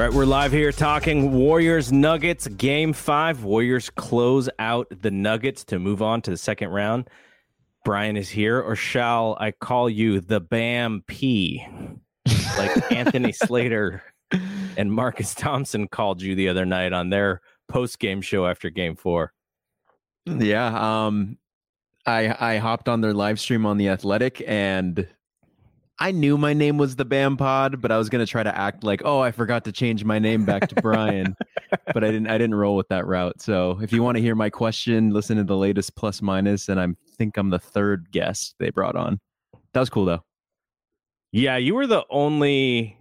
All 0.00 0.06
right, 0.06 0.14
we're 0.14 0.24
live 0.24 0.50
here 0.50 0.72
talking 0.72 1.32
Warriors 1.32 1.92
Nuggets 1.92 2.48
game 2.48 2.94
five. 2.94 3.44
Warriors 3.44 3.90
close 3.90 4.48
out 4.58 4.86
the 5.02 5.10
Nuggets 5.10 5.62
to 5.64 5.78
move 5.78 6.00
on 6.00 6.22
to 6.22 6.30
the 6.30 6.38
second 6.38 6.70
round. 6.70 7.10
Brian 7.84 8.16
is 8.16 8.30
here, 8.30 8.62
or 8.62 8.74
shall 8.74 9.36
I 9.38 9.50
call 9.50 9.90
you 9.90 10.22
the 10.22 10.40
Bam 10.40 11.04
P? 11.06 11.66
Like 12.56 12.90
Anthony 12.92 13.30
Slater 13.32 14.02
and 14.78 14.90
Marcus 14.90 15.34
Thompson 15.34 15.86
called 15.86 16.22
you 16.22 16.34
the 16.34 16.48
other 16.48 16.64
night 16.64 16.94
on 16.94 17.10
their 17.10 17.42
post 17.68 17.98
game 17.98 18.22
show 18.22 18.46
after 18.46 18.70
game 18.70 18.96
four. 18.96 19.34
Yeah. 20.24 21.04
Um 21.04 21.36
I 22.06 22.54
I 22.54 22.56
hopped 22.56 22.88
on 22.88 23.02
their 23.02 23.12
live 23.12 23.38
stream 23.38 23.66
on 23.66 23.76
the 23.76 23.90
athletic 23.90 24.42
and 24.46 25.06
I 26.02 26.12
knew 26.12 26.38
my 26.38 26.54
name 26.54 26.78
was 26.78 26.96
the 26.96 27.04
Bam 27.04 27.36
Pod, 27.36 27.82
but 27.82 27.92
I 27.92 27.98
was 27.98 28.08
gonna 28.08 28.26
try 28.26 28.42
to 28.42 28.56
act 28.56 28.82
like, 28.82 29.02
oh, 29.04 29.20
I 29.20 29.32
forgot 29.32 29.64
to 29.66 29.72
change 29.72 30.02
my 30.02 30.18
name 30.18 30.46
back 30.46 30.68
to 30.70 30.74
Brian, 30.80 31.36
but 31.92 32.02
I 32.02 32.10
didn't. 32.10 32.28
I 32.28 32.38
didn't 32.38 32.54
roll 32.54 32.74
with 32.74 32.88
that 32.88 33.06
route. 33.06 33.42
So 33.42 33.78
if 33.82 33.92
you 33.92 34.02
want 34.02 34.16
to 34.16 34.22
hear 34.22 34.34
my 34.34 34.48
question, 34.48 35.10
listen 35.10 35.36
to 35.36 35.44
the 35.44 35.58
latest 35.58 35.94
plus 35.96 36.22
minus, 36.22 36.70
and 36.70 36.80
I 36.80 36.86
think 37.18 37.36
I'm 37.36 37.50
the 37.50 37.58
third 37.58 38.10
guest 38.12 38.54
they 38.58 38.70
brought 38.70 38.96
on. 38.96 39.20
That 39.74 39.80
was 39.80 39.90
cool 39.90 40.06
though. 40.06 40.24
Yeah, 41.32 41.58
you 41.58 41.74
were 41.74 41.86
the 41.86 42.04
only. 42.08 42.96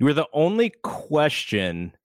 You 0.00 0.06
were 0.06 0.12
the 0.12 0.26
only 0.32 0.70
question, 0.82 1.96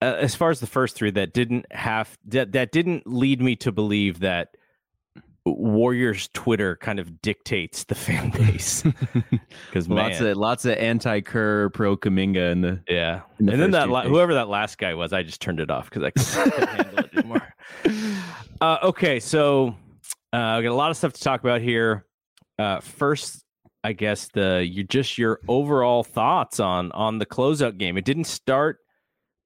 uh, 0.00 0.16
as 0.18 0.34
far 0.34 0.48
as 0.48 0.60
the 0.60 0.66
first 0.66 0.96
three, 0.96 1.10
that 1.10 1.34
didn't 1.34 1.70
have 1.70 2.18
that 2.28 2.52
that 2.52 2.72
didn't 2.72 3.06
lead 3.06 3.42
me 3.42 3.56
to 3.56 3.70
believe 3.70 4.20
that 4.20 4.56
Warriors 5.44 6.28
Twitter 6.34 6.76
kind 6.76 7.00
of 7.00 7.20
dictates 7.20 7.84
the 7.84 7.94
fan 7.94 8.30
base 8.36 8.82
because 9.66 9.88
lots 9.88 10.20
of 10.20 10.36
lots 10.36 10.64
of 10.64 10.76
anti 10.76 11.20
Kerr, 11.20 11.68
pro 11.70 11.96
Kuminga, 11.96 12.52
in 12.52 12.60
the 12.60 12.80
yeah, 12.88 13.22
in 13.40 13.46
the 13.46 13.52
and 13.52 13.62
then 13.62 13.70
that 13.72 13.88
la- 13.88 14.02
whoever 14.04 14.34
that 14.34 14.48
last 14.48 14.78
guy 14.78 14.94
was, 14.94 15.12
I 15.12 15.22
just 15.22 15.40
turned 15.40 15.60
it 15.60 15.70
off 15.70 15.90
because 15.90 16.04
I 16.04 16.10
couldn't 16.10 16.68
handle 16.68 16.98
it 16.98 17.16
anymore. 17.16 17.54
Uh, 18.60 18.78
okay, 18.84 19.18
so 19.18 19.74
uh, 20.32 20.54
we 20.56 20.62
got 20.62 20.66
a 20.66 20.72
lot 20.72 20.92
of 20.92 20.96
stuff 20.96 21.12
to 21.12 21.20
talk 21.20 21.40
about 21.40 21.60
here. 21.60 22.06
Uh, 22.60 22.78
first, 22.78 23.44
I 23.82 23.92
guess 23.92 24.28
the 24.32 24.64
you 24.64 24.84
just 24.84 25.18
your 25.18 25.40
overall 25.48 26.04
thoughts 26.04 26.60
on 26.60 26.92
on 26.92 27.18
the 27.18 27.26
closeout 27.26 27.76
game. 27.76 27.98
It 27.98 28.04
didn't 28.04 28.28
start 28.28 28.78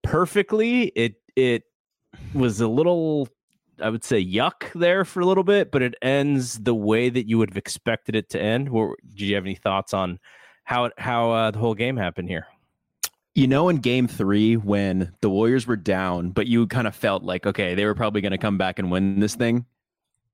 perfectly. 0.02 0.88
It 0.88 1.14
it 1.34 1.62
was 2.34 2.60
a 2.60 2.68
little 2.68 3.28
I 3.80 3.90
would 3.90 4.04
say 4.04 4.24
yuck 4.24 4.72
there 4.74 5.04
for 5.04 5.20
a 5.20 5.26
little 5.26 5.44
bit, 5.44 5.70
but 5.70 5.82
it 5.82 5.94
ends 6.02 6.58
the 6.58 6.74
way 6.74 7.08
that 7.08 7.28
you 7.28 7.38
would 7.38 7.50
have 7.50 7.56
expected 7.56 8.14
it 8.14 8.30
to 8.30 8.40
end. 8.40 8.68
Or 8.68 8.96
do 9.14 9.24
you 9.24 9.34
have 9.34 9.44
any 9.44 9.54
thoughts 9.54 9.92
on 9.92 10.18
how 10.64 10.86
it, 10.86 10.92
how 10.98 11.30
uh, 11.30 11.50
the 11.50 11.58
whole 11.58 11.74
game 11.74 11.96
happened 11.96 12.28
here? 12.28 12.46
You 13.34 13.46
know, 13.46 13.68
in 13.68 13.78
game 13.78 14.08
three, 14.08 14.56
when 14.56 15.12
the 15.20 15.28
Warriors 15.28 15.66
were 15.66 15.76
down, 15.76 16.30
but 16.30 16.46
you 16.46 16.66
kind 16.66 16.86
of 16.86 16.94
felt 16.94 17.22
like, 17.22 17.46
okay, 17.46 17.74
they 17.74 17.84
were 17.84 17.94
probably 17.94 18.22
going 18.22 18.32
to 18.32 18.38
come 18.38 18.56
back 18.56 18.78
and 18.78 18.90
win 18.90 19.20
this 19.20 19.34
thing. 19.34 19.66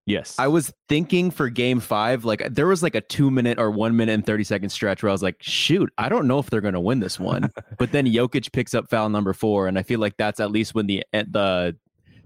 Yes, 0.05 0.37
I 0.37 0.49
was 0.49 0.73
thinking 0.89 1.31
for 1.31 1.49
game 1.49 1.79
five, 1.79 2.25
like 2.25 2.43
there 2.53 2.67
was 2.67 2.83
like 2.83 2.97
a 2.97 3.01
two 3.01 3.31
minute 3.31 3.61
or 3.61 3.71
one 3.71 3.97
minute 3.97 4.13
and 4.13 4.27
30 4.27 4.43
second 4.43 4.71
stretch 4.71 5.03
where 5.03 5.11
I 5.11 5.13
was 5.13 5.23
like, 5.23 5.37
shoot, 5.41 5.93
I 5.97 6.09
don't 6.09 6.27
know 6.27 6.41
if 6.41 6.51
they're 6.51 6.61
going 6.61 6.75
to 6.75 6.81
win 6.81 6.99
this 6.99 7.21
one. 7.21 7.53
but 7.79 7.93
then 7.93 8.07
Jokic 8.07 8.51
picks 8.53 8.75
up 8.75 8.91
foul 8.91 9.09
number 9.11 9.33
four. 9.33 9.69
And 9.69 9.79
I 9.79 9.85
feel 9.85 10.01
like 10.01 10.17
that's 10.17 10.41
at 10.41 10.51
least 10.51 10.75
when 10.75 10.87
the, 10.87 11.05
eh, 11.13 11.23
the, 11.31 11.77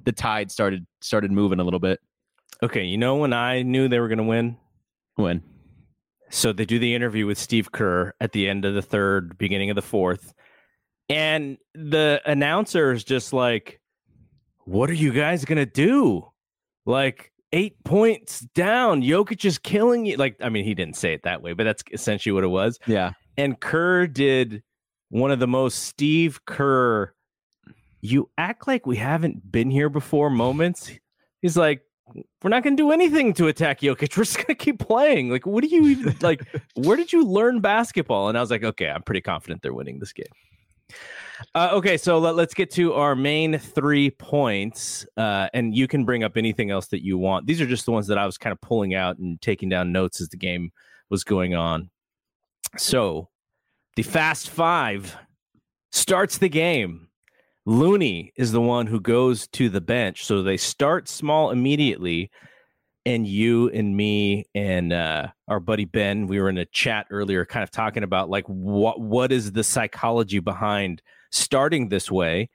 the 0.06 0.12
tide 0.12 0.50
started, 0.50 0.86
started 1.02 1.30
moving 1.30 1.60
a 1.60 1.64
little 1.64 1.80
bit. 1.80 2.00
Okay, 2.62 2.84
you 2.84 2.96
know 2.96 3.16
when 3.16 3.34
I 3.34 3.60
knew 3.62 3.88
they 3.88 4.00
were 4.00 4.08
going 4.08 4.18
to 4.18 4.24
win? 4.24 4.56
When? 5.16 5.42
So 6.30 6.52
they 6.52 6.64
do 6.64 6.78
the 6.78 6.94
interview 6.94 7.26
with 7.26 7.38
Steve 7.38 7.70
Kerr 7.70 8.14
at 8.20 8.32
the 8.32 8.48
end 8.48 8.64
of 8.64 8.74
the 8.74 8.82
third, 8.82 9.36
beginning 9.36 9.68
of 9.68 9.76
the 9.76 9.82
fourth. 9.82 10.32
And 11.10 11.58
the 11.74 12.20
announcer 12.24 12.92
is 12.92 13.04
just 13.04 13.32
like, 13.34 13.80
What 14.64 14.88
are 14.88 14.94
you 14.94 15.12
guys 15.12 15.44
going 15.44 15.58
to 15.58 15.66
do? 15.66 16.26
Like, 16.86 17.32
eight 17.52 17.82
points 17.84 18.40
down. 18.54 19.02
Jokic 19.02 19.44
is 19.44 19.58
killing 19.58 20.06
you. 20.06 20.16
Like, 20.16 20.36
I 20.40 20.48
mean, 20.48 20.64
he 20.64 20.74
didn't 20.74 20.96
say 20.96 21.12
it 21.12 21.22
that 21.24 21.42
way, 21.42 21.52
but 21.52 21.64
that's 21.64 21.82
essentially 21.92 22.32
what 22.32 22.44
it 22.44 22.48
was. 22.48 22.78
Yeah. 22.86 23.12
And 23.36 23.58
Kerr 23.60 24.06
did 24.06 24.62
one 25.10 25.30
of 25.30 25.38
the 25.38 25.46
most 25.46 25.84
Steve 25.84 26.44
Kerr, 26.46 27.14
you 28.00 28.30
act 28.38 28.66
like 28.66 28.86
we 28.86 28.96
haven't 28.96 29.50
been 29.50 29.70
here 29.70 29.88
before 29.88 30.30
moments. 30.30 30.90
He's 31.40 31.56
like, 31.56 31.82
we're 32.42 32.50
not 32.50 32.62
going 32.62 32.76
to 32.76 32.82
do 32.82 32.92
anything 32.92 33.32
to 33.34 33.48
attack 33.48 33.80
Jokic. 33.80 34.00
We're 34.16 34.24
just 34.24 34.36
going 34.36 34.46
to 34.46 34.54
keep 34.54 34.78
playing. 34.78 35.30
Like, 35.30 35.44
what 35.44 35.62
do 35.62 35.68
you 35.68 35.86
even 35.86 36.16
like? 36.20 36.46
Where 36.74 36.96
did 36.96 37.12
you 37.12 37.24
learn 37.24 37.60
basketball? 37.60 38.28
And 38.28 38.38
I 38.38 38.40
was 38.40 38.50
like, 38.50 38.62
okay, 38.62 38.88
I'm 38.88 39.02
pretty 39.02 39.20
confident 39.20 39.62
they're 39.62 39.74
winning 39.74 39.98
this 39.98 40.12
game. 40.12 40.26
Uh, 41.54 41.70
okay, 41.72 41.96
so 41.96 42.18
let, 42.18 42.38
us 42.38 42.54
get 42.54 42.70
to 42.70 42.94
our 42.94 43.14
main 43.14 43.58
three 43.58 44.10
points, 44.10 45.06
uh, 45.16 45.48
and 45.52 45.74
you 45.74 45.86
can 45.86 46.04
bring 46.04 46.24
up 46.24 46.36
anything 46.36 46.70
else 46.70 46.86
that 46.86 47.04
you 47.04 47.18
want. 47.18 47.46
These 47.46 47.60
are 47.60 47.66
just 47.66 47.84
the 47.84 47.92
ones 47.92 48.06
that 48.06 48.16
I 48.16 48.24
was 48.24 48.38
kind 48.38 48.52
of 48.52 48.60
pulling 48.60 48.94
out 48.94 49.18
and 49.18 49.40
taking 49.42 49.68
down 49.68 49.92
notes 49.92 50.20
as 50.20 50.28
the 50.28 50.36
game 50.36 50.70
was 51.10 51.24
going 51.24 51.54
on. 51.54 51.90
So, 52.78 53.28
the 53.96 54.02
Fast 54.02 54.48
Five 54.48 55.16
starts 55.92 56.38
the 56.38 56.48
game. 56.48 57.08
Looney 57.66 58.32
is 58.36 58.52
the 58.52 58.60
one 58.60 58.86
who 58.86 59.00
goes 59.00 59.48
to 59.48 59.68
the 59.68 59.80
bench. 59.80 60.24
So 60.24 60.42
they 60.42 60.56
start 60.56 61.08
small 61.08 61.50
immediately. 61.50 62.30
And 63.04 63.24
you 63.24 63.68
and 63.70 63.96
me 63.96 64.46
and 64.52 64.92
uh, 64.92 65.28
our 65.46 65.60
buddy 65.60 65.84
Ben, 65.84 66.26
we 66.26 66.40
were 66.40 66.48
in 66.48 66.58
a 66.58 66.64
chat 66.64 67.06
earlier, 67.10 67.44
kind 67.44 67.62
of 67.62 67.70
talking 67.70 68.02
about 68.02 68.28
like 68.28 68.44
what 68.46 69.00
what 69.00 69.30
is 69.30 69.52
the 69.52 69.62
psychology 69.62 70.40
behind 70.40 71.02
starting 71.30 71.88
this 71.88 72.10
way. 72.10 72.50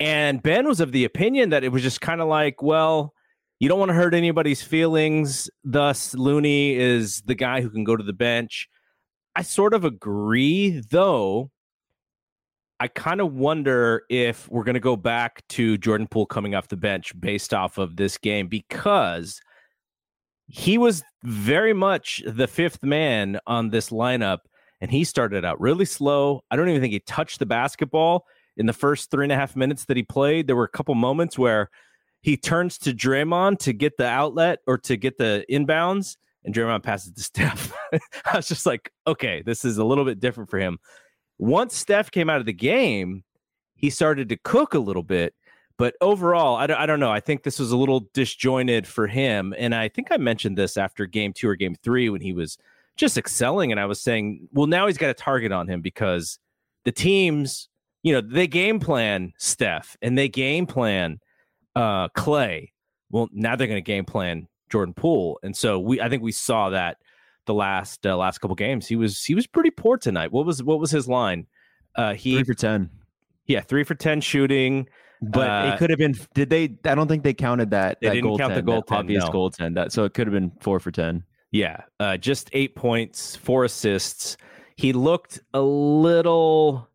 And 0.00 0.42
Ben 0.42 0.66
was 0.66 0.80
of 0.80 0.92
the 0.92 1.04
opinion 1.04 1.50
that 1.50 1.62
it 1.62 1.72
was 1.72 1.82
just 1.82 2.00
kind 2.00 2.22
of 2.22 2.26
like, 2.26 2.62
well, 2.62 3.12
you 3.60 3.68
don't 3.68 3.78
want 3.78 3.90
to 3.90 3.94
hurt 3.94 4.14
anybody's 4.14 4.62
feelings. 4.62 5.48
Thus, 5.62 6.14
Looney 6.14 6.74
is 6.74 7.20
the 7.26 7.36
guy 7.36 7.60
who 7.60 7.70
can 7.70 7.84
go 7.84 7.94
to 7.94 8.02
the 8.02 8.12
bench. 8.12 8.68
I 9.36 9.42
sort 9.42 9.74
of 9.74 9.84
agree, 9.84 10.82
though. 10.90 11.51
I 12.82 12.88
kind 12.88 13.20
of 13.20 13.34
wonder 13.34 14.02
if 14.08 14.50
we're 14.50 14.64
going 14.64 14.74
to 14.74 14.80
go 14.80 14.96
back 14.96 15.46
to 15.50 15.78
Jordan 15.78 16.08
Poole 16.08 16.26
coming 16.26 16.56
off 16.56 16.66
the 16.66 16.76
bench 16.76 17.12
based 17.20 17.54
off 17.54 17.78
of 17.78 17.94
this 17.94 18.18
game 18.18 18.48
because 18.48 19.40
he 20.48 20.78
was 20.78 21.04
very 21.22 21.74
much 21.74 22.24
the 22.26 22.48
fifth 22.48 22.82
man 22.82 23.38
on 23.46 23.70
this 23.70 23.90
lineup 23.90 24.38
and 24.80 24.90
he 24.90 25.04
started 25.04 25.44
out 25.44 25.60
really 25.60 25.84
slow. 25.84 26.42
I 26.50 26.56
don't 26.56 26.68
even 26.70 26.80
think 26.80 26.92
he 26.92 26.98
touched 26.98 27.38
the 27.38 27.46
basketball 27.46 28.26
in 28.56 28.66
the 28.66 28.72
first 28.72 29.12
three 29.12 29.26
and 29.26 29.32
a 29.32 29.36
half 29.36 29.54
minutes 29.54 29.84
that 29.84 29.96
he 29.96 30.02
played. 30.02 30.48
There 30.48 30.56
were 30.56 30.64
a 30.64 30.68
couple 30.68 30.96
moments 30.96 31.38
where 31.38 31.70
he 32.20 32.36
turns 32.36 32.78
to 32.78 32.92
Draymond 32.92 33.60
to 33.60 33.72
get 33.72 33.96
the 33.96 34.08
outlet 34.08 34.58
or 34.66 34.76
to 34.78 34.96
get 34.96 35.18
the 35.18 35.44
inbounds, 35.48 36.16
and 36.44 36.52
Draymond 36.52 36.82
passes 36.82 37.12
to 37.12 37.22
Steph. 37.22 37.72
I 38.24 38.36
was 38.36 38.48
just 38.48 38.66
like, 38.66 38.90
okay, 39.06 39.40
this 39.46 39.64
is 39.64 39.78
a 39.78 39.84
little 39.84 40.04
bit 40.04 40.18
different 40.18 40.50
for 40.50 40.58
him. 40.58 40.80
Once 41.42 41.76
Steph 41.76 42.12
came 42.12 42.30
out 42.30 42.38
of 42.38 42.46
the 42.46 42.52
game, 42.52 43.24
he 43.74 43.90
started 43.90 44.28
to 44.28 44.36
cook 44.36 44.74
a 44.74 44.78
little 44.78 45.02
bit. 45.02 45.34
But 45.76 45.96
overall, 46.00 46.54
I 46.54 46.68
don't, 46.68 46.78
I 46.78 46.86
don't 46.86 47.00
know. 47.00 47.10
I 47.10 47.18
think 47.18 47.42
this 47.42 47.58
was 47.58 47.72
a 47.72 47.76
little 47.76 48.08
disjointed 48.14 48.86
for 48.86 49.08
him. 49.08 49.52
And 49.58 49.74
I 49.74 49.88
think 49.88 50.12
I 50.12 50.18
mentioned 50.18 50.56
this 50.56 50.76
after 50.76 51.04
game 51.04 51.32
two 51.32 51.48
or 51.48 51.56
game 51.56 51.74
three 51.82 52.08
when 52.10 52.20
he 52.20 52.32
was 52.32 52.58
just 52.94 53.18
excelling. 53.18 53.72
And 53.72 53.80
I 53.80 53.86
was 53.86 54.00
saying, 54.00 54.46
well, 54.52 54.68
now 54.68 54.86
he's 54.86 54.98
got 54.98 55.10
a 55.10 55.14
target 55.14 55.50
on 55.50 55.66
him 55.66 55.80
because 55.80 56.38
the 56.84 56.92
teams, 56.92 57.68
you 58.04 58.12
know, 58.12 58.20
they 58.20 58.46
game 58.46 58.78
plan 58.78 59.32
Steph 59.36 59.96
and 60.00 60.16
they 60.16 60.28
game 60.28 60.66
plan 60.66 61.18
uh, 61.74 62.06
Klay. 62.10 62.70
Well, 63.10 63.28
now 63.32 63.56
they're 63.56 63.66
going 63.66 63.82
to 63.82 63.82
game 63.82 64.04
plan 64.04 64.46
Jordan 64.70 64.94
Poole. 64.94 65.40
And 65.42 65.56
so 65.56 65.80
we, 65.80 66.00
I 66.00 66.08
think 66.08 66.22
we 66.22 66.30
saw 66.30 66.70
that 66.70 66.98
the 67.46 67.54
last 67.54 68.06
uh, 68.06 68.16
last 68.16 68.38
couple 68.38 68.54
games. 68.56 68.86
He 68.86 68.96
was 68.96 69.24
he 69.24 69.34
was 69.34 69.46
pretty 69.46 69.70
poor 69.70 69.96
tonight. 69.96 70.32
What 70.32 70.46
was 70.46 70.62
what 70.62 70.78
was 70.78 70.90
his 70.90 71.08
line? 71.08 71.46
Uh, 71.96 72.14
he 72.14 72.36
three 72.36 72.44
for 72.44 72.54
ten. 72.54 72.90
Yeah, 73.46 73.60
three 73.60 73.84
for 73.84 73.94
ten 73.94 74.20
shooting. 74.20 74.88
But 75.22 75.48
uh, 75.48 75.72
it 75.72 75.78
could 75.78 75.90
have 75.90 75.98
been. 75.98 76.16
Did 76.34 76.50
they? 76.50 76.64
I 76.84 76.94
don't 76.94 77.06
think 77.06 77.22
they 77.22 77.34
counted 77.34 77.70
that. 77.70 77.98
They 78.00 78.08
that 78.08 78.14
didn't 78.14 78.38
count 78.38 78.54
10, 78.54 78.56
the 78.56 78.62
goal 78.62 78.84
obvious 78.90 79.24
no. 79.24 79.30
goaltend. 79.30 79.74
That 79.74 79.92
so 79.92 80.04
it 80.04 80.14
could 80.14 80.26
have 80.26 80.34
been 80.34 80.50
four 80.60 80.80
for 80.80 80.90
ten. 80.90 81.22
Yeah, 81.52 81.82
uh, 82.00 82.16
just 82.16 82.50
eight 82.52 82.74
points, 82.74 83.36
four 83.36 83.64
assists. 83.64 84.36
He 84.76 84.92
looked 84.92 85.38
a 85.54 85.60
little 85.60 86.88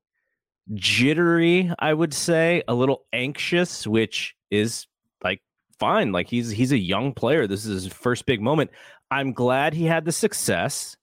jittery, 0.73 1.71
I 1.79 1.93
would 1.93 2.13
say, 2.13 2.63
a 2.67 2.73
little 2.73 3.05
anxious, 3.13 3.88
which 3.88 4.35
is 4.51 4.88
like 5.23 5.41
fine. 5.79 6.11
Like 6.11 6.27
he's 6.27 6.50
he's 6.50 6.71
a 6.71 6.77
young 6.77 7.13
player. 7.13 7.47
This 7.47 7.65
is 7.65 7.83
his 7.83 7.93
first 7.93 8.25
big 8.25 8.41
moment. 8.41 8.71
I'm 9.12 9.33
glad 9.33 9.74
he 9.74 9.86
had 9.86 10.06
the 10.06 10.12
success, 10.12 10.98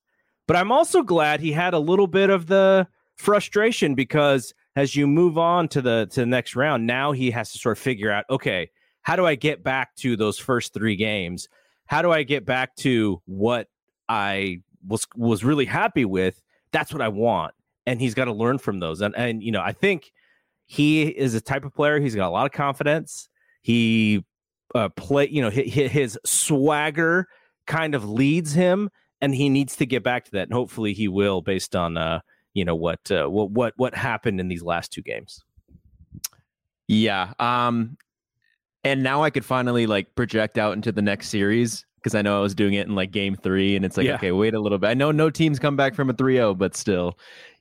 but 0.46 0.56
I'm 0.56 0.70
also 0.72 1.02
glad 1.02 1.40
he 1.40 1.52
had 1.52 1.74
a 1.74 1.78
little 1.78 2.06
bit 2.06 2.30
of 2.30 2.46
the 2.46 2.86
frustration 3.16 3.94
because 3.94 4.52
as 4.76 4.96
you 4.96 5.06
move 5.06 5.38
on 5.38 5.68
to 5.68 5.80
the 5.80 6.08
to 6.10 6.20
the 6.20 6.26
next 6.26 6.56
round, 6.56 6.86
now 6.86 7.12
he 7.12 7.30
has 7.30 7.52
to 7.52 7.58
sort 7.58 7.78
of 7.78 7.82
figure 7.82 8.10
out, 8.10 8.24
okay, 8.28 8.70
how 9.02 9.16
do 9.16 9.26
I 9.26 9.34
get 9.34 9.62
back 9.62 9.94
to 9.96 10.16
those 10.16 10.38
first 10.38 10.74
three 10.74 10.96
games? 10.96 11.48
How 11.86 12.02
do 12.02 12.10
I 12.10 12.22
get 12.22 12.44
back 12.44 12.74
to 12.76 13.22
what 13.26 13.68
I 14.08 14.62
was 14.86 15.06
was 15.16 15.44
really 15.44 15.66
happy 15.66 16.04
with? 16.04 16.40
That's 16.72 16.92
what 16.92 17.02
I 17.02 17.08
want. 17.08 17.54
And 17.86 18.00
he's 18.00 18.14
got 18.14 18.24
to 18.24 18.32
learn 18.32 18.58
from 18.58 18.80
those. 18.80 19.00
And 19.00 19.14
and 19.16 19.42
you 19.42 19.52
know, 19.52 19.62
I 19.62 19.72
think 19.72 20.10
he 20.66 21.02
is 21.02 21.34
a 21.34 21.40
type 21.40 21.64
of 21.64 21.74
player, 21.74 22.00
he's 22.00 22.14
got 22.14 22.28
a 22.28 22.30
lot 22.30 22.46
of 22.46 22.52
confidence. 22.52 23.28
He 23.62 24.24
uh, 24.74 24.88
play, 24.90 25.28
you 25.28 25.40
know, 25.40 25.50
his, 25.50 25.90
his 25.90 26.18
swagger 26.24 27.28
kind 27.66 27.94
of 27.94 28.08
leads 28.08 28.52
him 28.52 28.90
and 29.20 29.34
he 29.34 29.48
needs 29.48 29.76
to 29.76 29.86
get 29.86 30.02
back 30.02 30.24
to 30.26 30.30
that 30.32 30.42
and 30.48 30.52
hopefully 30.52 30.92
he 30.92 31.08
will 31.08 31.40
based 31.40 31.74
on 31.74 31.96
uh 31.96 32.20
you 32.52 32.64
know 32.64 32.74
what 32.76 33.10
uh, 33.10 33.26
what 33.26 33.50
what 33.50 33.72
what 33.76 33.94
happened 33.94 34.38
in 34.40 34.48
these 34.48 34.62
last 34.62 34.92
two 34.92 35.02
games. 35.02 35.42
Yeah. 36.88 37.32
Um 37.38 37.96
and 38.84 39.02
now 39.02 39.22
I 39.22 39.30
could 39.30 39.44
finally 39.44 39.86
like 39.86 40.14
project 40.14 40.58
out 40.58 40.74
into 40.74 40.92
the 40.92 41.00
next 41.02 41.28
series 41.28 41.84
because 41.96 42.14
I 42.14 42.20
know 42.22 42.38
I 42.38 42.42
was 42.42 42.54
doing 42.54 42.74
it 42.74 42.86
in 42.86 42.94
like 42.94 43.10
game 43.12 43.34
3 43.34 43.76
and 43.76 43.84
it's 43.84 43.96
like 43.96 44.06
Yeah. 44.06 44.16
okay, 44.16 44.32
wait 44.32 44.54
a 44.54 44.60
little 44.60 44.78
bit. 44.78 44.88
I 44.88 44.94
know 44.94 45.10
no 45.10 45.30
teams 45.30 45.58
come 45.58 45.74
back 45.76 45.94
from 45.94 46.10
a 46.10 46.14
3-0, 46.14 46.58
but 46.58 46.76
still 46.76 47.18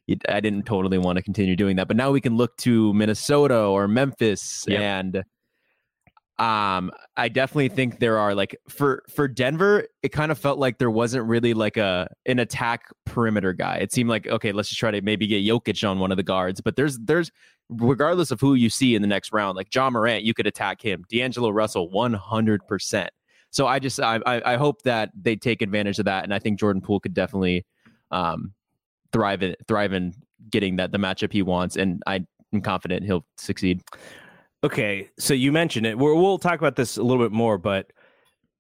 it, 0.07 0.21
I 0.27 0.41
didn't 0.41 0.65
totally 0.65 0.97
want 0.97 1.15
to 1.15 1.23
continue 1.23 1.55
doing 1.55 1.77
that. 1.77 1.87
But 1.87 1.95
now 1.95 2.11
we 2.11 2.19
can 2.19 2.35
look 2.35 2.57
to 2.57 2.93
Minnesota 2.93 3.57
or 3.57 3.87
Memphis 3.87 4.65
Yep. 4.67 4.81
and 4.81 5.23
um 6.39 6.91
I 7.15 7.29
definitely 7.29 7.69
think 7.69 7.99
there 7.99 8.17
are 8.17 8.33
like 8.33 8.57
for 8.67 9.03
for 9.07 9.27
Denver 9.27 9.87
it 10.01 10.09
kind 10.09 10.31
of 10.31 10.39
felt 10.39 10.57
like 10.57 10.79
there 10.79 10.89
wasn't 10.89 11.25
really 11.25 11.53
like 11.53 11.77
a 11.77 12.07
an 12.25 12.39
attack 12.39 12.85
perimeter 13.05 13.53
guy. 13.53 13.77
It 13.77 13.91
seemed 13.91 14.09
like 14.09 14.27
okay, 14.27 14.51
let's 14.51 14.69
just 14.69 14.79
try 14.79 14.89
to 14.89 15.01
maybe 15.01 15.27
get 15.27 15.45
Jokic 15.45 15.87
on 15.87 15.99
one 15.99 16.11
of 16.11 16.17
the 16.17 16.23
guards, 16.23 16.59
but 16.59 16.75
there's 16.75 16.97
there's 16.99 17.31
regardless 17.69 18.31
of 18.31 18.41
who 18.41 18.55
you 18.55 18.69
see 18.69 18.95
in 18.95 19.01
the 19.01 19.07
next 19.07 19.31
round, 19.31 19.55
like 19.55 19.73
Ja 19.73 19.89
Morant, 19.89 20.23
you 20.23 20.33
could 20.33 20.47
attack 20.47 20.81
him. 20.81 21.03
D'Angelo 21.09 21.49
Russell 21.49 21.89
100%. 21.89 23.07
So 23.51 23.67
I 23.67 23.77
just 23.77 23.99
I 23.99 24.19
I, 24.25 24.55
hope 24.55 24.81
that 24.81 25.11
they 25.15 25.35
take 25.35 25.61
advantage 25.61 25.99
of 25.99 26.05
that 26.05 26.23
and 26.23 26.33
I 26.33 26.39
think 26.39 26.59
Jordan 26.59 26.81
Poole 26.81 26.99
could 26.99 27.13
definitely 27.13 27.65
um 28.09 28.53
thrive 29.11 29.43
in 29.43 29.55
thrive 29.67 29.93
in 29.93 30.13
getting 30.49 30.77
that 30.77 30.91
the 30.91 30.97
matchup 30.97 31.31
he 31.31 31.43
wants 31.43 31.77
and 31.77 32.01
I 32.07 32.25
am 32.51 32.61
confident 32.61 33.05
he'll 33.05 33.25
succeed. 33.37 33.83
Okay, 34.63 35.09
so 35.19 35.33
you 35.33 35.51
mentioned 35.51 35.85
it. 35.85 35.97
We're, 35.97 36.15
we'll 36.15 36.37
talk 36.37 36.57
about 36.59 36.75
this 36.75 36.97
a 36.97 37.03
little 37.03 37.23
bit 37.23 37.33
more, 37.33 37.57
but 37.57 37.91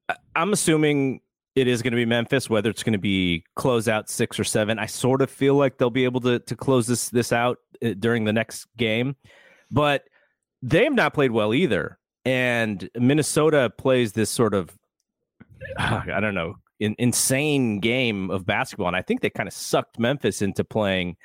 I- 0.09 0.17
I'm 0.35 0.51
assuming 0.51 1.21
it 1.55 1.67
is 1.67 1.81
going 1.81 1.91
to 1.91 1.97
be 1.97 2.05
Memphis. 2.05 2.49
Whether 2.49 2.69
it's 2.69 2.83
going 2.83 2.93
to 2.93 2.99
be 2.99 3.45
close 3.55 3.87
out 3.87 4.09
six 4.09 4.37
or 4.39 4.43
seven, 4.43 4.79
I 4.79 4.85
sort 4.85 5.21
of 5.21 5.29
feel 5.29 5.55
like 5.55 5.77
they'll 5.77 5.89
be 5.89 6.03
able 6.03 6.19
to 6.21 6.39
to 6.39 6.55
close 6.55 6.87
this 6.87 7.09
this 7.09 7.31
out 7.31 7.59
uh, 7.83 7.93
during 7.99 8.25
the 8.25 8.33
next 8.33 8.67
game, 8.75 9.15
but 9.71 10.03
they've 10.61 10.91
not 10.91 11.13
played 11.13 11.31
well 11.31 11.53
either. 11.53 11.99
And 12.25 12.89
Minnesota 12.95 13.71
plays 13.77 14.13
this 14.13 14.29
sort 14.29 14.53
of 14.53 14.77
I 15.77 16.19
don't 16.19 16.35
know 16.35 16.55
in, 16.79 16.95
insane 16.97 17.79
game 17.79 18.29
of 18.29 18.45
basketball, 18.45 18.87
and 18.87 18.95
I 18.95 19.03
think 19.03 19.21
they 19.21 19.29
kind 19.29 19.47
of 19.47 19.53
sucked 19.53 19.99
Memphis 19.99 20.41
into 20.41 20.65
playing 20.65 21.15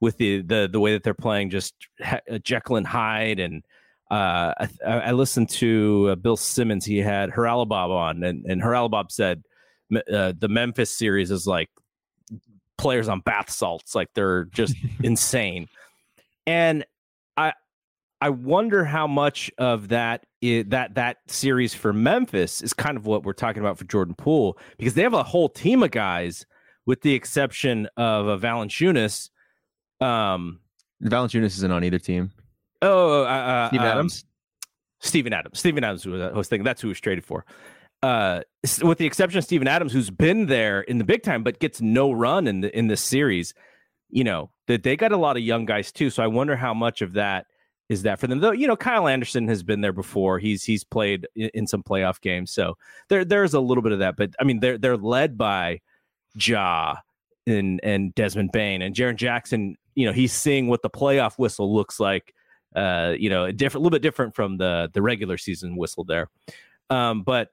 with 0.00 0.16
the 0.16 0.40
the 0.42 0.68
the 0.72 0.80
way 0.80 0.92
that 0.92 1.02
they're 1.02 1.12
playing, 1.12 1.50
just 1.50 1.74
Jekyll 2.42 2.76
and 2.76 2.86
Hyde 2.86 3.40
and 3.40 3.62
uh, 4.12 4.52
I, 4.58 4.68
I 4.86 5.12
listened 5.12 5.48
to 5.50 6.08
uh, 6.10 6.14
Bill 6.16 6.36
Simmons. 6.36 6.84
He 6.84 6.98
had 6.98 7.30
Haralabob 7.30 7.88
on, 7.88 8.22
and 8.22 8.44
and 8.44 8.60
Haralabob 8.60 9.10
said 9.10 9.42
uh, 9.94 10.34
the 10.38 10.48
Memphis 10.50 10.94
series 10.94 11.30
is 11.30 11.46
like 11.46 11.70
players 12.76 13.08
on 13.08 13.20
bath 13.20 13.48
salts, 13.48 13.94
like 13.94 14.08
they're 14.14 14.44
just 14.44 14.76
insane. 15.02 15.66
And 16.46 16.84
I 17.38 17.54
I 18.20 18.28
wonder 18.28 18.84
how 18.84 19.06
much 19.06 19.50
of 19.56 19.88
that 19.88 20.26
that 20.42 20.94
that 20.94 21.16
series 21.28 21.72
for 21.72 21.94
Memphis 21.94 22.60
is 22.60 22.74
kind 22.74 22.98
of 22.98 23.06
what 23.06 23.24
we're 23.24 23.32
talking 23.32 23.62
about 23.62 23.78
for 23.78 23.84
Jordan 23.84 24.14
Poole 24.14 24.58
because 24.76 24.92
they 24.92 25.02
have 25.04 25.14
a 25.14 25.22
whole 25.22 25.48
team 25.48 25.82
of 25.82 25.90
guys, 25.90 26.44
with 26.84 27.00
the 27.00 27.14
exception 27.14 27.88
of 27.96 28.28
uh, 28.28 28.46
Valanciunas. 28.46 29.30
Um, 30.02 30.60
Valanciunas 31.02 31.56
isn't 31.56 31.72
on 31.72 31.82
either 31.82 31.98
team. 31.98 32.30
Oh, 32.82 33.22
uh, 33.22 33.26
uh, 33.26 33.68
um, 33.72 33.78
Adams? 33.78 34.24
Steven 35.00 35.32
Adams. 35.32 35.58
Steven 35.58 35.84
Adams 35.84 36.06
was, 36.06 36.20
I 36.20 36.32
was 36.32 36.48
thinking 36.48 36.64
that's 36.64 36.80
who 36.80 36.88
was 36.88 37.00
traded 37.00 37.24
for. 37.24 37.44
Uh, 38.02 38.40
with 38.82 38.98
the 38.98 39.06
exception 39.06 39.38
of 39.38 39.44
Steven 39.44 39.68
Adams, 39.68 39.92
who's 39.92 40.10
been 40.10 40.46
there 40.46 40.80
in 40.82 40.98
the 40.98 41.04
big 41.04 41.22
time 41.22 41.44
but 41.44 41.60
gets 41.60 41.80
no 41.80 42.10
run 42.10 42.48
in 42.48 42.60
the 42.60 42.76
in 42.76 42.88
this 42.88 43.00
series. 43.00 43.54
You 44.10 44.24
know 44.24 44.50
that 44.66 44.82
they 44.82 44.96
got 44.96 45.12
a 45.12 45.16
lot 45.16 45.36
of 45.36 45.42
young 45.42 45.64
guys 45.64 45.92
too. 45.92 46.10
So 46.10 46.22
I 46.22 46.26
wonder 46.26 46.56
how 46.56 46.74
much 46.74 47.00
of 47.00 47.14
that 47.14 47.46
is 47.88 48.02
that 48.02 48.18
for 48.18 48.26
them. 48.26 48.40
Though 48.40 48.50
you 48.50 48.66
know 48.66 48.76
Kyle 48.76 49.06
Anderson 49.06 49.46
has 49.48 49.62
been 49.62 49.80
there 49.80 49.92
before. 49.92 50.38
He's 50.40 50.64
he's 50.64 50.82
played 50.82 51.28
in, 51.36 51.50
in 51.54 51.66
some 51.66 51.82
playoff 51.82 52.20
games, 52.20 52.50
so 52.50 52.76
there 53.08 53.24
there's 53.24 53.54
a 53.54 53.60
little 53.60 53.82
bit 53.82 53.92
of 53.92 54.00
that. 54.00 54.16
But 54.16 54.30
I 54.40 54.44
mean 54.44 54.58
they're 54.58 54.78
they're 54.78 54.96
led 54.96 55.38
by 55.38 55.80
Ja 56.34 56.96
and 57.46 57.80
and 57.84 58.14
Desmond 58.16 58.50
Bane 58.52 58.82
and 58.82 58.94
Jaren 58.94 59.16
Jackson. 59.16 59.76
You 59.94 60.06
know 60.06 60.12
he's 60.12 60.32
seeing 60.32 60.66
what 60.66 60.82
the 60.82 60.90
playoff 60.90 61.38
whistle 61.38 61.72
looks 61.72 62.00
like 62.00 62.34
uh, 62.74 63.14
you 63.18 63.30
know, 63.30 63.44
a 63.44 63.52
different, 63.52 63.82
a 63.82 63.84
little 63.84 63.96
bit 63.96 64.02
different 64.02 64.34
from 64.34 64.56
the 64.56 64.90
the 64.92 65.02
regular 65.02 65.36
season 65.38 65.76
whistle 65.76 66.04
there. 66.04 66.28
Um, 66.90 67.22
but 67.22 67.48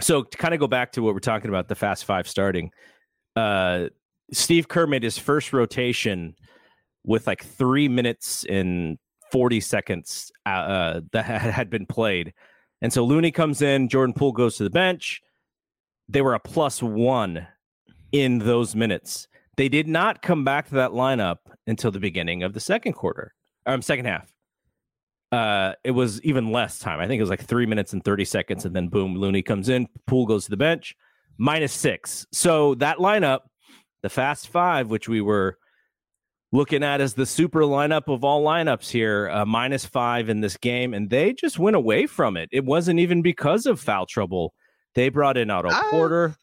so 0.00 0.22
to 0.22 0.36
kind 0.38 0.54
of 0.54 0.60
go 0.60 0.66
back 0.66 0.92
to 0.92 1.02
what 1.02 1.14
we're 1.14 1.20
talking 1.20 1.48
about, 1.48 1.68
the 1.68 1.74
fast 1.74 2.04
five 2.04 2.28
starting. 2.28 2.70
Uh, 3.36 3.88
Steve 4.32 4.68
Kerr 4.68 4.86
made 4.86 5.02
his 5.02 5.18
first 5.18 5.52
rotation 5.52 6.34
with 7.04 7.26
like 7.26 7.44
three 7.44 7.88
minutes 7.88 8.44
and 8.48 8.98
forty 9.30 9.60
seconds 9.60 10.32
uh, 10.46 10.48
uh, 10.48 11.00
that 11.12 11.24
had 11.24 11.70
been 11.70 11.86
played, 11.86 12.32
and 12.80 12.92
so 12.92 13.04
Looney 13.04 13.30
comes 13.30 13.62
in, 13.62 13.88
Jordan 13.88 14.14
Poole 14.14 14.32
goes 14.32 14.56
to 14.56 14.64
the 14.64 14.70
bench. 14.70 15.20
They 16.08 16.22
were 16.22 16.34
a 16.34 16.40
plus 16.40 16.82
one 16.82 17.46
in 18.12 18.38
those 18.38 18.76
minutes. 18.76 19.26
They 19.56 19.68
did 19.68 19.88
not 19.88 20.22
come 20.22 20.44
back 20.44 20.68
to 20.68 20.74
that 20.74 20.90
lineup 20.90 21.38
until 21.66 21.90
the 21.90 22.00
beginning 22.00 22.42
of 22.42 22.52
the 22.52 22.60
second 22.60 22.92
quarter, 22.92 23.32
um, 23.66 23.82
second 23.82 24.04
half 24.06 24.30
uh, 25.32 25.74
it 25.82 25.90
was 25.90 26.22
even 26.22 26.52
less 26.52 26.78
time. 26.78 27.00
I 27.00 27.08
think 27.08 27.18
it 27.18 27.22
was 27.22 27.30
like 27.30 27.42
three 27.44 27.66
minutes 27.66 27.92
and 27.92 28.04
30 28.04 28.24
seconds. 28.24 28.64
And 28.64 28.76
then 28.76 28.86
boom, 28.86 29.16
Looney 29.16 29.42
comes 29.42 29.68
in, 29.68 29.88
Poole 30.06 30.26
goes 30.26 30.44
to 30.44 30.50
the 30.50 30.56
bench, 30.56 30.94
minus 31.38 31.72
six. 31.72 32.24
So 32.30 32.76
that 32.76 32.98
lineup, 32.98 33.40
the 34.02 34.08
fast 34.10 34.46
five, 34.48 34.90
which 34.90 35.08
we 35.08 35.20
were 35.20 35.58
looking 36.52 36.84
at 36.84 37.00
as 37.00 37.14
the 37.14 37.26
super 37.26 37.62
lineup 37.62 38.06
of 38.06 38.22
all 38.22 38.44
lineups 38.44 38.88
here, 38.90 39.28
uh, 39.28 39.44
minus 39.44 39.84
five 39.84 40.28
in 40.28 40.40
this 40.40 40.56
game. 40.56 40.94
And 40.94 41.10
they 41.10 41.32
just 41.32 41.58
went 41.58 41.74
away 41.74 42.06
from 42.06 42.36
it. 42.36 42.48
It 42.52 42.64
wasn't 42.64 43.00
even 43.00 43.20
because 43.20 43.66
of 43.66 43.80
foul 43.80 44.06
trouble. 44.06 44.54
They 44.94 45.08
brought 45.08 45.36
in 45.36 45.50
Otto 45.50 45.70
Ah. 45.72 45.88
Porter. 45.90 46.36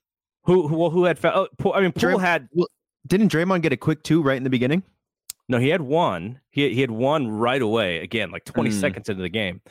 Who, 0.46 0.68
who, 0.68 0.75
well, 0.75 0.90
who 0.90 1.06
had 1.06 1.18
foul? 1.18 1.48
Oh, 1.63 1.72
I 1.72 1.80
mean, 1.80 1.94
Poole 1.94 2.18
Dre- 2.18 2.20
had 2.20 2.50
Didn't 3.08 3.32
Draymond 3.32 3.62
get 3.62 3.72
a 3.72 3.78
quick 3.78 4.04
two 4.04 4.22
right 4.22 4.36
in 4.36 4.44
the 4.44 4.50
beginning? 4.50 4.84
No, 5.50 5.57
he 5.60 5.69
had 5.69 5.81
one. 5.81 6.39
He 6.50 6.74
he 6.74 6.81
had 6.81 6.91
one 6.91 7.27
right 7.29 7.62
away. 7.62 8.00
Again, 8.00 8.31
like 8.31 8.45
20 8.45 8.69
Hmm. 8.69 8.79
seconds 8.79 9.10
into 9.10 9.21
the 9.21 9.29
game. 9.29 9.62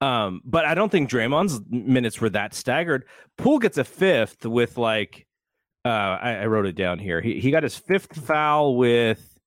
Um, 0.00 0.40
but 0.44 0.64
I 0.64 0.74
don't 0.74 0.90
think 0.90 1.10
Draymond's 1.10 1.60
minutes 1.68 2.20
were 2.20 2.30
that 2.30 2.54
staggered. 2.54 3.04
Poole 3.36 3.58
gets 3.58 3.76
a 3.76 3.84
fifth 3.84 4.46
with 4.46 4.78
like 4.78 5.26
uh 5.84 5.88
I, 5.88 6.34
I 6.42 6.46
wrote 6.46 6.66
it 6.66 6.74
down 6.76 6.98
here. 6.98 7.20
He 7.20 7.38
he 7.40 7.50
got 7.50 7.62
his 7.62 7.76
fifth 7.76 8.16
foul 8.26 8.76
with 8.76 9.38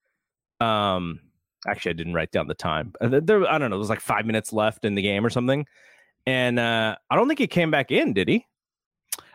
Um, 0.60 1.20
actually, 1.68 1.92
I 1.92 1.94
didn't 1.94 2.14
write 2.14 2.32
down 2.32 2.48
the 2.48 2.54
time. 2.54 2.94
Uh, 3.02 3.20
There, 3.24 3.46
I 3.48 3.58
don't 3.58 3.70
know. 3.70 3.76
There 3.76 3.80
was 3.80 3.90
like 3.90 4.00
five 4.00 4.26
minutes 4.26 4.54
left 4.54 4.86
in 4.86 4.96
the 4.96 5.02
game 5.02 5.26
or 5.26 5.30
something, 5.30 5.66
and 6.26 6.60
uh, 6.60 6.96
I 7.10 7.16
don't 7.16 7.28
think 7.28 7.40
he 7.40 7.48
came 7.48 7.72
back 7.72 7.92
in. 7.92 8.14
Did 8.14 8.28
he? 8.30 8.46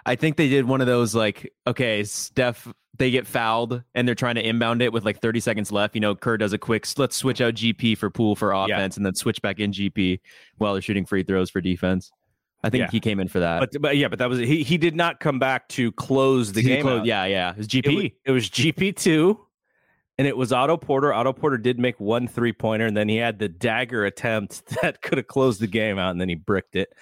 I 0.08 0.16
think 0.16 0.36
they 0.36 0.48
did 0.48 0.64
one 0.66 0.80
of 0.80 0.86
those 0.86 1.14
like, 1.14 1.52
okay, 1.66 2.02
Steph, 2.04 2.66
they 2.96 3.10
get 3.10 3.26
fouled 3.26 3.82
and 3.94 4.08
they're 4.08 4.14
trying 4.14 4.34
to 4.36 4.46
inbound 4.46 4.82
it 4.82 4.92
with 4.92 5.04
like 5.04 5.20
30 5.20 5.40
seconds 5.40 5.70
left. 5.70 5.94
You 5.94 6.00
know, 6.00 6.14
Kerr 6.14 6.36
does 6.36 6.52
a 6.52 6.58
quick, 6.58 6.86
let's 6.96 7.14
switch 7.16 7.40
out 7.40 7.54
GP 7.54 7.96
for 7.96 8.10
Poole 8.10 8.34
for 8.34 8.52
Yeah. 8.52 8.64
offense 8.76 8.96
and 8.96 9.06
then 9.06 9.14
switch 9.14 9.40
back 9.42 9.60
in 9.60 9.72
GP 9.72 10.20
while 10.56 10.72
they're 10.72 10.82
shooting 10.82 11.04
free 11.06 11.22
throws 11.22 11.50
for 11.50 11.60
defense. 11.60 12.10
I 12.64 12.70
think 12.70 12.82
Yeah. 12.82 12.90
he 12.90 12.98
came 12.98 13.20
in 13.20 13.28
for 13.28 13.38
that. 13.38 13.60
But, 13.60 13.80
but 13.80 13.96
yeah, 13.96 14.08
but 14.08 14.18
that 14.18 14.28
was 14.28 14.40
he. 14.40 14.64
He 14.64 14.78
did 14.78 14.96
not 14.96 15.20
come 15.20 15.38
back 15.38 15.68
to 15.70 15.92
close 15.92 16.52
the 16.52 16.60
He 16.60 16.66
game. 16.68 16.82
closed- 16.82 17.06
yeah, 17.06 17.24
yeah. 17.26 17.50
It 17.52 17.56
was 17.58 17.66
It, 17.66 17.70
GP 17.84 18.12
it 18.24 18.30
was 18.32 18.48
GP 18.50 18.96
two 18.96 19.38
and 20.18 20.26
it 20.26 20.36
was 20.36 20.52
Otto 20.52 20.76
Porter. 20.76 21.12
Otto 21.14 21.32
Porter 21.32 21.56
did 21.58 21.78
make 21.78 22.00
one 22.00 22.26
three 22.26 22.52
pointer, 22.52 22.86
and 22.86 22.96
then 22.96 23.08
he 23.08 23.14
had 23.16 23.38
the 23.38 23.48
dagger 23.48 24.04
attempt 24.06 24.66
that 24.82 25.00
could 25.02 25.18
have 25.18 25.28
closed 25.28 25.60
the 25.60 25.68
game 25.68 25.98
out, 26.00 26.10
and 26.10 26.20
then 26.20 26.28
he 26.28 26.34
bricked 26.34 26.74
it. 26.74 26.92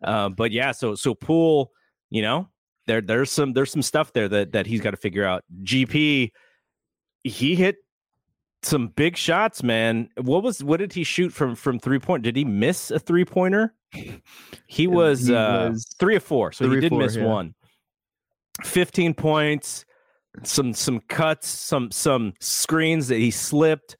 Uh, 0.00 0.28
but 0.28 0.52
yeah, 0.52 0.70
so 0.70 0.94
so 0.94 1.12
Poole, 1.12 1.72
you 2.10 2.22
know, 2.22 2.48
there 2.86 3.00
there's 3.00 3.30
some 3.30 3.52
there's 3.52 3.70
some 3.70 3.82
stuff 3.82 4.12
there 4.12 4.28
that 4.28 4.52
that 4.52 4.66
he's 4.66 4.80
got 4.80 4.90
to 4.90 4.96
figure 4.96 5.24
out. 5.24 5.44
GP, 5.62 6.32
he 7.22 7.54
hit 7.54 7.76
some 8.62 8.88
big 8.88 9.16
shots, 9.16 9.62
man. 9.62 10.08
What 10.20 10.42
was 10.42 10.62
what 10.62 10.78
did 10.78 10.92
he 10.92 11.04
shoot 11.04 11.32
from 11.32 11.54
from 11.54 11.78
three 11.78 11.98
point? 11.98 12.22
Did 12.22 12.36
he 12.36 12.44
miss 12.44 12.90
a 12.90 12.98
three 12.98 13.24
pointer? 13.24 13.74
He 14.66 14.86
was, 14.86 15.26
He 15.26 15.34
uh, 15.34 15.70
was 15.70 15.86
three 15.98 16.16
or 16.16 16.20
four, 16.20 16.52
so 16.52 16.70
he 16.70 16.80
did 16.80 16.90
four, 16.90 17.00
miss 17.00 17.16
yeah. 17.16 17.24
one. 17.24 17.54
Fifteen 18.62 19.14
points, 19.14 19.84
some 20.42 20.74
some 20.74 21.00
cuts, 21.08 21.48
some 21.48 21.90
some 21.90 22.34
screens 22.40 23.08
that 23.08 23.18
he 23.18 23.30
slipped. 23.30 23.96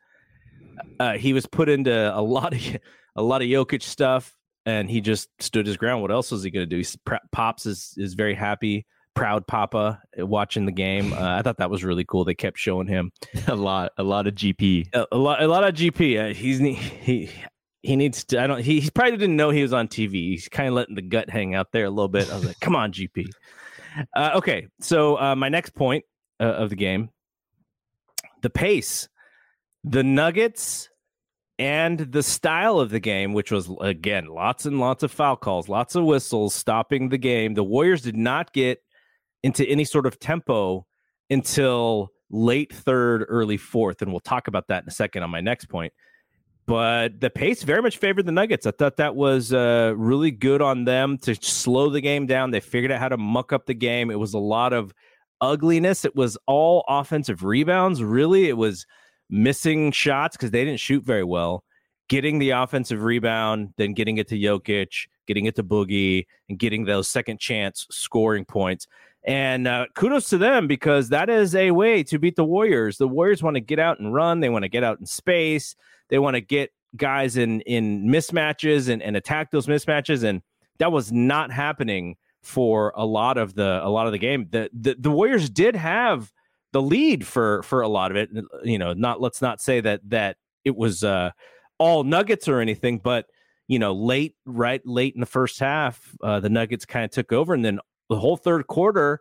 Uh, 0.99 1.15
he 1.17 1.33
was 1.33 1.47
put 1.47 1.69
into 1.69 2.17
a 2.17 2.21
lot 2.21 2.55
of 2.55 2.61
a 3.17 3.23
lot 3.23 3.43
of 3.43 3.49
Jokic 3.49 3.83
stuff, 3.83 4.35
and 4.67 4.91
he 4.91 5.01
just 5.01 5.29
stood 5.39 5.67
his 5.67 5.77
ground. 5.77 6.03
What 6.03 6.11
else 6.11 6.31
was 6.31 6.43
he 6.43 6.51
going 6.51 6.69
to 6.69 6.71
do? 6.71 6.77
He's, 6.79 6.97
Pops 7.33 7.67
is 7.67 7.95
is 7.97 8.15
very 8.15 8.35
happy, 8.35 8.87
proud 9.15 9.47
Papa 9.47 10.01
uh, 10.19 10.27
watching 10.27 10.67
the 10.67 10.73
game. 10.73 11.13
Uh, 11.13 11.39
I 11.39 11.43
thought 11.43 11.59
that 11.59 11.71
was 11.71 11.85
really 11.85 12.05
cool. 12.05 12.25
They 12.25 12.35
kept 12.35 12.59
showing 12.59 12.87
him 12.87 13.11
a 13.47 13.55
lot, 13.55 13.93
a 13.99 14.03
lot 14.03 14.27
of 14.27 14.35
GP. 14.35 14.89
a, 14.95 15.07
a 15.13 15.19
lot 15.19 15.43
a 15.43 15.49
lot 15.49 15.65
of 15.65 15.75
GP. 15.75 16.31
Uh, 16.31 16.35
he's 16.35 16.59
he 16.59 17.31
he 17.83 17.97
needs 17.97 18.25
to. 18.25 18.43
I 18.43 18.47
don't. 18.47 18.63
He, 18.63 18.81
he 18.81 18.91
probably 18.91 19.17
didn't 19.17 19.37
know 19.37 19.51
he 19.51 19.63
was 19.63 19.73
on 19.73 19.89
TV. 19.89 20.13
He's 20.31 20.49
kind 20.49 20.69
of 20.69 20.75
letting 20.75 20.95
the 20.95 21.03
gut 21.03 21.31
hang 21.31 21.55
out 21.55 21.73
there 21.73 21.87
a 21.87 21.91
little 21.91 22.09
bit. 22.09 22.31
I 22.31 22.35
was 22.35 22.45
like, 22.45 22.61
come 22.61 22.77
on, 22.77 22.93
GP. 22.93 23.27
Uh, 24.15 24.33
okay, 24.37 24.69
so 24.81 25.19
uh, 25.19 25.35
my 25.35 25.49
next 25.49 25.75
point 25.75 26.05
uh, 26.39 26.45
of 26.45 26.71
the 26.71 26.77
game, 26.77 27.11
the 28.43 28.51
pace, 28.51 29.09
the 29.85 30.05
Nuggets, 30.05 30.89
and 31.61 31.99
the 31.99 32.23
style 32.23 32.81
of 32.81 32.89
the 32.89 32.99
game, 32.99 33.35
which 33.35 33.53
was 33.53 33.71
again 33.83 34.27
lots 34.29 34.65
and 34.65 34.81
lots 34.81 35.03
of 35.03 35.13
foul 35.13 35.37
calls, 35.37 35.69
lots 35.69 35.95
of 35.95 36.05
whistles, 36.05 36.55
stopping 36.55 37.11
the 37.11 37.19
game. 37.19 37.53
The 37.53 37.63
Warriors 37.63 38.01
did 38.01 38.17
not 38.17 38.55
get 38.55 38.83
into 39.43 39.67
any 39.67 39.85
sort 39.85 40.07
of 40.07 40.19
tempo 40.19 40.87
until 41.29 42.13
late 42.31 42.73
third, 42.73 43.27
early 43.29 43.59
fourth, 43.59 44.01
and 44.01 44.11
we'll 44.11 44.21
talk 44.21 44.49
about 44.49 44.69
that 44.69 44.85
in 44.85 44.89
a 44.89 44.93
second 44.93 45.23
on 45.23 45.29
my 45.29 45.43
next 45.43 45.67
point. 45.67 45.93
But 46.65 47.21
the 47.21 47.29
pace 47.29 47.63
very 47.63 47.83
much 47.83 47.99
favored 47.99 48.25
the 48.25 48.33
Nuggets. 48.33 48.65
I 48.65 48.71
thought 48.71 48.97
that 48.97 49.15
was 49.15 49.53
uh, 49.53 49.93
really 49.99 50.31
good 50.31 50.63
on 50.63 50.85
them 50.85 51.19
to 51.19 51.35
slow 51.35 51.91
the 51.91 52.01
game 52.01 52.27
down. 52.27 52.53
They 52.53 52.61
figured 52.61 52.91
out 52.91 53.01
how 53.01 53.11
to 53.11 53.19
muck 53.19 53.53
up 53.53 53.67
the 53.67 53.75
game. 53.75 54.11
It 54.11 54.19
was 54.19 54.33
a 54.33 54.39
lot 54.39 54.73
of 54.73 54.95
ugliness. 55.43 56.07
It 56.07 56.17
was 56.17 56.39
all 56.47 56.87
offensive 56.89 57.45
rebounds. 57.45 58.03
Really, 58.03 58.49
it 58.49 58.57
was 58.57 58.87
missing 59.31 59.93
shots 59.93 60.37
because 60.37 60.51
they 60.51 60.65
didn't 60.65 60.81
shoot 60.81 61.05
very 61.05 61.25
well. 61.25 61.65
Getting 62.09 62.39
the 62.39 62.51
offensive 62.51 63.03
rebound, 63.03 63.73
then 63.77 63.95
getting 63.95 64.19
it 64.19 64.29
to 64.29 64.37
Jokic, 64.37 65.07
getting 65.27 65.47
it 65.47 65.55
to 65.57 65.63
Boogie, 65.63 66.27
and 66.49 66.59
getting 66.59 66.85
those 66.85 67.09
second 67.09 67.39
chance 67.39 67.87
scoring 67.91 68.45
points. 68.45 68.87
And 69.25 69.69
uh, 69.69 69.87
kudos 69.95 70.29
to 70.31 70.39
them 70.39 70.67
because 70.67 71.11
that 71.11 71.29
is 71.29 71.55
a 71.55 71.71
way 71.71 72.03
to 72.05 72.19
beat 72.19 72.37
the 72.37 72.45
Warriors. 72.45 72.99
The 72.99 73.07
Warriors 73.07 73.43
want 73.43 73.57
to 73.57 73.61
get 73.61 73.79
out 73.79 74.01
and 74.01 74.15
run. 74.15 74.41
They 74.41 74.49
want 74.49 74.65
to 74.65 74.69
get 74.69 74.83
out 74.83 74.99
in 74.99 75.07
space. 75.07 75.77
They 76.09 76.19
want 76.19 76.35
to 76.35 76.41
get 76.41 76.73
guys 76.97 77.37
in 77.37 77.61
in 77.63 78.07
mismatches 78.07 78.89
and, 78.89 79.03
and 79.03 79.17
attack 79.17 79.51
those 79.51 79.67
mismatches. 79.67 80.25
And 80.25 80.43
that 80.79 80.91
was 80.91 81.13
not 81.13 81.53
happening 81.53 82.17
for 82.43 82.93
a 82.97 83.05
lot 83.05 83.37
of 83.37 83.55
the 83.55 83.81
a 83.85 83.89
lot 83.89 84.07
of 84.07 84.13
the 84.13 84.19
game. 84.19 84.49
The 84.51 84.71
the, 84.73 84.97
the 84.99 85.11
Warriors 85.11 85.51
did 85.51 85.77
have 85.77 86.33
the 86.73 86.83
lead 86.83 87.27
for 87.27 87.63
for 87.63 87.81
a 87.81 87.89
lot 87.89 88.11
of 88.11 88.17
it. 88.17 88.31
You 88.63 88.79
know, 88.79 88.93
not 88.93 89.21
let's 89.21 89.43
not 89.43 89.61
say 89.61 89.81
that 89.81 90.01
that 90.09 90.37
it 90.65 90.77
was 90.77 91.05
uh, 91.05 91.31
all 91.79 92.05
Nuggets 92.05 92.49
or 92.49 92.61
anything, 92.61 92.99
but 92.99 93.27
you 93.69 93.79
know, 93.79 93.93
late 93.93 94.35
right 94.45 94.81
late 94.85 95.15
in 95.15 95.21
the 95.21 95.27
first 95.27 95.59
half, 95.61 96.17
uh, 96.23 96.41
the 96.41 96.51
Nuggets 96.51 96.85
kind 96.85 97.05
of 97.05 97.11
took 97.11 97.33
over, 97.33 97.55
and 97.55 97.65
then 97.65 97.79
the 98.09 98.19
whole 98.19 98.37
third 98.37 98.67
quarter 98.67 99.21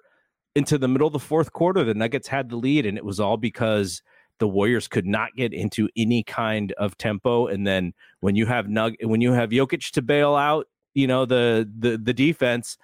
into 0.55 0.77
the 0.77 0.87
middle 0.87 1.07
of 1.07 1.13
the 1.13 1.19
fourth 1.19 1.53
quarter, 1.53 1.83
the 1.83 1.93
Nuggets 1.93 2.27
had 2.27 2.49
the 2.49 2.55
lead, 2.55 2.85
and 2.85 2.97
it 2.97 3.05
was 3.05 3.19
all 3.19 3.37
because 3.37 4.01
the 4.39 4.47
Warriors 4.47 4.87
could 4.87 5.05
not 5.05 5.35
get 5.35 5.53
into 5.53 5.89
any 5.95 6.23
kind 6.23 6.71
of 6.73 6.97
tempo. 6.97 7.47
And 7.47 7.67
then 7.67 7.93
when 8.21 8.35
you 8.35 8.45
have 8.45 8.65
Nug 8.65 8.95
when 9.03 9.21
you 9.21 9.33
have 9.33 9.49
Jokic 9.49 9.91
to 9.91 10.01
bail 10.01 10.35
out, 10.35 10.67
you 10.93 11.07
know 11.07 11.25
the 11.25 11.69
the 11.77 11.97
the 11.97 12.13
defense 12.13 12.77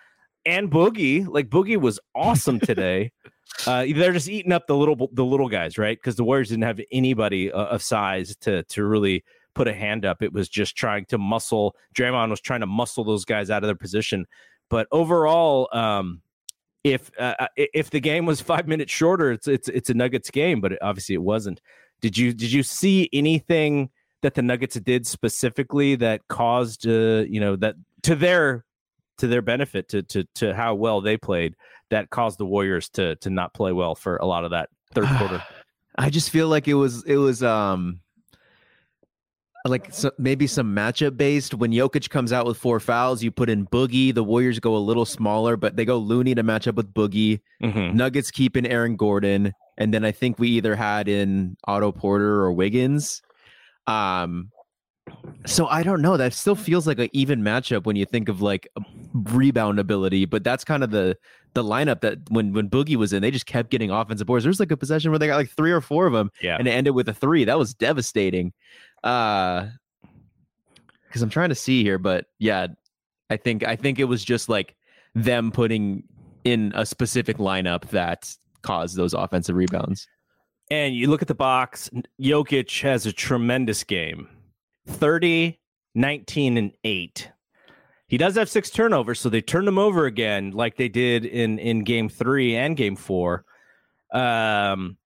and 0.46 0.70
Boogie, 0.70 1.28
like 1.28 1.50
Boogie 1.50 1.80
was 1.80 2.00
awesome 2.14 2.60
today. 2.62 3.12
Uh, 3.68 3.86
they're 3.96 4.14
just 4.14 4.30
eating 4.30 4.52
up 4.52 4.68
the 4.68 4.76
little 4.76 5.10
the 5.14 5.26
little 5.26 5.50
guys, 5.50 5.78
right? 5.78 5.98
Because 5.98 6.16
the 6.16 6.24
Warriors 6.24 6.50
didn't 6.50 6.64
have 6.64 6.80
anybody 6.92 7.52
uh, 7.52 7.66
of 7.66 7.82
size 7.82 8.36
to 8.42 8.64
to 8.64 8.86
really 8.86 9.24
put 9.54 9.68
a 9.68 9.74
hand 9.74 10.06
up. 10.06 10.22
It 10.22 10.34
was 10.34 10.50
just 10.50 10.76
trying 10.76 11.06
to 11.06 11.18
muscle. 11.18 11.76
Draymond 11.96 12.30
was 12.30 12.42
trying 12.42 12.60
to 12.60 12.68
muscle 12.68 13.04
those 13.04 13.26
guys 13.26 13.50
out 13.50 13.64
of 13.64 13.68
their 13.68 13.76
position. 13.76 14.28
But 14.70 14.88
overall, 14.92 15.70
um, 15.72 16.22
if 16.84 17.10
uh, 17.20 17.48
if 17.56 17.90
the 17.90 18.00
game 18.00 18.26
was 18.26 18.42
five 18.54 18.68
minutes 18.68 18.92
shorter, 18.92 19.32
it's 19.32 19.48
it's 19.48 19.70
it's 19.70 19.90
a 19.90 19.94
Nuggets 19.94 20.30
game. 20.30 20.62
But 20.62 20.78
obviously, 20.82 21.16
it 21.16 21.24
wasn't. 21.24 21.62
Did 22.02 22.18
you 22.18 22.34
did 22.34 22.52
you 22.52 22.62
see 22.62 23.10
anything 23.14 23.90
that 24.22 24.36
the 24.36 24.42
Nuggets 24.42 24.76
did 24.76 25.08
specifically 25.08 25.96
that 25.96 26.28
caused 26.28 26.88
uh, 26.88 27.26
you 27.28 27.40
know 27.40 27.56
that 27.56 27.76
to 28.04 28.16
their 28.16 28.66
to 29.18 29.28
their 29.28 29.42
benefit 29.42 29.88
to 29.90 30.04
to 30.04 30.26
to 30.36 30.54
how 30.54 30.76
well 30.76 31.02
they 31.02 31.18
played 31.18 31.56
that 31.90 32.10
caused 32.10 32.38
the 32.38 32.46
Warriors 32.46 32.90
to 32.90 33.16
to 33.18 33.30
not 33.30 33.54
play 33.54 33.72
well 33.72 33.96
for 33.96 34.18
a 34.18 34.26
lot 34.26 34.44
of 34.46 34.52
that 34.52 34.70
third 34.94 35.08
quarter? 35.18 35.44
I 35.98 36.10
just 36.10 36.30
feel 36.30 36.48
like 36.48 36.68
it 36.68 36.74
was 36.74 37.04
it 37.06 37.18
was 37.18 37.42
um 37.44 38.00
like 39.66 39.92
so 39.92 40.12
maybe 40.20 40.46
some 40.46 40.76
matchup 40.76 41.18
based. 41.18 41.54
When 41.56 41.72
Jokic 41.72 42.10
comes 42.10 42.32
out 42.32 42.46
with 42.46 42.58
four 42.58 42.80
fouls, 42.80 43.24
you 43.24 43.32
put 43.32 43.50
in 43.50 43.66
Boogie. 43.68 44.14
The 44.14 44.24
Warriors 44.24 44.60
go 44.60 44.76
a 44.76 44.78
little 44.78 45.06
smaller, 45.06 45.58
but 45.58 45.76
they 45.76 45.86
go 45.86 45.98
Looney 45.98 46.36
to 46.36 46.44
match 46.44 46.68
up 46.68 46.76
with 46.76 46.94
Boogie. 46.94 47.40
Mhm. 47.64 47.96
Nuggets 47.96 48.30
keep 48.30 48.56
in 48.56 48.66
Aaron 48.68 48.96
Gordon, 48.96 49.54
and 49.78 49.92
then 49.94 50.06
I 50.06 50.12
think 50.12 50.38
we 50.38 50.50
either 50.50 50.76
had 50.76 51.08
in 51.08 51.58
Otto 51.68 51.92
Porter 51.92 52.42
or 52.42 52.54
Wiggins. 52.54 53.24
Um, 53.88 54.52
so 55.46 55.66
I 55.68 55.82
don't 55.82 56.02
know. 56.02 56.18
That 56.18 56.34
still 56.34 56.56
feels 56.56 56.86
like 56.86 57.00
an 57.00 57.10
even 57.14 57.42
matchup 57.42 57.86
when 57.86 57.96
you 57.96 58.06
think 58.06 58.30
of 58.30 58.42
like 58.42 58.68
rebound 59.14 59.80
ability, 59.80 60.26
but 60.26 60.44
that's 60.44 60.64
kind 60.64 60.84
of 60.84 60.92
the 60.92 61.18
the 61.56 61.64
lineup 61.64 62.02
that 62.02 62.20
when 62.30 62.54
when 62.54 62.70
Boogie 62.70 62.96
was 62.98 63.12
in, 63.14 63.22
they 63.24 63.32
just 63.32 63.48
kept 63.48 63.72
getting 63.72 63.90
offensive 63.90 64.28
boards. 64.28 64.44
There's 64.44 64.60
like 64.60 64.72
a 64.72 64.78
possession 64.78 65.10
where 65.12 65.18
they 65.18 65.28
got 65.28 65.38
like 65.38 65.50
three 65.50 65.72
or 65.72 65.82
four 65.82 66.06
of 66.06 66.14
them, 66.14 66.30
Yeah. 66.42 66.58
and 66.60 66.68
it 66.68 66.72
ended 66.72 66.94
with 66.94 67.10
a 67.10 67.14
three. 67.14 67.46
That 67.46 67.58
was 67.58 67.74
devastating. 67.74 68.54
Uh, 69.04 69.68
because 71.08 71.22
I'm 71.22 71.30
trying 71.30 71.50
to 71.50 71.56
see 71.56 71.82
here, 71.82 71.98
but 71.98 72.26
yeah, 72.40 72.68
I 73.30 73.38
think 73.38 73.64
I 73.66 73.76
think 73.76 74.00
it 74.00 74.04
was 74.06 74.24
just 74.24 74.50
like 74.50 74.76
them 75.16 75.52
putting 75.52 76.04
in 76.44 76.72
a 76.76 76.86
specific 76.86 77.38
lineup 77.38 77.90
that 77.90 78.36
caused 78.62 78.98
those 78.98 79.14
offensive 79.14 79.56
rebounds. 79.56 80.08
And 80.70 80.96
you 80.96 81.08
look 81.10 81.22
at 81.22 81.28
the 81.28 81.36
box, 81.36 81.90
Jokic 82.20 82.82
has 82.82 83.06
a 83.06 83.14
tremendous 83.14 83.84
game 83.84 84.28
30, 84.88 85.60
19, 85.94 86.58
and 86.58 86.72
8. 86.84 87.30
He 88.08 88.18
does 88.18 88.36
have 88.36 88.50
six 88.50 88.70
turnovers, 88.70 89.20
so 89.20 89.30
they 89.30 89.42
turned 89.42 89.68
him 89.68 89.80
over 89.80 90.06
again, 90.06 90.52
like 90.52 90.76
they 90.76 90.90
did 90.90 91.26
in, 91.26 91.58
in 91.58 91.84
game 91.84 92.08
three 92.08 92.56
and 92.56 92.78
game 92.78 92.96
four. 92.96 93.46
Um, 94.14 94.98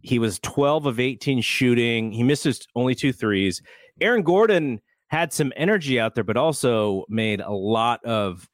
he 0.00 0.18
was 0.18 0.38
12 0.40 0.86
of 0.86 1.00
18 1.00 1.42
shooting. 1.42 2.12
He 2.12 2.22
misses 2.22 2.66
only 2.74 2.94
two 2.94 3.12
threes. 3.12 3.60
Aaron 4.00 4.22
Gordon 4.22 4.80
had 5.08 5.32
some 5.32 5.52
energy 5.56 6.00
out 6.00 6.14
there, 6.14 6.24
but 6.24 6.36
also 6.36 7.04
made 7.08 7.40
a 7.40 7.52
lot 7.52 8.02
of 8.04 8.48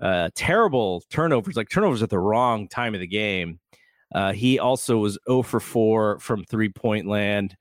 uh, 0.00 0.30
terrible 0.34 1.02
turnovers, 1.10 1.56
like 1.56 1.68
turnovers 1.68 2.02
at 2.02 2.10
the 2.10 2.18
wrong 2.18 2.68
time 2.68 2.94
of 2.94 3.00
the 3.00 3.06
game. 3.06 3.58
Uh, 4.14 4.32
he 4.32 4.58
also 4.58 4.98
was 4.98 5.18
0 5.28 5.42
for 5.42 5.60
4 5.60 6.18
from 6.18 6.44
three 6.44 6.68
point 6.68 7.06
land. 7.06 7.56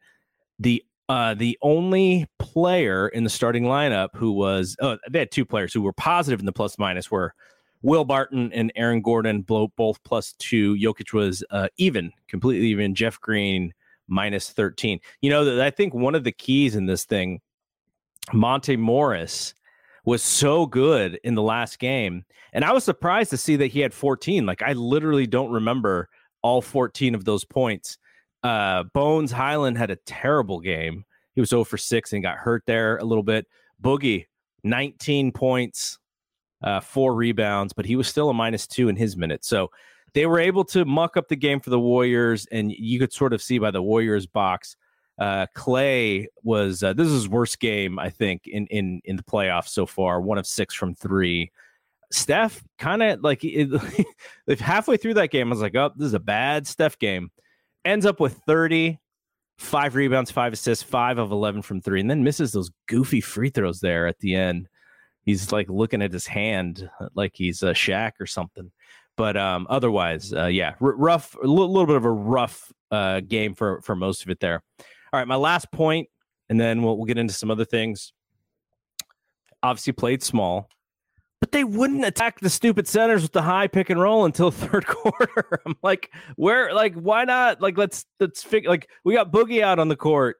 The 0.60 0.84
uh, 1.12 1.34
the 1.34 1.58
only 1.62 2.26
player 2.40 3.10
in 3.10 3.26
the 3.26 3.30
starting 3.30 3.66
lineup 3.66 4.08
who 4.14 4.32
was 4.32 4.78
oh, 4.80 4.98
they 5.10 5.20
had 5.20 5.30
two 5.30 5.44
players 5.44 5.74
who 5.74 5.82
were 5.82 5.92
positive 5.92 6.40
in 6.40 6.46
the 6.46 6.54
plus 6.54 6.80
minus 6.80 7.12
were 7.12 7.34
Will 7.82 8.06
Barton 8.06 8.50
and 8.54 8.72
Aaron 8.78 9.02
Gordon, 9.02 9.42
both 9.42 10.02
plus 10.06 10.32
two. 10.40 10.74
Jokic 10.76 11.12
was 11.12 11.44
uh, 11.52 11.68
even, 11.76 12.14
completely 12.30 12.68
even. 12.68 12.96
Jeff 12.96 13.20
Green 13.20 13.74
minus 14.08 14.52
13. 14.52 15.02
You 15.20 15.32
know, 15.32 15.62
I 15.62 15.70
think 15.70 15.94
one 15.94 16.16
of 16.16 16.24
the 16.24 16.32
keys 16.32 16.78
in 16.78 16.86
this 16.86 17.04
thing, 17.04 17.42
Monte 18.32 18.78
Morris 18.78 19.54
was 20.06 20.24
so 20.24 20.66
good 20.66 21.20
in 21.26 21.36
the 21.36 21.42
last 21.42 21.78
game. 21.78 22.24
And 22.54 22.64
I 22.64 22.72
was 22.72 22.86
surprised 22.86 23.32
to 23.32 23.38
see 23.38 23.58
that 23.58 23.68
he 23.68 23.82
had 23.82 23.94
14. 23.94 24.46
Like, 24.46 24.62
I 24.62 24.72
literally 24.74 25.28
don't 25.28 25.52
remember 25.52 26.08
all 26.42 26.62
14 26.62 27.16
of 27.16 27.26
those 27.26 27.44
points. 27.44 27.98
Uh, 28.44 28.84
Bones 28.94 29.32
Hyland 29.32 29.78
had 29.78 29.92
a 29.92 29.96
terrible 29.96 30.60
game. 30.60 31.06
He 31.36 31.42
was 31.42 31.50
0 31.50 31.64
for 31.64 31.78
6 31.78 32.14
and 32.14 32.24
got 32.24 32.38
hurt 32.38 32.64
there 32.66 32.98
a 32.98 33.04
little 33.04 33.24
bit. 33.24 33.48
Boogie, 33.82 34.26
19 34.64 35.32
points, 35.32 36.00
uh, 36.64 36.80
four 36.80 37.16
rebounds, 37.16 37.74
but 37.74 37.86
he 37.86 37.96
was 37.96 38.08
still 38.08 38.30
a 38.30 38.34
minus 38.34 38.68
two 38.68 38.90
in 38.90 38.96
his 38.96 39.18
minutes. 39.18 39.48
So 39.48 39.72
they 40.14 40.26
were 40.26 40.40
able 40.40 40.66
to 40.66 40.86
muck 40.86 41.18
up 41.18 41.28
the 41.28 41.36
game 41.36 41.60
for 41.60 41.70
the 41.70 41.80
Warriors, 41.80 42.46
and 42.52 42.72
you 42.72 43.00
could 43.00 43.14
sort 43.14 43.34
of 43.34 43.42
see 43.42 43.60
by 43.60 43.72
the 43.72 43.82
Warriors 43.82 44.26
box. 44.28 44.76
Uh, 45.18 45.46
Klay 45.56 46.26
was 46.44 46.84
uh, 46.84 46.94
this 46.94 47.08
is 47.08 47.14
his 47.14 47.30
worst 47.30 47.60
game, 47.60 48.00
I 48.00 48.10
think, 48.10 48.48
in 48.48 48.68
in 48.68 49.02
in 49.06 49.16
the 49.16 49.24
playoffs 49.24 49.70
so 49.70 49.86
far. 49.86 50.20
One 50.22 50.38
of 50.38 50.48
six 50.48 50.74
from 50.74 50.96
three. 50.96 51.52
Steph 52.12 52.62
kind 52.78 53.02
of 53.02 53.22
like 53.22 53.42
it, 53.44 53.70
halfway 54.60 54.98
through 54.98 55.14
that 55.14 55.32
game, 55.32 55.48
I 55.48 55.52
was 55.52 55.62
like, 55.62 55.76
"Oh, 55.76 55.92
this 55.96 56.08
is 56.08 56.14
a 56.14 56.20
bad 56.20 56.68
Steph 56.68 57.00
game." 57.00 57.32
Ends 57.84 58.06
up 58.06 58.20
with 58.20 58.38
thirty, 58.46 59.00
five 59.58 59.96
rebounds, 59.96 60.32
five 60.32 60.54
assists, 60.54 60.84
five 60.84 61.18
of 61.18 61.32
eleven 61.32 61.62
from 61.62 61.82
three, 61.82 62.00
and 62.00 62.10
then 62.10 62.24
misses 62.24 62.52
those 62.52 62.72
goofy 62.88 63.22
free 63.22 63.50
throws 63.50 63.80
there 63.80 64.08
at 64.08 64.20
the 64.20 64.36
end. 64.36 64.68
He's 65.24 65.52
like 65.52 65.70
looking 65.70 66.02
at 66.02 66.12
his 66.12 66.28
hand 66.28 66.90
like 67.14 67.32
he's 67.36 67.64
a 67.64 67.72
Shaq 67.72 68.14
or 68.20 68.26
something. 68.26 68.72
But 69.18 69.38
um, 69.38 69.68
otherwise, 69.70 70.34
uh, 70.34 70.48
yeah, 70.48 70.76
r- 70.82 70.96
rough, 70.96 71.36
a 71.36 71.46
little, 71.46 71.72
little, 71.72 71.86
bit 71.86 71.98
of 71.98 72.06
a 72.06 72.12
rough 72.12 72.72
uh, 72.90 73.20
game 73.20 73.54
for 73.54 73.82
for 73.82 73.96
most 73.96 74.24
of 74.24 74.30
it 74.30 74.40
there. 74.40 74.64
All 75.14 75.20
right, 75.20 75.28
my 75.28 75.36
last 75.36 75.72
point, 75.72 76.08
and 76.50 76.60
then 76.60 76.82
we'll, 76.82 76.98
we'll 76.98 77.06
get 77.06 77.18
into 77.18 77.34
some 77.34 77.52
other 77.52 77.66
things. 77.66 78.14
Obviously, 79.62 79.94
played 79.94 80.24
small, 80.24 80.70
but 81.42 81.52
they 81.52 81.66
wouldn't 81.66 82.06
attack 82.06 82.40
the 82.40 82.50
stupid 82.50 82.88
centers 82.88 83.24
with 83.24 83.34
the 83.34 83.42
high 83.42 83.68
pick 83.68 83.90
and 83.90 84.00
roll 84.00 84.24
until 84.24 84.52
third 84.52 84.88
quarter. 84.88 85.60
I'm 85.66 85.76
like, 85.84 86.12
where, 86.38 86.74
like, 86.74 86.94
why 86.94 87.26
not? 87.26 87.60
Like, 87.60 87.78
let's 87.78 88.06
let's 88.22 88.42
figure. 88.42 88.70
Like, 88.70 88.90
we 89.04 89.16
got 89.16 89.34
Boogie 89.34 89.62
out 89.62 89.80
on 89.80 89.90
the 89.90 89.98
court, 89.98 90.38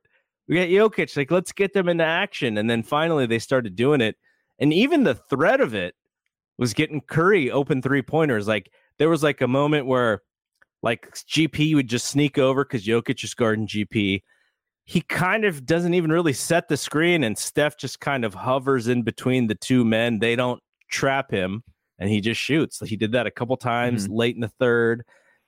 we 0.48 0.56
got 0.56 0.70
Jokic. 0.70 1.18
Like, 1.18 1.32
let's 1.32 1.52
get 1.52 1.74
them 1.74 1.90
into 1.90 2.06
action. 2.06 2.58
And 2.58 2.70
then 2.70 2.84
finally, 2.84 3.26
they 3.26 3.40
started 3.40 3.76
doing 3.76 4.00
it, 4.00 4.16
and 4.60 4.72
even 4.72 5.04
the 5.04 5.16
threat 5.16 5.60
of 5.60 5.74
it 5.74 5.96
was 6.62 6.76
getting 6.76 7.02
Curry 7.02 7.50
open 7.50 7.82
three 7.82 8.04
pointers. 8.04 8.48
Like 8.48 8.72
there 9.00 9.10
was 9.10 9.24
like 9.24 9.42
a 9.42 9.48
moment 9.48 9.88
where 9.88 10.22
like 10.84 11.12
GP 11.12 11.74
would 11.74 11.88
just 11.88 12.08
sneak 12.08 12.38
over 12.38 12.64
because 12.64 12.86
Jokic 12.86 13.24
is 13.24 13.34
guarding 13.34 13.68
GP. 13.68 14.22
He 14.86 15.02
kind 15.02 15.44
of 15.44 15.66
doesn't 15.66 15.96
even 15.96 16.12
really 16.12 16.34
set 16.34 16.68
the 16.68 16.78
screen, 16.78 17.24
and 17.24 17.36
Steph 17.36 17.78
just 17.78 18.00
kind 18.00 18.24
of 18.24 18.36
hovers 18.36 18.88
in 18.88 19.02
between 19.02 19.48
the 19.48 19.56
two 19.56 19.84
men. 19.84 20.20
They 20.20 20.36
don't 20.36 20.62
trap 20.92 21.32
him, 21.32 21.64
and 21.98 22.10
he 22.10 22.22
just 22.22 22.40
shoots. 22.40 22.80
He 22.88 22.96
did 22.96 23.14
that 23.14 23.26
a 23.26 23.32
couple 23.32 23.58
times 23.58 24.06
mm-hmm. 24.06 24.16
late 24.16 24.36
in 24.36 24.42
the 24.42 24.52
third. 24.60 25.04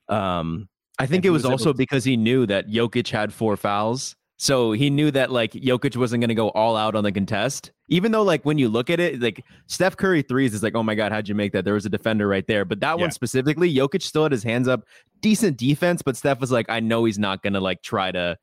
Um, 0.10 0.70
I 0.98 1.06
think 1.06 1.26
it 1.26 1.30
was, 1.30 1.44
was 1.44 1.52
also 1.52 1.72
to- 1.72 1.78
because 1.78 2.04
he 2.04 2.18
knew 2.18 2.46
that 2.48 2.68
Jokic 2.68 3.10
had 3.10 3.34
four 3.34 3.58
fouls 3.58 4.16
so 4.44 4.74
he 4.74 4.90
knew 4.90 5.10
that 5.12 5.32
like 5.32 5.54
Jokic 5.54 5.96
wasn't 5.96 6.20
going 6.20 6.28
to 6.28 6.36
go 6.36 6.50
all 6.50 6.76
out 6.76 6.96
on 6.96 7.04
the 7.06 7.14
contest. 7.14 7.72
Even 7.88 8.12
though 8.12 8.24
like 8.24 8.44
when 8.44 8.58
you 8.58 8.68
look 8.68 8.90
at 8.90 9.00
it, 9.00 9.22
like 9.22 9.42
Steph 9.68 9.96
Curry 9.96 10.22
threes 10.22 10.54
is 10.54 10.62
like, 10.62 10.76
oh 10.76 10.84
my 10.84 10.96
god, 10.96 11.14
how'd 11.14 11.30
you 11.30 11.36
make 11.36 11.54
that? 11.54 11.64
There 11.64 11.76
was 11.76 11.86
a 11.86 11.90
defender 11.90 12.28
right 12.28 12.46
there, 12.46 12.66
but 12.66 12.82
that 12.82 12.98
yeah. 12.98 13.04
one 13.04 13.12
specifically, 13.12 13.74
Jokic 13.74 14.02
still 14.02 14.24
had 14.24 14.34
his 14.34 14.44
hands 14.44 14.68
up, 14.68 14.84
decent 15.22 15.56
defense, 15.58 16.02
but 16.02 16.18
Steph 16.18 16.42
was 16.42 16.52
like, 16.52 16.66
I 16.70 16.82
know 16.82 17.06
he's 17.06 17.18
not 17.18 17.42
going 17.42 17.54
to 17.54 17.62
like 17.62 17.84
try 17.84 18.12
to 18.12 18.38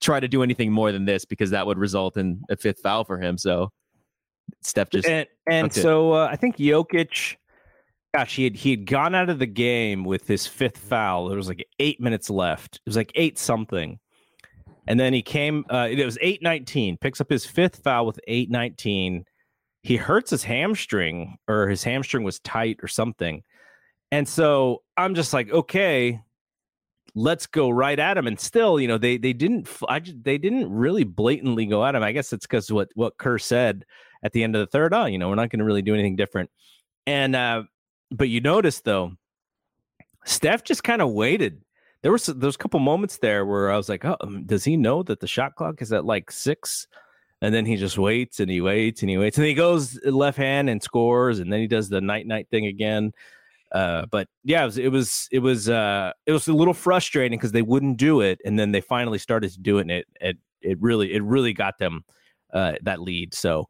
try 0.00 0.20
to 0.20 0.28
do 0.28 0.44
anything 0.44 0.70
more 0.70 0.92
than 0.92 1.04
this 1.04 1.24
because 1.24 1.50
that 1.50 1.66
would 1.66 1.78
result 1.78 2.16
in 2.16 2.42
a 2.48 2.56
fifth 2.56 2.80
foul 2.80 3.04
for 3.04 3.18
him. 3.18 3.36
So 3.36 3.72
Steph 4.62 4.90
just 4.90 5.08
and 5.08 5.26
and 5.48 5.72
so 5.72 6.12
uh, 6.12 6.28
I 6.30 6.36
think 6.36 6.56
Jokic. 6.56 7.36
Gosh, 8.14 8.34
he 8.34 8.44
had 8.44 8.56
he 8.56 8.70
had 8.70 8.86
gone 8.86 9.14
out 9.14 9.30
of 9.30 9.38
the 9.38 9.46
game 9.46 10.04
with 10.04 10.26
his 10.26 10.46
fifth 10.46 10.78
foul. 10.78 11.28
There 11.28 11.36
was 11.36 11.46
like 11.46 11.64
eight 11.78 12.00
minutes 12.00 12.28
left. 12.28 12.76
It 12.76 12.82
was 12.86 12.96
like 12.96 13.12
eight 13.14 13.38
something 13.38 14.00
and 14.90 14.98
then 14.98 15.12
he 15.12 15.22
came, 15.22 15.64
uh, 15.70 15.86
it 15.88 16.04
was 16.04 16.18
819, 16.20 16.96
picks 16.98 17.20
up 17.20 17.30
his 17.30 17.46
fifth 17.46 17.76
foul 17.84 18.06
with 18.06 18.18
819. 18.26 19.24
He 19.82 19.96
hurts 19.96 20.30
his 20.30 20.42
hamstring, 20.42 21.36
or 21.46 21.68
his 21.68 21.84
hamstring 21.84 22.24
was 22.24 22.40
tight 22.40 22.78
or 22.82 22.88
something. 22.88 23.44
And 24.10 24.28
so 24.28 24.82
I'm 24.96 25.14
just 25.14 25.32
like, 25.32 25.48
okay, 25.50 26.20
let's 27.14 27.46
go 27.46 27.70
right 27.70 27.98
at 28.00 28.18
him. 28.18 28.26
And 28.26 28.38
still, 28.38 28.80
you 28.80 28.88
know, 28.88 28.98
they 28.98 29.16
they 29.16 29.32
didn't 29.32 29.68
I 29.88 30.00
just, 30.00 30.22
they 30.24 30.38
didn't 30.38 30.68
really 30.72 31.04
blatantly 31.04 31.66
go 31.66 31.84
at 31.84 31.94
him. 31.94 32.02
I 32.02 32.10
guess 32.10 32.32
it's 32.32 32.46
because 32.46 32.72
what 32.72 32.88
what 32.94 33.16
Kerr 33.16 33.38
said 33.38 33.84
at 34.22 34.32
the 34.32 34.42
end 34.42 34.56
of 34.56 34.60
the 34.60 34.66
third. 34.66 34.94
Oh, 34.94 35.06
you 35.06 35.18
know, 35.18 35.28
we're 35.28 35.34
not 35.34 35.50
going 35.50 35.60
to 35.60 35.64
really 35.64 35.82
do 35.82 35.94
anything 35.94 36.16
different. 36.16 36.50
And 37.06 37.34
uh, 37.34 37.64
but 38.10 38.28
you 38.28 38.40
notice 38.40 38.80
though, 38.80 39.12
Steph 40.24 40.64
just 40.64 40.84
kind 40.84 41.02
of 41.02 41.10
waited 41.12 41.62
there 42.02 42.12
was 42.12 42.28
a 42.28 42.34
couple 42.52 42.80
moments 42.80 43.18
there 43.18 43.44
where 43.44 43.70
I 43.70 43.76
was 43.76 43.88
like, 43.88 44.04
oh, 44.04 44.16
um, 44.20 44.44
does 44.44 44.64
he 44.64 44.76
know 44.76 45.02
that 45.02 45.20
the 45.20 45.26
shot 45.26 45.54
clock 45.54 45.82
is 45.82 45.92
at 45.92 46.04
like 46.04 46.30
six? 46.30 46.86
And 47.42 47.54
then 47.54 47.64
he 47.64 47.76
just 47.76 47.98
waits 47.98 48.40
and 48.40 48.50
he 48.50 48.60
waits 48.60 49.02
and 49.02 49.10
he 49.10 49.18
waits 49.18 49.38
and 49.38 49.46
he 49.46 49.54
goes 49.54 49.98
left 50.04 50.36
hand 50.36 50.68
and 50.68 50.82
scores 50.82 51.38
and 51.38 51.52
then 51.52 51.60
he 51.60 51.66
does 51.66 51.88
the 51.88 52.00
night 52.00 52.26
night 52.26 52.48
thing 52.50 52.66
again. 52.66 53.12
Uh, 53.72 54.04
but 54.10 54.28
yeah, 54.44 54.62
it 54.62 54.66
was 54.66 54.78
it 54.78 54.88
was 54.88 55.28
it 55.30 55.38
was, 55.38 55.68
uh, 55.68 56.12
it 56.26 56.32
was 56.32 56.48
a 56.48 56.52
little 56.52 56.74
frustrating 56.74 57.38
because 57.38 57.52
they 57.52 57.62
wouldn't 57.62 57.96
do 57.96 58.20
it 58.20 58.40
and 58.44 58.58
then 58.58 58.72
they 58.72 58.80
finally 58.80 59.18
started 59.18 59.50
to 59.52 59.60
do 59.60 59.78
it 59.78 59.82
and 59.82 59.90
it 59.90 60.06
it 60.20 60.36
it 60.60 60.78
really 60.80 61.14
it 61.14 61.22
really 61.22 61.52
got 61.52 61.78
them 61.78 62.04
uh, 62.52 62.72
that 62.82 63.00
lead. 63.00 63.32
So 63.32 63.68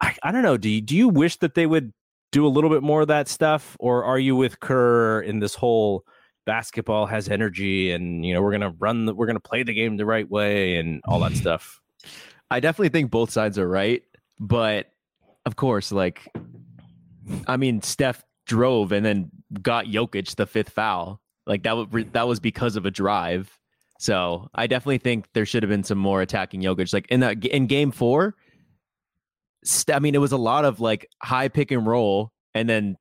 I, 0.00 0.14
I 0.22 0.32
don't 0.32 0.42
know. 0.42 0.56
Do 0.56 0.68
you, 0.68 0.80
do 0.80 0.96
you 0.96 1.08
wish 1.08 1.36
that 1.38 1.54
they 1.54 1.66
would 1.66 1.92
do 2.32 2.46
a 2.46 2.48
little 2.48 2.70
bit 2.70 2.82
more 2.82 3.02
of 3.02 3.08
that 3.08 3.28
stuff 3.28 3.76
or 3.78 4.04
are 4.04 4.18
you 4.18 4.36
with 4.36 4.60
Kerr 4.60 5.20
in 5.20 5.38
this 5.40 5.54
whole? 5.54 6.04
basketball 6.44 7.06
has 7.06 7.28
energy 7.28 7.92
and 7.92 8.24
you 8.24 8.34
know 8.34 8.42
we're 8.42 8.52
gonna 8.52 8.74
run 8.78 9.06
the, 9.06 9.14
we're 9.14 9.26
gonna 9.26 9.40
play 9.40 9.62
the 9.62 9.72
game 9.72 9.96
the 9.96 10.06
right 10.06 10.30
way 10.30 10.76
and 10.76 11.00
all 11.06 11.20
that 11.20 11.32
stuff 11.36 11.80
i 12.50 12.60
definitely 12.60 12.88
think 12.88 13.10
both 13.10 13.30
sides 13.30 13.58
are 13.58 13.68
right 13.68 14.02
but 14.38 14.90
of 15.46 15.56
course 15.56 15.92
like 15.92 16.28
i 17.46 17.56
mean 17.56 17.80
steph 17.82 18.22
drove 18.46 18.92
and 18.92 19.04
then 19.04 19.30
got 19.62 19.86
Jokic 19.86 20.34
the 20.36 20.46
fifth 20.46 20.70
foul 20.70 21.20
like 21.46 21.62
that 21.62 21.76
was 21.76 21.86
that 22.12 22.28
was 22.28 22.40
because 22.40 22.76
of 22.76 22.84
a 22.84 22.90
drive 22.90 23.58
so 23.98 24.48
i 24.54 24.66
definitely 24.66 24.98
think 24.98 25.26
there 25.32 25.46
should 25.46 25.62
have 25.62 25.70
been 25.70 25.84
some 25.84 25.98
more 25.98 26.20
attacking 26.20 26.60
Jokic 26.60 26.92
like 26.92 27.06
in 27.08 27.20
that 27.20 27.44
in 27.46 27.66
game 27.66 27.90
four 27.90 28.34
I 29.92 29.98
mean, 29.98 30.14
it 30.14 30.18
was 30.18 30.32
a 30.32 30.36
lot 30.36 30.64
of 30.64 30.80
like 30.80 31.08
high 31.22 31.48
pick 31.48 31.70
and 31.70 31.86
roll, 31.86 32.32
and 32.54 32.68
then 32.68 32.96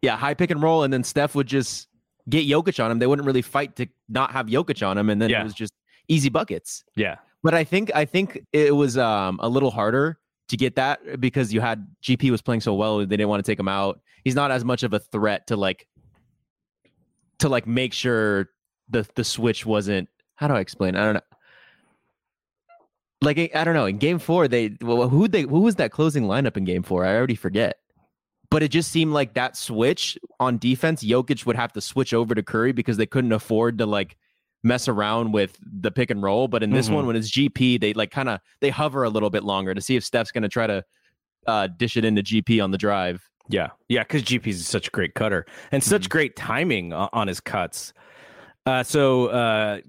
yeah, 0.00 0.16
high 0.16 0.34
pick 0.34 0.50
and 0.50 0.62
roll, 0.62 0.84
and 0.84 0.92
then 0.92 1.04
Steph 1.04 1.34
would 1.34 1.46
just 1.46 1.88
get 2.28 2.46
Jokic 2.46 2.82
on 2.82 2.90
him. 2.90 2.98
They 2.98 3.06
wouldn't 3.06 3.26
really 3.26 3.42
fight 3.42 3.76
to 3.76 3.86
not 4.08 4.32
have 4.32 4.46
Jokic 4.46 4.86
on 4.86 4.96
him, 4.98 5.10
and 5.10 5.20
then 5.20 5.30
yeah. 5.30 5.40
it 5.40 5.44
was 5.44 5.54
just 5.54 5.72
easy 6.08 6.28
buckets. 6.28 6.84
Yeah. 6.96 7.16
But 7.42 7.54
I 7.54 7.64
think 7.64 7.90
I 7.94 8.04
think 8.04 8.40
it 8.52 8.74
was 8.74 8.96
um, 8.96 9.40
a 9.42 9.48
little 9.48 9.70
harder 9.70 10.18
to 10.48 10.56
get 10.56 10.76
that 10.76 11.20
because 11.20 11.52
you 11.52 11.60
had 11.60 11.86
GP 12.02 12.30
was 12.30 12.42
playing 12.42 12.60
so 12.60 12.74
well, 12.74 12.98
they 12.98 13.06
didn't 13.06 13.28
want 13.28 13.44
to 13.44 13.50
take 13.50 13.58
him 13.58 13.68
out. 13.68 14.00
He's 14.24 14.34
not 14.34 14.50
as 14.50 14.64
much 14.64 14.82
of 14.82 14.92
a 14.92 15.00
threat 15.00 15.46
to 15.48 15.56
like 15.56 15.88
to 17.40 17.48
like 17.48 17.66
make 17.66 17.92
sure 17.92 18.50
the 18.88 19.06
the 19.16 19.24
switch 19.24 19.66
wasn't. 19.66 20.08
How 20.36 20.48
do 20.48 20.54
I 20.54 20.60
explain? 20.60 20.94
I 20.96 21.04
don't 21.04 21.14
know. 21.14 21.31
Like 23.22 23.54
I 23.54 23.64
don't 23.64 23.74
know. 23.74 23.86
In 23.86 23.98
Game 23.98 24.18
Four, 24.18 24.48
they 24.48 24.76
well, 24.80 25.08
who 25.08 25.28
they 25.28 25.42
who 25.42 25.60
was 25.60 25.76
that 25.76 25.92
closing 25.92 26.24
lineup 26.24 26.56
in 26.56 26.64
Game 26.64 26.82
Four? 26.82 27.04
I 27.04 27.14
already 27.14 27.36
forget. 27.36 27.78
But 28.50 28.62
it 28.62 28.68
just 28.68 28.90
seemed 28.90 29.12
like 29.12 29.32
that 29.34 29.56
switch 29.56 30.18
on 30.38 30.58
defense, 30.58 31.02
Jokic 31.02 31.46
would 31.46 31.56
have 31.56 31.72
to 31.72 31.80
switch 31.80 32.12
over 32.12 32.34
to 32.34 32.42
Curry 32.42 32.72
because 32.72 32.98
they 32.98 33.06
couldn't 33.06 33.32
afford 33.32 33.78
to 33.78 33.86
like 33.86 34.18
mess 34.62 34.88
around 34.88 35.32
with 35.32 35.56
the 35.62 35.90
pick 35.90 36.10
and 36.10 36.22
roll. 36.22 36.48
But 36.48 36.62
in 36.62 36.70
this 36.70 36.86
mm-hmm. 36.86 36.96
one, 36.96 37.06
when 37.06 37.16
it's 37.16 37.30
GP, 37.30 37.80
they 37.80 37.94
like 37.94 38.10
kind 38.10 38.28
of 38.28 38.40
they 38.60 38.70
hover 38.70 39.04
a 39.04 39.08
little 39.08 39.30
bit 39.30 39.44
longer 39.44 39.72
to 39.72 39.80
see 39.80 39.96
if 39.96 40.04
Steph's 40.04 40.32
going 40.32 40.42
to 40.42 40.48
try 40.48 40.66
to 40.66 40.84
uh, 41.46 41.68
dish 41.68 41.96
it 41.96 42.04
into 42.04 42.22
GP 42.22 42.62
on 42.62 42.72
the 42.72 42.78
drive. 42.78 43.22
Yeah, 43.48 43.68
yeah, 43.88 44.02
because 44.02 44.22
GP 44.22 44.48
is 44.48 44.66
such 44.66 44.88
a 44.88 44.90
great 44.90 45.14
cutter 45.14 45.46
and 45.70 45.82
such 45.82 46.02
mm-hmm. 46.02 46.10
great 46.10 46.36
timing 46.36 46.92
on 46.92 47.28
his 47.28 47.40
cuts. 47.40 47.92
Uh, 48.66 48.82
so 48.82 49.26
uh, 49.26 49.80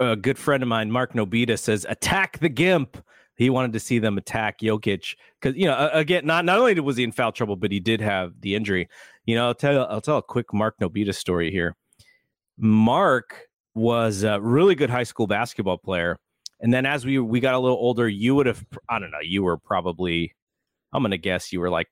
a 0.00 0.16
good 0.16 0.38
friend 0.38 0.62
of 0.62 0.68
mine, 0.68 0.90
Mark 0.90 1.12
Nobita, 1.12 1.58
says, 1.58 1.86
"Attack 1.88 2.38
the 2.38 2.48
gimp." 2.48 2.98
he 3.36 3.50
wanted 3.50 3.72
to 3.74 3.80
see 3.80 3.98
them 3.98 4.18
attack 4.18 4.60
Jokic 4.60 5.14
because 5.40 5.56
you 5.56 5.66
know 5.66 5.90
again 5.92 6.26
not 6.26 6.44
not 6.44 6.58
only 6.58 6.78
was 6.80 6.96
he 6.96 7.04
in 7.04 7.12
foul 7.12 7.32
trouble 7.32 7.56
but 7.56 7.70
he 7.70 7.80
did 7.80 8.00
have 8.00 8.32
the 8.40 8.54
injury. 8.54 8.88
You 9.26 9.36
know 9.36 9.46
I'll 9.46 9.54
tell 9.54 9.86
I'll 9.86 10.00
tell 10.00 10.18
a 10.18 10.22
quick 10.22 10.52
Mark 10.52 10.76
Nobita 10.80 11.14
story 11.14 11.50
here. 11.50 11.76
Mark 12.58 13.48
was 13.74 14.22
a 14.22 14.40
really 14.40 14.74
good 14.74 14.90
high 14.90 15.02
school 15.02 15.26
basketball 15.26 15.78
player, 15.78 16.18
and 16.60 16.72
then 16.72 16.86
as 16.86 17.04
we 17.04 17.18
we 17.18 17.40
got 17.40 17.54
a 17.54 17.58
little 17.58 17.76
older, 17.76 18.08
you 18.08 18.34
would 18.34 18.46
have 18.46 18.64
I 18.88 18.98
don't 18.98 19.10
know 19.10 19.20
you 19.22 19.42
were 19.42 19.58
probably 19.58 20.34
I'm 20.92 21.02
gonna 21.02 21.18
guess 21.18 21.52
you 21.52 21.60
were 21.60 21.70
like 21.70 21.88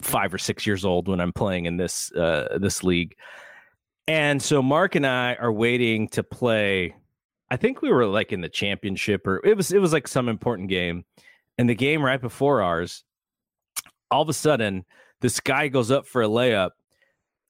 five 0.00 0.32
or 0.32 0.38
six 0.38 0.66
years 0.66 0.84
old 0.84 1.08
when 1.08 1.20
I'm 1.20 1.32
playing 1.32 1.66
in 1.66 1.76
this 1.76 2.12
uh, 2.12 2.58
this 2.60 2.84
league. 2.84 3.16
And 4.08 4.40
so 4.40 4.62
Mark 4.62 4.94
and 4.94 5.06
I 5.06 5.34
are 5.34 5.52
waiting 5.52 6.08
to 6.08 6.22
play 6.22 6.94
I 7.50 7.56
think 7.56 7.80
we 7.80 7.90
were 7.90 8.06
like 8.06 8.32
in 8.32 8.40
the 8.40 8.48
championship 8.48 9.26
or 9.26 9.44
it 9.44 9.56
was 9.56 9.72
it 9.72 9.80
was 9.80 9.92
like 9.92 10.08
some 10.08 10.28
important 10.28 10.68
game. 10.68 11.04
And 11.58 11.68
the 11.68 11.74
game 11.74 12.04
right 12.04 12.20
before 12.20 12.60
ours, 12.60 13.04
all 14.10 14.22
of 14.22 14.28
a 14.28 14.34
sudden, 14.34 14.84
this 15.20 15.40
guy 15.40 15.68
goes 15.68 15.90
up 15.90 16.06
for 16.06 16.22
a 16.22 16.28
layup, 16.28 16.72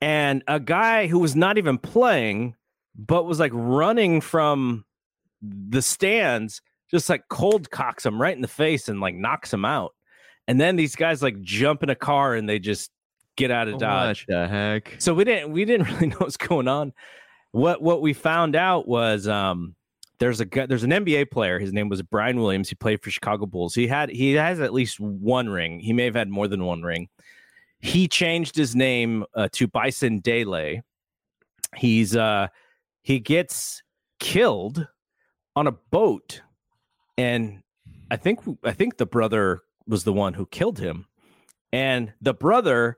and 0.00 0.44
a 0.46 0.60
guy 0.60 1.08
who 1.08 1.18
was 1.18 1.34
not 1.34 1.58
even 1.58 1.78
playing, 1.78 2.54
but 2.94 3.24
was 3.24 3.40
like 3.40 3.50
running 3.54 4.20
from 4.20 4.84
the 5.42 5.82
stands, 5.82 6.62
just 6.90 7.08
like 7.08 7.24
cold 7.28 7.70
cocks 7.70 8.06
him 8.06 8.20
right 8.20 8.36
in 8.36 8.42
the 8.42 8.48
face 8.48 8.88
and 8.88 9.00
like 9.00 9.16
knocks 9.16 9.52
him 9.52 9.64
out. 9.64 9.92
And 10.46 10.60
then 10.60 10.76
these 10.76 10.94
guys 10.94 11.22
like 11.22 11.40
jump 11.40 11.82
in 11.82 11.90
a 11.90 11.96
car 11.96 12.34
and 12.34 12.48
they 12.48 12.60
just 12.60 12.92
get 13.36 13.50
out 13.50 13.68
of 13.68 13.78
dodge. 13.78 14.26
What 14.28 14.34
the 14.34 14.48
heck? 14.48 14.96
So 14.98 15.14
we 15.14 15.24
didn't 15.24 15.52
we 15.52 15.64
didn't 15.64 15.88
really 15.92 16.08
know 16.08 16.16
what's 16.18 16.36
going 16.36 16.68
on. 16.68 16.92
What 17.52 17.82
what 17.82 18.02
we 18.02 18.12
found 18.12 18.56
out 18.56 18.88
was 18.88 19.28
um 19.28 19.74
there's 20.18 20.40
a 20.40 20.44
guy 20.44 20.66
there's 20.66 20.84
an 20.84 20.90
NBA 20.90 21.30
player. 21.30 21.58
His 21.58 21.72
name 21.72 21.88
was 21.88 22.02
Brian 22.02 22.40
Williams. 22.40 22.68
He 22.68 22.74
played 22.74 23.02
for 23.02 23.10
Chicago 23.10 23.46
Bulls. 23.46 23.74
He 23.74 23.86
had 23.86 24.10
he 24.10 24.32
has 24.32 24.60
at 24.60 24.72
least 24.72 24.98
one 24.98 25.48
ring. 25.48 25.80
He 25.80 25.92
may 25.92 26.04
have 26.04 26.14
had 26.14 26.28
more 26.28 26.48
than 26.48 26.64
one 26.64 26.82
ring. 26.82 27.08
He 27.78 28.08
changed 28.08 28.56
his 28.56 28.74
name 28.74 29.24
uh, 29.34 29.48
to 29.52 29.68
Bison 29.68 30.20
Dele. 30.20 30.82
He's 31.76 32.16
uh 32.16 32.48
he 33.02 33.20
gets 33.20 33.82
killed 34.18 34.86
on 35.54 35.66
a 35.66 35.72
boat 35.72 36.40
and 37.18 37.62
I 38.10 38.16
think 38.16 38.40
I 38.64 38.72
think 38.72 38.96
the 38.96 39.06
brother 39.06 39.62
was 39.86 40.04
the 40.04 40.12
one 40.12 40.34
who 40.34 40.46
killed 40.46 40.78
him. 40.78 41.06
And 41.72 42.12
the 42.20 42.34
brother 42.34 42.96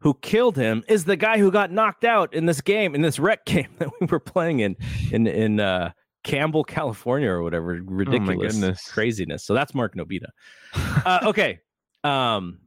who 0.00 0.14
killed 0.22 0.56
him 0.56 0.84
is 0.88 1.04
the 1.04 1.16
guy 1.16 1.38
who 1.38 1.50
got 1.50 1.72
knocked 1.72 2.04
out 2.04 2.32
in 2.32 2.46
this 2.46 2.60
game 2.60 2.94
in 2.94 3.02
this 3.02 3.18
rec 3.18 3.44
game 3.46 3.68
that 3.78 3.88
we 4.00 4.06
were 4.06 4.20
playing 4.20 4.60
in 4.60 4.76
in 5.12 5.26
in 5.26 5.60
uh 5.60 5.90
Campbell, 6.24 6.64
California, 6.64 7.30
or 7.30 7.42
whatever 7.42 7.80
ridiculous 7.84 8.54
goodness. 8.54 8.90
craziness. 8.90 9.44
So 9.44 9.54
that's 9.54 9.74
Mark 9.74 9.94
Nobita. 9.94 10.26
uh, 10.74 11.20
okay, 11.24 11.60
um, 12.04 12.58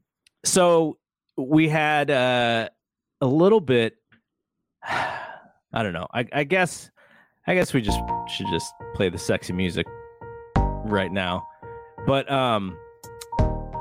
so 0.44 0.98
we 1.38 1.70
had 1.70 2.10
uh, 2.10 2.70
a 3.20 3.28
little 3.28 3.62
bit. 3.62 3.96
I 5.74 5.84
don't 5.84 5.94
know. 5.94 6.08
I, 6.14 6.26
I 6.34 6.44
guess. 6.44 6.90
I 7.48 7.56
guess 7.56 7.74
we 7.74 7.82
just 7.82 8.00
should 8.28 8.48
just 8.52 8.72
play 8.94 9.10
the 9.10 9.18
sexy 9.18 9.54
music 9.54 9.88
right 10.86 11.12
now. 11.12 11.44
But 12.06 12.32
um, 12.32 12.78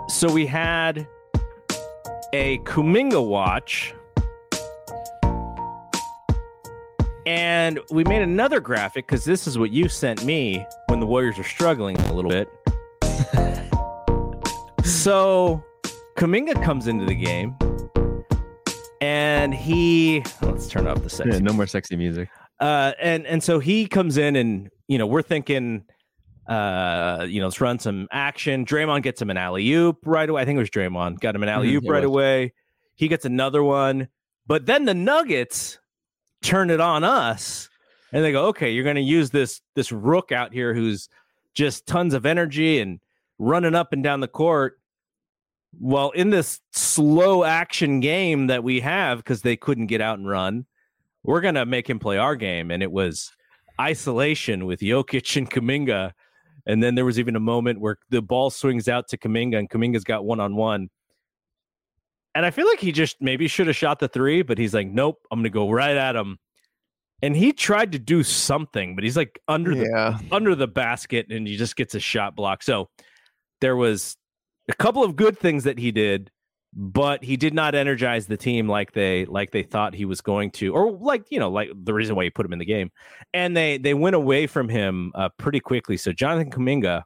so 0.09 0.33
we 0.33 0.47
had 0.47 1.07
a 2.33 2.59
Kuminga 2.59 3.25
watch. 3.25 3.95
And 7.27 7.81
we 7.91 8.05
made 8.05 8.23
another 8.23 8.61
graphic 8.61 9.07
because 9.07 9.25
this 9.25 9.47
is 9.47 9.59
what 9.59 9.71
you 9.71 9.89
sent 9.89 10.25
me 10.25 10.65
when 10.89 11.01
the 11.01 11.07
Warriors 11.07 11.39
are 11.39 11.45
struggling 11.45 11.97
a 11.99 12.13
little 12.13 12.31
bit. 12.31 12.49
so 14.85 15.63
Kuminga 16.17 16.63
comes 16.65 16.87
into 16.87 17.05
the 17.05 17.15
game 17.15 17.57
and 19.01 19.55
he 19.55 20.23
let's 20.43 20.67
turn 20.67 20.87
off 20.87 21.03
the 21.03 21.11
sexy. 21.11 21.33
Yeah, 21.33 21.39
no 21.41 21.53
more 21.53 21.67
sexy 21.67 21.97
music. 21.97 22.29
Uh, 22.59 22.93
and 23.01 23.27
and 23.27 23.43
so 23.43 23.59
he 23.59 23.87
comes 23.87 24.17
in 24.17 24.37
and 24.37 24.71
you 24.89 24.99
know 24.99 25.07
we're 25.07 25.23
thinking 25.23 25.85
uh, 26.51 27.27
you 27.29 27.41
know, 27.41 27.47
let's 27.47 27.61
run 27.61 27.79
some 27.79 28.09
action. 28.11 28.67
Draymond 28.67 29.05
gets 29.05 29.23
him 29.23 29.31
an 29.31 29.37
alley 29.37 29.71
oop 29.73 29.99
right 30.05 30.29
away. 30.29 30.43
I 30.43 30.45
think 30.45 30.57
it 30.57 30.61
was 30.61 30.71
Draymond 30.71 31.21
got 31.21 31.37
him 31.37 31.45
an 31.45 31.49
alley 31.49 31.73
oop 31.73 31.85
it 31.85 31.91
right 31.91 32.03
was. 32.03 32.09
away. 32.09 32.53
He 32.97 33.07
gets 33.07 33.25
another 33.25 33.63
one, 33.63 34.09
but 34.49 34.67
then 34.67 34.85
the 34.85 34.93
Nuggets 34.93 35.79
turn 36.43 36.71
it 36.71 36.81
on 36.81 37.05
us, 37.05 37.69
and 38.13 38.25
they 38.25 38.33
go, 38.33 38.47
"Okay, 38.47 38.73
you're 38.73 38.85
going 38.85 38.97
to 38.97 39.03
use 39.03 39.31
this 39.31 39.61
this 39.77 39.93
rook 39.93 40.33
out 40.33 40.53
here 40.53 40.75
who's 40.75 41.09
just 41.55 41.87
tons 41.87 42.15
of 42.15 42.27
energy 42.27 42.81
and 42.81 42.99
running 43.39 43.77
up 43.77 43.93
and 43.93 44.03
down 44.03 44.19
the 44.19 44.29
court." 44.29 44.81
Well, 45.79 46.11
in 46.11 46.31
this 46.31 46.61
slow 46.73 47.45
action 47.45 48.01
game 48.01 48.49
that 48.49 48.65
we 48.65 48.81
have 48.81 49.19
because 49.19 49.43
they 49.43 49.57
couldn't 49.57 49.87
get 49.87 50.01
out 50.01 50.19
and 50.19 50.29
run, 50.29 50.67
we're 51.23 51.41
going 51.41 51.55
to 51.55 51.65
make 51.65 51.89
him 51.89 52.01
play 52.01 52.19
our 52.19 52.35
game, 52.35 52.73
and 52.73 52.83
it 52.83 52.91
was 52.91 53.31
isolation 53.81 54.67
with 54.67 54.81
Jokic 54.81 55.37
and 55.37 55.49
Kuminga. 55.49 56.13
And 56.67 56.83
then 56.83 56.95
there 56.95 57.05
was 57.05 57.19
even 57.19 57.37
a 57.37 57.41
moment 57.41 57.81
where 57.81 57.97
the 58.11 58.23
ball 58.23 58.51
swings 58.51 58.89
out 58.89 59.09
to 59.09 59.19
Kuminga 59.19 59.59
and 59.59 59.69
Kuminga's 59.71 60.05
got 60.05 60.25
one 60.25 60.41
on 60.41 60.57
one. 60.57 60.89
And 62.35 62.47
I 62.47 62.51
feel 62.51 62.67
like 62.69 62.79
he 62.81 62.93
just 62.93 63.17
maybe 63.21 63.49
should 63.49 63.67
have 63.67 63.77
shot 63.77 63.99
the 63.99 64.09
three, 64.09 64.43
but 64.43 64.57
he's 64.59 64.73
like, 64.73 64.87
nope, 64.87 65.19
I'm 65.31 65.39
going 65.39 65.45
to 65.45 65.51
go 65.51 65.71
right 65.71 65.97
at 65.97 66.15
him. 66.15 66.39
And 67.23 67.37
he 67.37 67.53
tried 67.53 67.93
to 67.93 67.99
do 67.99 68.23
something, 68.23 68.95
but 68.95 69.05
he's 69.05 69.17
like 69.17 69.41
under 69.49 69.75
the 69.75 69.89
Yeah. 69.91 70.19
under 70.33 70.55
the 70.55 70.69
basket 70.69 71.27
and 71.31 71.47
he 71.47 71.57
just 71.57 71.77
gets 71.77 71.95
a 71.95 72.01
shot 72.01 72.35
block. 72.37 72.63
So 72.63 72.89
there 73.61 73.77
was 73.77 74.17
a 74.69 74.75
couple 74.75 75.03
of 75.05 75.17
good 75.17 75.39
things 75.39 75.65
that 75.65 75.79
he 75.79 75.91
did, 75.93 76.31
but 76.73 77.25
he 77.25 77.37
did 77.37 77.53
not 77.53 77.75
energize 77.75 78.27
the 78.27 78.37
team 78.37 78.69
like 78.69 78.93
they 78.93 79.25
like 79.25 79.51
they 79.51 79.63
thought 79.63 79.95
he 79.95 80.05
was 80.05 80.21
going 80.21 80.51
to, 80.53 80.73
or 80.73 80.93
like 80.93 81.25
you 81.31 81.39
know, 81.39 81.51
like 81.51 81.71
the 81.75 81.93
reason 81.93 82.15
why 82.15 82.25
he 82.25 82.31
put 82.31 82.47
him 82.47 82.53
in 82.53 82.59
the 82.59 82.65
game. 82.65 82.91
And 83.35 83.57
they 83.57 83.79
they 83.79 83.95
went 83.95 84.17
away 84.17 84.47
from 84.47 84.69
him 84.69 85.13
uh, 85.15 85.31
pretty 85.37 85.61
quickly. 85.61 85.97
So 85.97 86.13
Jonathan 86.13 86.51
Kuminga, 86.51 87.03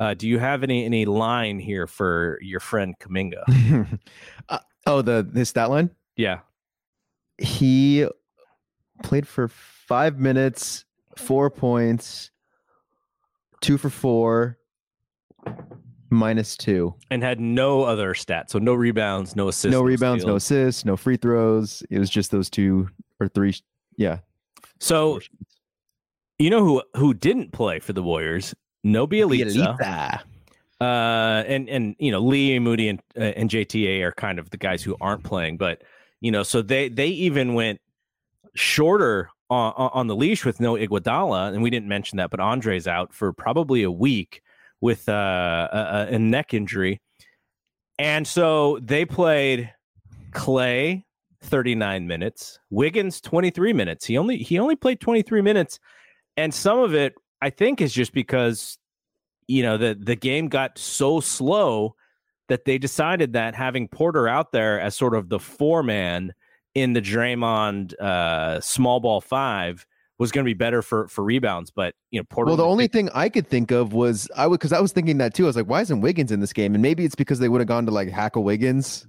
uh, 0.00 0.14
do 0.14 0.28
you 0.28 0.38
have 0.38 0.62
any 0.62 0.84
any 0.84 1.04
line 1.06 1.58
here 1.58 1.86
for 1.86 2.38
your 2.42 2.60
friend 2.60 2.94
Kuminga? 2.98 3.98
Uh, 4.48 4.58
oh, 4.86 5.02
the 5.02 5.28
his 5.34 5.50
stat 5.50 5.68
line. 5.68 5.90
Yeah, 6.16 6.40
He 7.36 8.06
played 9.02 9.28
for 9.28 9.48
five 9.48 10.18
minutes, 10.18 10.84
four 11.16 11.50
points, 11.50 12.30
two 13.60 13.78
for 13.78 13.90
four, 13.90 14.58
minus 16.10 16.56
two. 16.56 16.94
and 17.10 17.22
had 17.22 17.40
no 17.40 17.82
other 17.82 18.14
stats, 18.14 18.50
so 18.50 18.58
no 18.58 18.74
rebounds, 18.74 19.36
no 19.36 19.48
assists, 19.48 19.72
no 19.72 19.82
rebounds, 19.82 20.24
no 20.24 20.36
assists, 20.36 20.84
no 20.84 20.96
free 20.96 21.16
throws. 21.16 21.82
It 21.90 21.98
was 21.98 22.10
just 22.10 22.30
those 22.30 22.48
two 22.50 22.88
or 23.20 23.28
three. 23.28 23.54
Yeah. 23.96 24.18
So 24.80 25.20
you 26.38 26.50
know 26.50 26.64
who 26.64 26.82
who 26.96 27.14
didn't 27.14 27.52
play 27.52 27.78
for 27.80 27.92
the 27.92 28.02
Warriors? 28.02 28.54
No 28.84 29.06
Bjelica. 29.06 30.22
uh 30.80 31.42
and 31.46 31.68
and 31.68 31.96
you 31.98 32.12
know 32.12 32.20
lee 32.20 32.56
moody 32.60 32.88
and 32.88 33.02
uh, 33.16 33.34
and 33.34 33.50
jta 33.50 34.00
are 34.00 34.12
kind 34.12 34.38
of 34.38 34.50
the 34.50 34.56
guys 34.56 34.80
who 34.80 34.96
aren't 35.00 35.24
playing 35.24 35.56
but 35.56 35.82
you 36.20 36.30
know 36.30 36.44
so 36.44 36.62
they 36.62 36.88
they 36.88 37.08
even 37.08 37.54
went 37.54 37.80
shorter 38.54 39.28
on, 39.50 39.72
on 39.76 40.06
the 40.06 40.14
leash 40.14 40.44
with 40.44 40.60
no 40.60 40.74
iguodala 40.74 41.52
and 41.52 41.64
we 41.64 41.70
didn't 41.70 41.88
mention 41.88 42.16
that 42.18 42.30
but 42.30 42.38
andre's 42.38 42.86
out 42.86 43.12
for 43.12 43.32
probably 43.32 43.82
a 43.82 43.90
week 43.90 44.40
with 44.80 45.08
uh, 45.08 45.68
a, 45.72 46.14
a 46.14 46.18
neck 46.18 46.54
injury. 46.54 47.00
And 47.98 48.26
so 48.26 48.78
they 48.80 49.04
played 49.04 49.72
Klay 50.30 51.04
39 51.42 52.06
minutes 52.06 52.58
wiggins 52.70 53.20
23 53.20 53.72
minutes. 53.72 54.04
He 54.04 54.18
only 54.18 54.38
he 54.38 54.58
only 54.58 54.76
played 54.76 55.00
23 55.00 55.42
minutes. 55.42 55.78
And 56.36 56.52
some 56.52 56.78
of 56.78 56.94
it 56.94 57.14
i 57.40 57.50
think 57.50 57.80
is 57.80 57.92
just 57.92 58.12
because 58.12 58.78
you 59.46 59.62
know 59.62 59.76
the 59.76 59.96
the 60.00 60.16
game 60.16 60.48
got 60.48 60.76
so 60.76 61.20
slow 61.20 61.94
that 62.48 62.64
they 62.64 62.78
decided 62.78 63.34
that 63.34 63.54
having 63.54 63.88
Porter 63.88 64.26
out 64.26 64.52
there 64.52 64.80
as 64.80 64.96
sort 64.96 65.14
of 65.14 65.28
the 65.28 65.38
foreman 65.38 66.32
in 66.74 66.94
the 66.94 67.02
Draymond 67.02 67.94
uh, 68.00 68.60
small 68.60 69.00
ball 69.00 69.20
five 69.20 69.86
was 70.18 70.32
going 70.32 70.44
to 70.44 70.48
be 70.48 70.54
better 70.54 70.82
for 70.82 71.08
for 71.08 71.24
rebounds. 71.24 71.70
But 71.70 71.94
you 72.10 72.20
know, 72.20 72.24
Porter. 72.28 72.48
Well, 72.48 72.56
the 72.56 72.66
only 72.66 72.88
thing 72.88 73.08
I 73.14 73.28
could 73.28 73.46
think 73.46 73.70
of 73.70 73.92
was 73.92 74.28
I 74.36 74.46
would 74.46 74.58
because 74.58 74.72
I 74.72 74.80
was 74.80 74.92
thinking 74.92 75.18
that 75.18 75.34
too. 75.34 75.44
I 75.44 75.46
was 75.46 75.56
like, 75.56 75.66
why 75.66 75.80
isn't 75.80 76.00
Wiggins 76.00 76.32
in 76.32 76.40
this 76.40 76.52
game? 76.52 76.74
And 76.74 76.82
maybe 76.82 77.04
it's 77.04 77.14
because 77.14 77.38
they 77.38 77.48
would 77.48 77.60
have 77.60 77.68
gone 77.68 77.86
to 77.86 77.92
like 77.92 78.08
Hackle 78.10 78.44
Wiggins. 78.44 79.06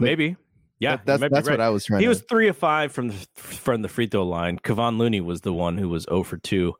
maybe, 0.00 0.36
yeah, 0.80 0.96
That- 0.96 1.18
that's 1.20 1.32
that's 1.32 1.50
what 1.50 1.60
I 1.60 1.68
was 1.70 1.84
trying. 1.84 1.98
To. 1.98 2.02
He 2.02 2.06
to, 2.06 2.08
was 2.08 2.22
three 2.22 2.48
of 2.48 2.56
five 2.56 2.92
from 2.92 3.08
the 3.08 3.14
from 3.36 3.82
the 3.82 3.88
free 3.88 4.06
throw 4.06 4.24
line. 4.24 4.58
Kevon 4.58 4.98
Looney 4.98 5.20
was 5.20 5.42
the 5.42 5.52
one 5.52 5.76
who 5.78 5.88
was 5.88 6.04
0 6.04 6.22
for 6.22 6.38
two. 6.38 6.74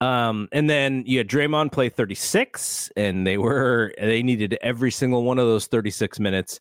Um, 0.00 0.48
and 0.52 0.68
then 0.68 1.04
you 1.06 1.18
had 1.18 1.28
Draymond 1.28 1.72
play 1.72 1.88
36, 1.88 2.90
and 2.96 3.26
they 3.26 3.38
were 3.38 3.94
they 3.98 4.22
needed 4.22 4.58
every 4.60 4.90
single 4.90 5.24
one 5.24 5.38
of 5.38 5.46
those 5.46 5.66
36 5.68 6.20
minutes. 6.20 6.60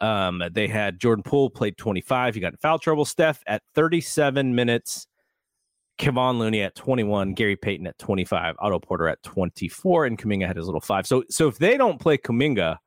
Um, 0.00 0.42
they 0.52 0.66
had 0.66 0.98
Jordan 0.98 1.22
Poole 1.22 1.50
played 1.50 1.76
25. 1.76 2.34
He 2.34 2.40
got 2.40 2.52
in 2.52 2.56
foul 2.58 2.78
trouble. 2.78 3.04
Steph 3.04 3.42
at 3.46 3.62
37 3.74 4.54
minutes. 4.54 5.06
Kevon 5.98 6.38
Looney 6.38 6.62
at 6.62 6.74
21, 6.74 7.34
Gary 7.34 7.56
Payton 7.56 7.86
at 7.86 7.98
25, 7.98 8.56
Otto 8.58 8.78
Porter 8.78 9.08
at 9.08 9.22
24, 9.22 10.06
and 10.06 10.18
Kuminga 10.18 10.46
had 10.46 10.56
his 10.56 10.66
little 10.66 10.80
five. 10.80 11.06
So 11.06 11.24
so 11.28 11.48
if 11.48 11.58
they 11.58 11.76
don't 11.76 12.00
play 12.00 12.16
Kuminga, 12.16 12.78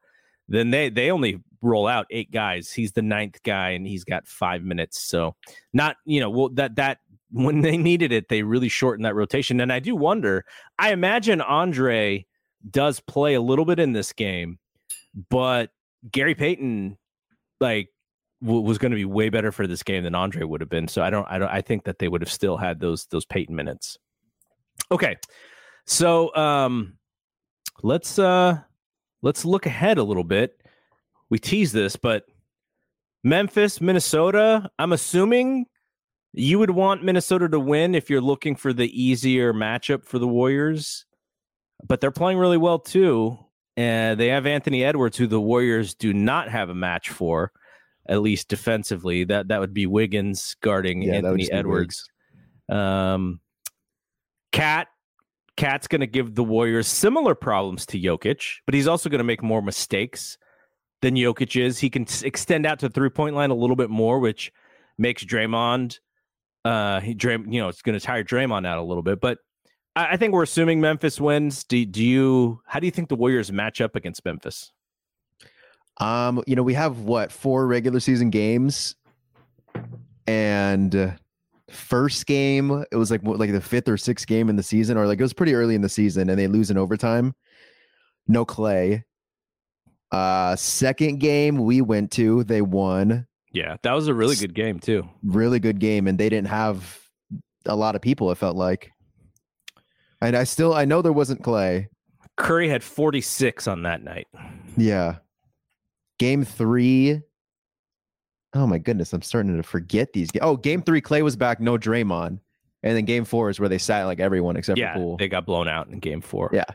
then 0.48 0.72
they 0.72 0.89
they 0.89 1.12
only 1.12 1.39
roll 1.62 1.88
out 1.88 2.08
eight 2.10 2.32
guys. 2.32 2.72
He's 2.72 2.92
the 2.92 3.02
ninth 3.02 3.42
guy, 3.44 3.70
and 3.70 3.88
he's 3.88 4.04
got 4.04 4.28
five 4.28 4.63
minutes. 4.63 5.02
So 5.02 5.36
not 5.74 5.98
you 6.06 6.20
know 6.20 6.30
well 6.30 6.50
that 6.50 6.76
that 6.76 7.00
when 7.32 7.62
they 7.62 7.78
needed 7.78 8.12
it, 8.12 8.30
they 8.30 8.44
really 8.44 8.70
shortened 8.70 9.06
that 9.06 9.16
rotation. 9.16 9.60
And 9.60 9.72
I 9.72 9.80
do 9.80 9.96
wonder. 9.96 10.46
I 10.78 10.92
imagine 10.92 11.42
Andre 11.42 12.26
does 12.70 13.00
play 13.00 13.34
a 13.34 13.42
little 13.42 13.66
bit 13.66 13.80
in 13.80 13.94
this 13.94 14.13
game, 14.13 14.60
but 15.30 15.72
Gary 16.12 16.36
Payton 16.36 16.98
like 17.60 17.89
was 18.43 18.77
going 18.77 18.91
to 18.91 18.95
be 18.95 19.06
way 19.06 19.29
better 19.29 19.51
for 19.51 19.67
this 19.67 19.84
game 19.84 20.03
than 20.03 20.15
Andre 20.15 20.43
would 20.43 20.62
have 20.62 20.69
been. 20.69 20.88
So 20.88 21.01
I 21.01 21.10
don't 21.10 21.25
I 21.29 21.38
don't 21.38 21.49
I 21.49 21.62
think 21.62 21.86
that 21.86 21.99
they 21.99 22.08
would 22.08 22.21
have 22.21 22.32
still 22.32 22.58
had 22.58 22.79
those 22.79 23.06
those 23.08 23.25
Payton 23.25 23.56
minutes. 23.56 23.97
Okay. 24.91 25.17
So 25.86 26.36
um 26.36 26.97
let's 27.82 28.19
uh 28.19 28.60
let's 29.21 29.45
look 29.45 29.65
ahead 29.65 29.97
a 29.97 30.03
little 30.03 30.23
bit. 30.23 30.62
We 31.29 31.39
tease 31.39 31.71
this, 31.71 31.95
but 31.95 32.25
Memphis, 33.23 33.79
Minnesota, 33.79 34.69
I'm 34.77 34.91
assuming 34.91 35.65
you 36.34 36.60
would 36.60 36.71
want 36.71 37.03
Minnesota 37.03 37.47
to 37.47 37.60
win 37.60 37.95
if 37.95 38.10
you're 38.10 38.21
looking 38.21 38.56
for 38.56 38.73
the 38.73 38.89
easier 39.01 39.53
matchup 39.53 40.03
for 40.03 40.19
the 40.19 40.27
Warriors. 40.27 41.06
But 41.86 42.01
they're 42.01 42.12
playing 42.12 42.38
really 42.38 42.58
well 42.58 42.79
too. 42.79 43.38
And 43.75 44.19
they 44.19 44.27
have 44.27 44.45
Anthony 44.45 44.84
Edwards, 44.84 45.17
who 45.17 45.25
the 45.25 45.41
Warriors 45.41 45.95
do 45.95 46.13
not 46.13 46.49
have 46.49 46.69
a 46.69 46.75
match 46.75 47.10
for, 47.10 47.51
at 48.08 48.22
least 48.22 48.48
defensively. 48.48 49.24
That 49.24 49.48
that 49.48 49.60
would 49.60 49.74
be 49.74 49.86
Wiggins 49.86 50.56
guarding 50.62 51.04
Yeah, 51.04 51.16
Anthony 51.16 51.52
Edwards. 51.52 52.10
Um, 52.70 53.39
KAT, 54.52 54.88
KAT's 55.58 55.88
going 55.88 56.02
to 56.02 56.08
give 56.08 56.36
the 56.36 56.44
Warriors 56.44 56.88
similar 56.88 57.36
problems 57.36 57.86
to 57.88 58.00
Jokic, 58.00 58.44
but 58.66 58.74
he's 58.74 58.88
also 58.88 59.10
going 59.10 59.20
to 59.20 59.26
make 59.26 59.44
more 59.44 59.62
mistakes 59.62 60.38
than 61.02 61.16
Jokic 61.16 61.60
is. 61.62 61.80
He 61.80 61.89
can 61.89 62.06
extend 62.24 62.66
out 62.66 62.80
to 62.80 62.89
three 62.89 63.10
point 63.10 63.36
line 63.36 63.52
a 63.52 63.56
little 63.56 63.76
bit 63.76 63.89
more, 63.89 64.20
which 64.20 64.52
makes 64.98 65.24
Draymond. 65.24 66.00
Uh, 66.66 67.02
he 67.02 67.13
Dray, 67.13 67.34
you 67.34 67.60
know, 67.60 67.68
it's 67.68 67.82
going 67.82 68.00
to 68.00 68.06
tire 68.06 68.24
Draymond 68.24 68.66
out 68.66 68.78
a 68.78 68.84
little 68.84 69.04
bit, 69.04 69.20
but 69.20 69.39
I, 69.96 70.13
I 70.13 70.18
think 70.18 70.34
we're 70.34 70.44
assuming 70.44 70.82
Memphis 70.82 71.20
wins. 71.20 71.63
Do, 71.63 71.86
do 71.86 72.04
you? 72.04 72.62
How 72.66 72.80
do 72.80 72.88
you 72.88 72.92
think 72.92 73.10
the 73.10 73.16
Warriors 73.16 73.52
match 73.52 73.82
up 73.82 73.96
against 73.96 74.24
Memphis? 74.26 74.72
Um, 75.99 76.43
you 76.47 76.56
know, 76.56 76.63
we 76.63 76.73
have 76.73 76.99
what 76.99 77.32
four 77.32 77.67
regular 77.67 77.99
season 77.99 78.29
games, 78.29 78.95
and 80.27 80.95
uh, 80.95 81.12
first 81.69 82.25
game 82.25 82.84
it 82.91 82.95
was 82.95 83.12
like 83.12 83.21
like 83.23 83.51
the 83.51 83.62
fifth 83.62 83.88
or 83.88 83.97
sixth 83.97 84.27
game 84.27 84.49
in 84.49 84.56
the 84.56 84.63
season, 84.63 84.97
or 84.97 85.08
like 85.08 85.19
it 85.19 85.23
was 85.23 85.34
pretty 85.34 85.53
early 85.53 85.75
in 85.75 85.82
the 85.82 85.89
season, 85.89 86.29
and 86.29 86.39
they 86.39 86.47
lose 86.47 86.71
in 86.71 86.77
overtime. 86.77 87.36
No 88.27 88.45
Klay. 88.45 89.03
Uh, 90.12 90.56
second 90.56 91.19
game 91.19 91.58
we 91.58 91.82
went 91.82 92.12
to, 92.12 92.43
they 92.43 92.62
won. 92.62 93.25
Yeah, 93.51 93.77
that 93.84 93.93
was 93.93 94.08
a 94.08 94.13
really 94.13 94.36
good 94.36 94.53
game 94.53 94.79
too. 94.79 95.08
Really 95.23 95.60
good 95.60 95.79
game, 95.79 96.08
and 96.08 96.17
they 96.17 96.29
didn't 96.29 96.47
have 96.47 96.99
a 97.65 97.75
lot 97.75 97.95
of 97.95 98.01
people. 98.01 98.32
It 98.32 98.38
felt 98.38 98.56
like, 98.56 98.91
and 100.21 100.36
I 100.36 100.43
still 100.43 100.73
I 100.73 100.86
know 100.86 101.01
there 101.01 101.13
wasn't 101.13 101.41
Klay. 101.41 101.88
Curry 102.36 102.67
had 102.67 102.84
46 102.84 103.67
on 103.67 103.84
that 103.84 104.03
night. 104.03 104.27
Yeah. 104.75 105.17
Game 106.19 106.43
three. 106.43 107.21
Oh 108.56 108.67
my 108.67 108.78
goodness, 108.78 109.13
I'm 109.13 109.21
starting 109.21 109.58
to 109.58 109.63
forget 109.63 110.13
these. 110.13 110.30
Oh, 110.41 110.56
game 110.56 110.82
three, 110.84 111.02
Klay 111.02 111.23
was 111.23 111.36
back, 111.36 111.60
no 111.60 111.78
Draymond. 111.78 112.39
And 112.84 112.97
then 112.97 113.06
game 113.06 113.26
four 113.26 113.49
is 113.49 113.60
where 113.60 113.69
they 113.69 113.78
sat 113.78 114.04
like 114.04 114.19
everyone 114.19 114.58
except 114.58 114.78
yeah, 114.78 114.93
for 114.93 114.99
Poole. 114.99 115.17
they 115.17 115.30
got 115.30 115.45
blown 115.45 115.67
out 115.67 115.88
in 115.88 115.99
game 115.99 116.21
four. 116.21 116.49
Yeah. 116.54 116.65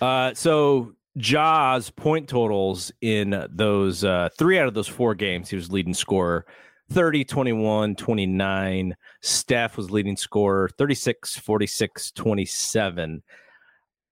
Uh, 0.00 0.32
so 0.34 0.94
Ja's 1.18 1.90
point 1.90 2.28
totals 2.28 2.90
in 3.00 3.46
those 3.50 4.02
uh, 4.02 4.30
three 4.38 4.58
out 4.58 4.66
of 4.66 4.74
those 4.74 4.88
four 4.88 5.14
games, 5.14 5.50
he 5.50 5.56
was 5.56 5.70
leading 5.70 5.94
scorer 5.94 6.46
30, 6.92 7.24
21, 7.24 7.94
29. 7.94 8.96
Steph 9.22 9.76
was 9.76 9.90
leading 9.90 10.16
scorer 10.16 10.68
36, 10.76 11.36
46, 11.36 12.10
27. 12.12 13.22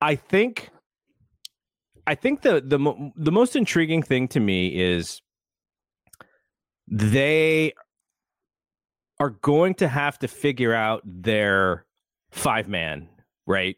I 0.00 0.14
think. 0.14 0.70
I 2.08 2.14
think 2.14 2.40
the 2.40 2.62
the 2.64 2.78
mo- 2.78 3.12
the 3.16 3.30
most 3.30 3.54
intriguing 3.54 4.02
thing 4.02 4.28
to 4.28 4.40
me 4.40 4.68
is 4.68 5.20
they 6.86 7.74
are 9.20 9.30
going 9.30 9.74
to 9.74 9.88
have 9.88 10.18
to 10.20 10.28
figure 10.28 10.72
out 10.72 11.02
their 11.04 11.84
five 12.30 12.66
man, 12.66 13.10
right? 13.46 13.76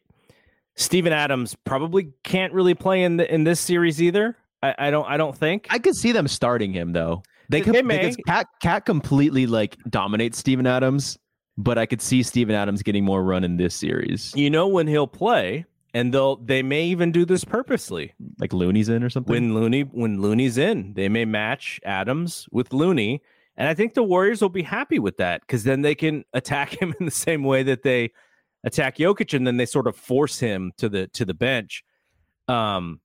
Steven 0.76 1.12
Adams 1.12 1.56
probably 1.64 2.12
can't 2.22 2.52
really 2.52 2.74
play 2.74 3.02
in 3.02 3.16
the, 3.16 3.34
in 3.34 3.42
this 3.42 3.58
series 3.58 4.00
either. 4.00 4.36
I, 4.62 4.74
I 4.78 4.90
don't 4.92 5.08
I 5.08 5.16
don't 5.16 5.36
think. 5.36 5.66
I 5.68 5.80
could 5.80 5.96
see 5.96 6.12
them 6.12 6.28
starting 6.28 6.72
him 6.72 6.92
though. 6.92 7.24
They 7.48 7.62
could 7.62 7.84
because 7.84 8.16
KAT 8.28 8.46
KAT 8.62 8.86
completely 8.86 9.48
like 9.48 9.76
dominates 9.88 10.38
Steven 10.38 10.68
Adams, 10.68 11.18
but 11.58 11.78
I 11.78 11.86
could 11.86 12.00
see 12.00 12.22
Steven 12.22 12.54
Adams 12.54 12.84
getting 12.84 13.04
more 13.04 13.24
run 13.24 13.42
in 13.42 13.56
this 13.56 13.74
series. 13.74 14.32
you 14.36 14.50
know 14.50 14.68
when 14.68 14.86
he'll 14.86 15.08
play, 15.08 15.64
and 15.94 16.14
they'll 16.14 16.36
they 16.36 16.62
may 16.62 16.84
even 16.84 17.12
do 17.12 17.24
this 17.24 17.44
purposely. 17.44 18.14
Like 18.38 18.52
Looney's 18.52 18.88
in 18.88 19.02
or 19.02 19.10
something. 19.10 19.32
When 19.32 19.54
Looney 19.54 19.82
when 19.82 20.20
Looney's 20.20 20.58
in, 20.58 20.94
they 20.94 21.08
may 21.08 21.24
match 21.24 21.80
Adams 21.84 22.48
with 22.52 22.72
Looney, 22.72 23.22
and 23.56 23.68
I 23.68 23.74
think 23.74 23.94
the 23.94 24.02
Warriors 24.02 24.40
will 24.40 24.48
be 24.48 24.62
happy 24.62 24.98
with 24.98 25.16
that 25.18 25.42
because 25.42 25.64
then 25.64 25.82
they 25.82 25.94
can 25.94 26.24
attack 26.32 26.70
him 26.80 26.94
in 26.98 27.06
the 27.06 27.12
same 27.12 27.44
way 27.44 27.62
that 27.64 27.82
they 27.82 28.10
attack 28.64 28.96
Jokic, 28.98 29.34
and 29.34 29.46
then 29.46 29.56
they 29.56 29.66
sort 29.66 29.86
of 29.86 29.96
force 29.96 30.38
him 30.38 30.72
to 30.78 30.88
the 30.88 31.06
to 31.08 31.24
the 31.24 31.34
bench. 31.34 31.84
Um, 32.48 33.00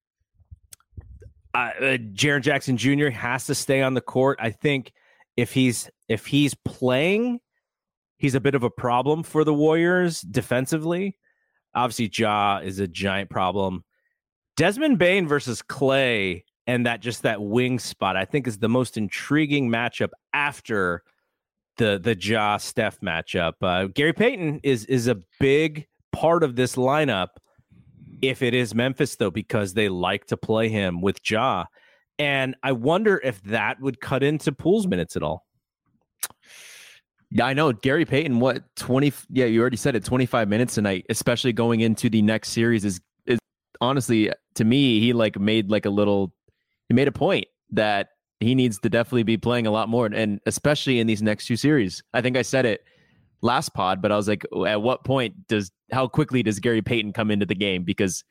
uh, 1.53 1.57
uh, 1.79 1.97
Jaren 2.13 2.41
Jackson 2.41 2.77
Jr. 2.77 3.09
has 3.09 3.45
to 3.45 3.55
stay 3.55 3.81
on 3.81 3.93
the 3.93 4.01
court. 4.01 4.39
I 4.41 4.51
think 4.51 4.91
if 5.37 5.53
he's 5.53 5.89
if 6.09 6.25
he's 6.25 6.53
playing, 6.53 7.39
he's 8.17 8.35
a 8.35 8.39
bit 8.39 8.55
of 8.55 8.63
a 8.63 8.69
problem 8.69 9.23
for 9.23 9.43
the 9.43 9.53
Warriors 9.53 10.21
defensively. 10.21 11.17
Obviously, 11.75 12.09
Ja 12.13 12.59
is 12.63 12.79
a 12.79 12.87
giant 12.87 13.29
problem. 13.29 13.83
Desmond 14.55 14.97
Bane 14.97 15.27
versus 15.27 15.61
Klay 15.61 16.43
and 16.67 16.85
that 16.85 17.01
just 17.01 17.23
that 17.23 17.41
wing 17.41 17.79
spot, 17.79 18.17
I 18.17 18.25
think, 18.25 18.47
is 18.47 18.57
the 18.57 18.69
most 18.69 18.97
intriguing 18.97 19.69
matchup 19.69 20.09
after 20.33 21.03
the 21.77 21.99
the 22.01 22.17
Ja 22.17 22.57
Steph 22.57 22.99
matchup. 23.01 23.53
Uh, 23.61 23.87
Gary 23.87 24.13
Payton 24.13 24.61
is 24.63 24.85
is 24.85 25.07
a 25.07 25.17
big 25.39 25.87
part 26.11 26.43
of 26.43 26.55
this 26.55 26.75
lineup. 26.75 27.29
If 28.21 28.41
it 28.41 28.53
is 28.53 28.73
Memphis, 28.73 29.15
though, 29.17 29.29
because 29.29 29.73
they 29.73 29.89
like 29.89 30.25
to 30.27 30.37
play 30.37 30.69
him 30.69 31.01
with 31.01 31.19
Ja, 31.29 31.65
and 32.17 32.55
I 32.63 32.71
wonder 32.71 33.19
if 33.23 33.41
that 33.43 33.79
would 33.81 33.99
cut 33.99 34.23
into 34.23 34.51
Poole's 34.51 34.87
minutes 34.87 35.15
at 35.15 35.23
all. 35.23 35.45
Yeah, 37.35 37.47
I 37.47 37.53
know. 37.53 37.73
Gary 37.73 38.05
Payton, 38.05 38.39
what, 38.39 38.63
20? 38.77 39.11
Yeah, 39.29 39.43
you 39.43 39.59
already 39.59 39.75
said 39.75 39.93
it, 39.93 40.05
25 40.05 40.47
minutes 40.47 40.75
tonight, 40.75 41.05
especially 41.09 41.51
going 41.51 41.81
into 41.81 42.09
the 42.09 42.21
next 42.21 42.51
series 42.51 42.85
is, 42.85 43.01
is 43.25 43.37
honestly, 43.81 44.31
to 44.53 44.63
me, 44.63 45.01
he 45.01 45.11
like 45.11 45.37
made 45.37 45.69
like 45.69 45.85
a 45.85 45.89
little, 45.89 46.31
he 46.87 46.95
made 46.95 47.09
a 47.09 47.11
point 47.11 47.47
that 47.71 48.07
he 48.39 48.55
needs 48.55 48.79
to 48.79 48.89
definitely 48.89 49.23
be 49.23 49.35
playing 49.35 49.67
a 49.67 49.71
lot 49.71 49.89
more. 49.89 50.05
And 50.05 50.39
especially 50.45 51.01
in 51.01 51.07
these 51.07 51.21
next 51.21 51.45
two 51.45 51.57
series. 51.57 52.01
I 52.13 52.21
think 52.21 52.37
I 52.37 52.41
said 52.41 52.65
it 52.65 52.85
last 53.41 53.73
pod, 53.73 54.01
but 54.01 54.13
I 54.13 54.15
was 54.15 54.29
like, 54.29 54.45
at 54.65 54.81
what 54.81 55.03
point 55.03 55.45
does, 55.49 55.73
how 55.91 56.07
quickly 56.07 56.41
does 56.41 56.61
Gary 56.61 56.81
Payton 56.81 57.11
come 57.11 57.31
into 57.31 57.45
the 57.45 57.53
game? 57.53 57.83
Because 57.83 58.23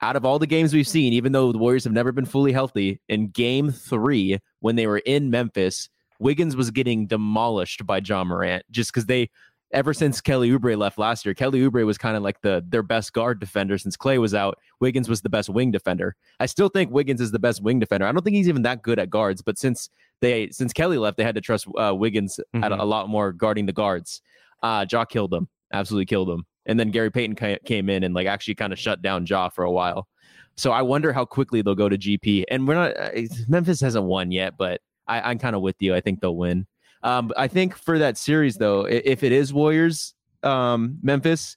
out 0.00 0.16
of 0.16 0.24
all 0.24 0.38
the 0.38 0.46
games 0.46 0.72
we've 0.72 0.88
seen, 0.88 1.12
even 1.12 1.32
though 1.32 1.52
the 1.52 1.58
Warriors 1.58 1.84
have 1.84 1.92
never 1.92 2.10
been 2.10 2.24
fully 2.24 2.52
healthy, 2.52 3.02
in 3.10 3.28
game 3.28 3.70
three, 3.70 4.38
when 4.60 4.76
they 4.76 4.86
were 4.86 5.02
in 5.04 5.28
Memphis, 5.28 5.90
Wiggins 6.18 6.56
was 6.56 6.70
getting 6.70 7.06
demolished 7.06 7.86
by 7.86 8.00
Ja 8.04 8.24
Morant 8.24 8.64
just 8.70 8.92
because 8.92 9.06
they, 9.06 9.30
ever 9.72 9.92
since 9.92 10.20
Kelly 10.20 10.50
Oubre 10.50 10.76
left 10.76 10.98
last 10.98 11.24
year, 11.24 11.34
Kelly 11.34 11.60
Oubre 11.60 11.84
was 11.84 11.98
kind 11.98 12.16
of 12.16 12.22
like 12.22 12.40
the 12.40 12.64
their 12.68 12.82
best 12.82 13.12
guard 13.12 13.40
defender 13.40 13.78
since 13.78 13.96
Klay 13.96 14.18
was 14.18 14.34
out. 14.34 14.58
Wiggins 14.80 15.08
was 15.08 15.22
the 15.22 15.28
best 15.28 15.48
wing 15.48 15.70
defender. 15.70 16.14
I 16.40 16.46
still 16.46 16.68
think 16.68 16.90
Wiggins 16.90 17.20
is 17.20 17.30
the 17.32 17.38
best 17.38 17.62
wing 17.62 17.78
defender. 17.78 18.06
I 18.06 18.12
don't 18.12 18.22
think 18.22 18.36
he's 18.36 18.48
even 18.48 18.62
that 18.62 18.82
good 18.82 18.98
at 18.98 19.10
guards, 19.10 19.42
but 19.42 19.58
since 19.58 19.88
they 20.20 20.48
since 20.50 20.72
Kelly 20.72 20.98
left, 20.98 21.16
they 21.16 21.24
had 21.24 21.34
to 21.34 21.40
trust 21.40 21.66
uh, 21.76 21.94
Wiggins 21.94 22.40
at 22.62 22.72
a, 22.72 22.82
a 22.82 22.84
lot 22.84 23.08
more 23.08 23.32
guarding 23.32 23.66
the 23.66 23.72
guards. 23.72 24.22
Uh, 24.62 24.86
Ja 24.90 25.04
killed 25.04 25.34
him, 25.34 25.48
absolutely 25.72 26.06
killed 26.06 26.30
him, 26.30 26.46
and 26.64 26.80
then 26.80 26.90
Gary 26.90 27.10
Payton 27.10 27.36
ca- 27.36 27.58
came 27.64 27.90
in 27.90 28.04
and 28.04 28.14
like 28.14 28.26
actually 28.26 28.54
kind 28.54 28.72
of 28.72 28.78
shut 28.78 29.02
down 29.02 29.26
Ja 29.26 29.48
for 29.48 29.64
a 29.64 29.70
while. 29.70 30.08
So 30.56 30.72
I 30.72 30.82
wonder 30.82 31.12
how 31.12 31.24
quickly 31.26 31.60
they'll 31.60 31.74
go 31.74 31.88
to 31.88 31.98
GP. 31.98 32.44
And 32.50 32.66
we're 32.66 32.74
not 32.74 32.96
uh, 32.96 33.10
Memphis 33.46 33.80
hasn't 33.80 34.06
won 34.06 34.30
yet, 34.30 34.54
but 34.56 34.80
I, 35.08 35.20
I'm 35.20 35.38
kind 35.38 35.56
of 35.56 35.62
with 35.62 35.76
you. 35.80 35.94
I 35.94 36.00
think 36.00 36.20
they'll 36.20 36.36
win. 36.36 36.66
Um, 37.02 37.32
I 37.36 37.48
think 37.48 37.76
for 37.76 37.98
that 37.98 38.18
series 38.18 38.56
though, 38.56 38.86
if 38.86 39.22
it 39.22 39.32
is 39.32 39.52
Warriors, 39.52 40.14
um, 40.42 40.98
Memphis, 41.02 41.56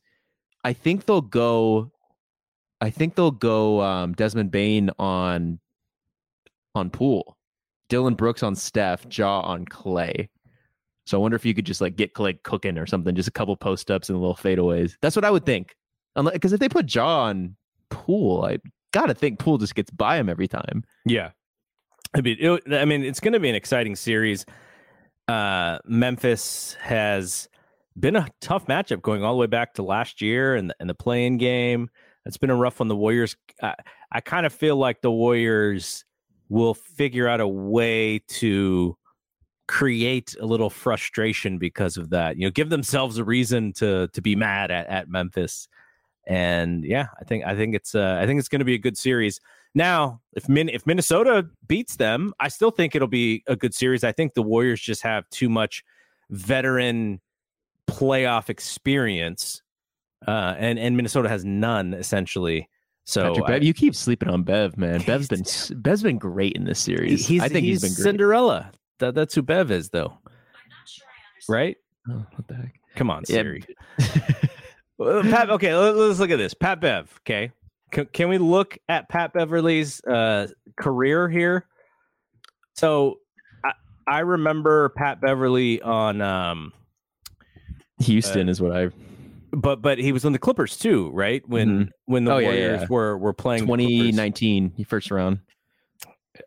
I 0.64 0.74
think 0.74 1.06
they'll 1.06 1.22
go. 1.22 1.92
I 2.82 2.90
think 2.90 3.16
they'll 3.16 3.32
go 3.32 3.82
um, 3.82 4.14
Desmond 4.14 4.52
Bane 4.52 4.90
on 5.00 5.60
on 6.76 6.90
Poole, 6.90 7.38
Dillon 7.90 8.14
Brooks 8.14 8.44
on 8.44 8.56
Steph, 8.56 9.06
Ja 9.10 9.42
on 9.42 9.66
Klay. 9.66 10.30
So 11.06 11.18
I 11.18 11.22
wonder 11.22 11.36
if 11.36 11.46
you 11.46 11.56
could 11.56 11.66
just 11.66 11.82
like 11.82 11.96
get 11.96 12.14
Klay 12.14 12.42
cooking 12.44 12.78
or 12.78 12.86
something, 12.86 13.16
just 13.16 13.28
a 13.28 13.32
couple 13.32 13.56
post 13.58 13.90
ups 13.90 14.10
and 14.10 14.16
a 14.16 14.20
little 14.20 14.36
fadeaways. 14.36 14.96
That's 15.02 15.16
what 15.16 15.26
I 15.26 15.32
would 15.32 15.46
think. 15.46 15.76
Because 16.16 16.54
if 16.54 16.60
they 16.60 16.70
put 16.70 16.94
Ja 16.94 17.24
on 17.24 17.56
Poole, 17.90 18.46
I 18.46 18.60
gotta 18.92 19.14
think 19.14 19.40
Poole 19.40 19.58
just 19.58 19.76
gets 19.76 19.90
by 19.90 20.18
him 20.18 20.30
every 20.30 20.48
time. 20.48 20.84
Yeah, 21.06 21.32
I 22.14 22.22
mean, 22.22 22.38
it, 22.40 22.74
I 22.74 22.86
mean, 22.86 23.04
it's 23.04 23.20
going 23.20 23.34
to 23.34 23.40
be 23.40 23.50
an 23.50 23.56
exciting 23.56 23.96
series. 23.96 24.46
Uh, 25.28 25.78
Memphis 25.86 26.76
has 26.82 27.50
been 28.00 28.16
a 28.16 28.28
tough 28.42 28.66
matchup 28.66 29.02
going 29.02 29.24
all 29.24 29.34
the 29.34 29.40
way 29.40 29.48
back 29.48 29.76
to 29.76 29.84
last 29.84 30.22
year 30.22 30.56
and 30.56 30.70
the, 30.70 30.76
and 30.80 30.90
the 30.90 30.96
play-in 30.96 31.38
game. 31.38 31.90
It's 32.26 32.38
been 32.38 32.50
a 32.50 32.56
rough 32.56 32.80
one. 32.80 32.88
the 32.88 32.96
Warriors. 32.96 33.36
I, 33.62 33.76
I 34.12 34.22
kind 34.22 34.46
of 34.46 34.54
feel 34.54 34.76
like 34.76 35.02
the 35.02 35.12
Warriors 35.12 36.04
will 36.50 36.74
figure 36.74 37.28
out 37.28 37.42
a 37.42 37.48
way 37.48 38.20
to 38.28 38.98
create 39.68 40.36
a 40.42 40.46
little 40.46 40.70
frustration 40.70 41.60
because 41.60 41.96
of 41.96 42.10
that. 42.10 42.38
You 42.38 42.46
know, 42.46 42.52
give 42.52 42.70
themselves 42.70 43.18
a 43.20 43.24
reason 43.24 43.72
to 43.74 44.08
to 44.14 44.22
be 44.22 44.36
mad 44.36 44.72
at 44.72 44.88
at 44.88 45.10
Memphis. 45.10 45.68
And 46.28 46.84
yeah, 46.84 47.08
I 47.20 47.24
think 47.24 47.46
I 47.46 47.56
think 47.56 47.76
it's 47.76 47.94
uh, 47.94 48.18
I 48.20 48.26
think 48.26 48.40
it's 48.40 48.50
going 48.50 48.60
to 48.60 48.66
be 48.66 48.74
a 48.76 48.80
good 48.80 48.98
series. 48.98 49.40
Now, 49.80 50.20
if 50.34 50.50
Min- 50.50 50.68
if 50.68 50.86
Minnesota 50.86 51.48
beats 51.66 51.96
them, 51.96 52.34
I 52.38 52.50
still 52.50 52.70
think 52.70 52.96
it'll 52.96 53.08
be 53.08 53.44
a 53.48 53.56
good 53.56 53.74
series. 53.74 54.04
I 54.04 54.12
think 54.12 54.34
the 54.34 54.42
Warriors 54.42 54.82
just 54.82 55.04
have 55.04 55.28
too 55.30 55.48
much 55.48 55.86
veteran 56.30 57.22
playoff 57.88 58.50
experience, 58.50 59.62
uh, 60.28 60.56
and 60.58 60.78
and 60.78 60.98
Minnesota 60.98 61.30
has 61.30 61.46
none 61.46 61.94
essentially. 61.94 62.68
So 63.06 63.30
Patrick 63.30 63.46
I- 63.46 63.48
Bev, 63.54 63.64
you 63.64 63.74
keep 63.74 63.96
sleeping 63.96 64.28
on 64.30 64.44
Bev, 64.44 64.78
man. 64.78 65.02
Bev's 65.08 65.30
been 65.30 65.46
Bev's 65.82 66.04
been 66.04 66.18
great 66.18 66.58
in 66.58 66.66
this 66.66 66.80
series. 66.82 67.26
he's, 67.26 67.42
I 67.42 67.48
think 67.48 67.64
he's 67.64 67.82
he's 67.82 67.90
been 67.90 67.96
great. 67.96 68.04
Cinderella. 68.04 68.72
That, 68.98 69.16
that's 69.16 69.34
who 69.34 69.42
Bev 69.42 69.72
is, 69.72 69.92
though. 69.92 70.18
Right? 71.48 71.78
Oh, 72.10 72.26
what 72.36 72.48
the 72.50 72.56
heck? 72.56 72.76
Come 72.98 73.10
on, 73.10 73.24
Yeah. 73.30 73.36
Siri. 73.38 73.64
Uh, 75.02 75.22
Pat, 75.24 75.50
okay, 75.50 75.74
let, 75.74 75.96
us 75.96 76.20
look 76.20 76.30
at 76.30 76.36
this. 76.38 76.54
Pat 76.54 76.82
Bev. 76.82 77.10
Okay, 77.22 77.54
can, 77.92 78.06
can 78.08 78.30
we 78.30 78.38
look 78.38 78.78
at 78.88 79.10
Pat 79.10 79.34
Beverley's 79.34 80.04
uh, 80.04 80.48
career 80.78 81.30
here? 81.30 81.66
So, 82.76 83.20
I, 83.64 83.72
I 84.08 84.20
remember 84.20 84.90
Pat 84.90 85.22
Beverley 85.22 85.82
on, 85.82 86.22
um, 86.22 86.74
Houston 88.00 88.48
is 88.48 88.62
what 88.62 88.76
I 88.76 88.90
but 89.52 89.82
but 89.82 89.98
he 89.98 90.12
was 90.12 90.26
on 90.26 90.32
the 90.32 90.40
Clippers 90.40 90.78
too, 90.78 91.10
right? 91.12 91.48
When 91.48 91.92
when 92.06 92.26
the 92.26 92.34
Oh, 92.34 92.42
Warriors 92.42 92.82
yeah. 92.82 92.88
were 92.90 93.18
were 93.18 93.34
playing 93.34 93.66
the 93.66 93.68
Clippers. 93.68 93.86
2019 93.86 94.86
first 94.88 95.12
round. 95.12 95.40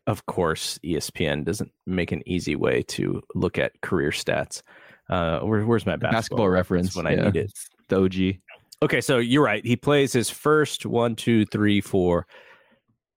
Of 0.07 0.25
course, 0.27 0.79
ESPN 0.85 1.45
doesn't 1.45 1.71
make 1.87 2.13
an 2.13 2.23
easy 2.27 2.57
way 2.57 2.83
to 2.89 3.23
look 3.35 3.59
at 3.59 3.81
career 3.83 4.11
stats. 4.11 4.63
Uh, 5.11 5.41
where, 5.41 5.67
where's 5.67 5.85
my 5.85 5.97
basketball, 5.97 6.13
Basketball 6.13 6.49
reference 6.49 6.97
when 6.97 7.07
I 7.07 7.15
yeah. 7.15 7.25
need 7.25 7.37
it? 7.37 7.53
The 7.89 8.03
OG. 8.03 8.41
Okay, 8.83 9.01
so 9.01 9.19
you're 9.19 9.45
right. 9.45 9.65
He 9.65 9.77
plays 9.77 10.13
his 10.13 10.29
first 10.29 10.85
one, 10.85 11.15
two, 11.15 11.47
three, 11.47 11.81
four, 11.81 12.27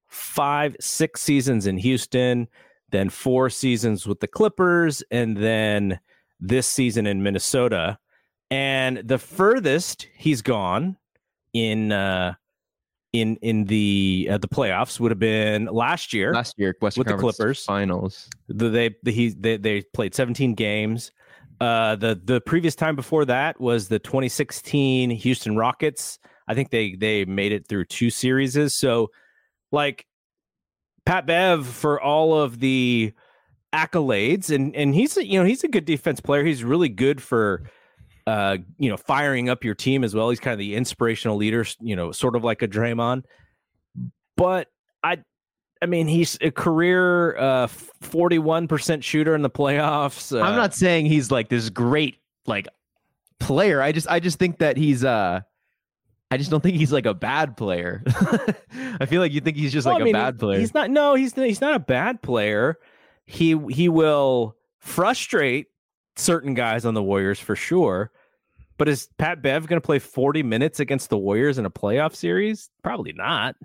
five, 0.07 0.75
six 0.79 1.21
seasons 1.21 1.65
in 1.65 1.77
Houston, 1.79 2.47
then 2.91 3.09
four 3.09 3.49
seasons 3.49 4.05
with 4.05 4.19
the 4.19 4.27
Clippers, 4.27 5.03
and 5.09 5.35
then 5.35 5.99
this 6.39 6.67
season 6.67 7.07
in 7.07 7.23
Minnesota. 7.23 7.97
And 8.51 8.97
the 8.97 9.17
furthest 9.17 10.07
he's 10.15 10.43
gone 10.43 10.97
in 11.53 11.91
uh, 11.91 12.35
in 13.11 13.37
in 13.37 13.65
the 13.65 14.27
uh, 14.31 14.37
the 14.37 14.47
playoffs 14.47 14.99
would 14.99 15.09
have 15.09 15.19
been 15.19 15.65
last 15.65 16.13
year. 16.13 16.31
Last 16.31 16.59
year, 16.59 16.75
Western 16.79 17.01
With 17.01 17.07
the 17.07 17.17
Clippers. 17.17 17.65
finals. 17.65 18.29
The, 18.49 18.69
they 18.69 18.95
the, 19.01 19.11
he 19.11 19.29
they, 19.29 19.57
they 19.57 19.81
played 19.81 20.13
17 20.13 20.53
games. 20.53 21.11
Uh, 21.61 21.95
the 21.95 22.19
the 22.21 22.41
previous 22.41 22.75
time 22.75 22.95
before 22.95 23.25
that 23.25 23.59
was 23.59 23.87
the 23.87 23.99
2016 23.99 25.09
Houston 25.11 25.55
Rockets. 25.55 26.19
I 26.47 26.53
think 26.53 26.69
they 26.69 26.95
they 26.95 27.25
made 27.25 27.51
it 27.51 27.67
through 27.67 27.85
two 27.85 28.09
series. 28.09 28.73
So, 28.73 29.11
like 29.71 30.05
Pat 31.05 31.25
Bev 31.25 31.65
for 31.65 32.01
all 32.01 32.39
of 32.39 32.59
the 32.59 33.13
accolades, 33.73 34.53
and 34.53 34.75
and 34.75 34.93
he's 34.93 35.17
a, 35.17 35.25
you 35.25 35.39
know 35.39 35.45
he's 35.45 35.63
a 35.63 35.67
good 35.67 35.85
defense 35.85 36.19
player. 36.19 36.43
He's 36.43 36.63
really 36.63 36.89
good 36.89 37.21
for 37.21 37.63
uh 38.27 38.57
you 38.77 38.89
know 38.89 38.97
firing 38.97 39.49
up 39.49 39.63
your 39.63 39.75
team 39.75 40.03
as 40.03 40.13
well. 40.13 40.29
He's 40.29 40.39
kind 40.39 40.53
of 40.53 40.59
the 40.59 40.75
inspirational 40.75 41.37
leader. 41.37 41.65
You 41.79 41.95
know, 41.95 42.11
sort 42.11 42.35
of 42.35 42.43
like 42.43 42.61
a 42.61 42.67
Draymond. 42.67 43.23
But 44.35 44.67
I 45.03 45.19
I 45.81 45.85
mean, 45.87 46.07
he's 46.07 46.37
a 46.41 46.51
career 46.51 47.37
uh, 47.37 47.67
forty-one 47.67 48.67
percent 48.67 49.03
shooter 49.03 49.35
in 49.35 49.41
the 49.41 49.49
playoffs. 49.49 50.35
Uh, 50.35 50.41
I'm 50.41 50.55
not 50.55 50.73
saying 50.73 51.05
he's 51.05 51.31
like 51.31 51.49
this 51.49 51.69
great 51.69 52.17
like 52.45 52.67
player. 53.39 53.81
I 53.81 53.91
just 53.91 54.07
I 54.09 54.19
just 54.19 54.39
think 54.39 54.59
that 54.59 54.77
he's 54.77 55.03
uh 55.03 55.41
I 56.31 56.37
just 56.37 56.49
don't 56.49 56.61
think 56.61 56.75
he's 56.75 56.91
like 56.91 57.05
a 57.05 57.13
bad 57.13 57.55
player. 57.55 58.03
I 58.99 59.05
feel 59.05 59.21
like 59.21 59.31
you 59.31 59.41
think 59.41 59.57
he's 59.57 59.71
just 59.71 59.85
well, 59.85 59.95
like 59.95 60.01
I 60.01 60.05
mean, 60.05 60.15
a 60.15 60.19
bad 60.19 60.39
player. 60.39 60.59
He's 60.59 60.73
not. 60.73 60.89
No, 60.89 61.15
he's 61.15 61.33
he's 61.33 61.61
not 61.61 61.75
a 61.75 61.79
bad 61.79 62.21
player. 62.21 62.77
He 63.25 63.57
he 63.69 63.89
will 63.89 64.55
frustrate 64.79 65.67
certain 66.15 66.53
guys 66.53 66.85
on 66.85 66.93
the 66.93 67.03
Warriors 67.03 67.39
for 67.39 67.55
sure. 67.55 68.11
But 68.77 68.89
is 68.89 69.07
Pat 69.17 69.41
Bev 69.41 69.67
going 69.67 69.79
to 69.79 69.85
play 69.85 69.99
forty 69.99 70.43
minutes 70.43 70.79
against 70.79 71.09
the 71.09 71.17
Warriors 71.17 71.57
in 71.57 71.65
a 71.65 71.71
playoff 71.71 72.15
series? 72.15 72.69
Probably 72.83 73.13
not. 73.13 73.55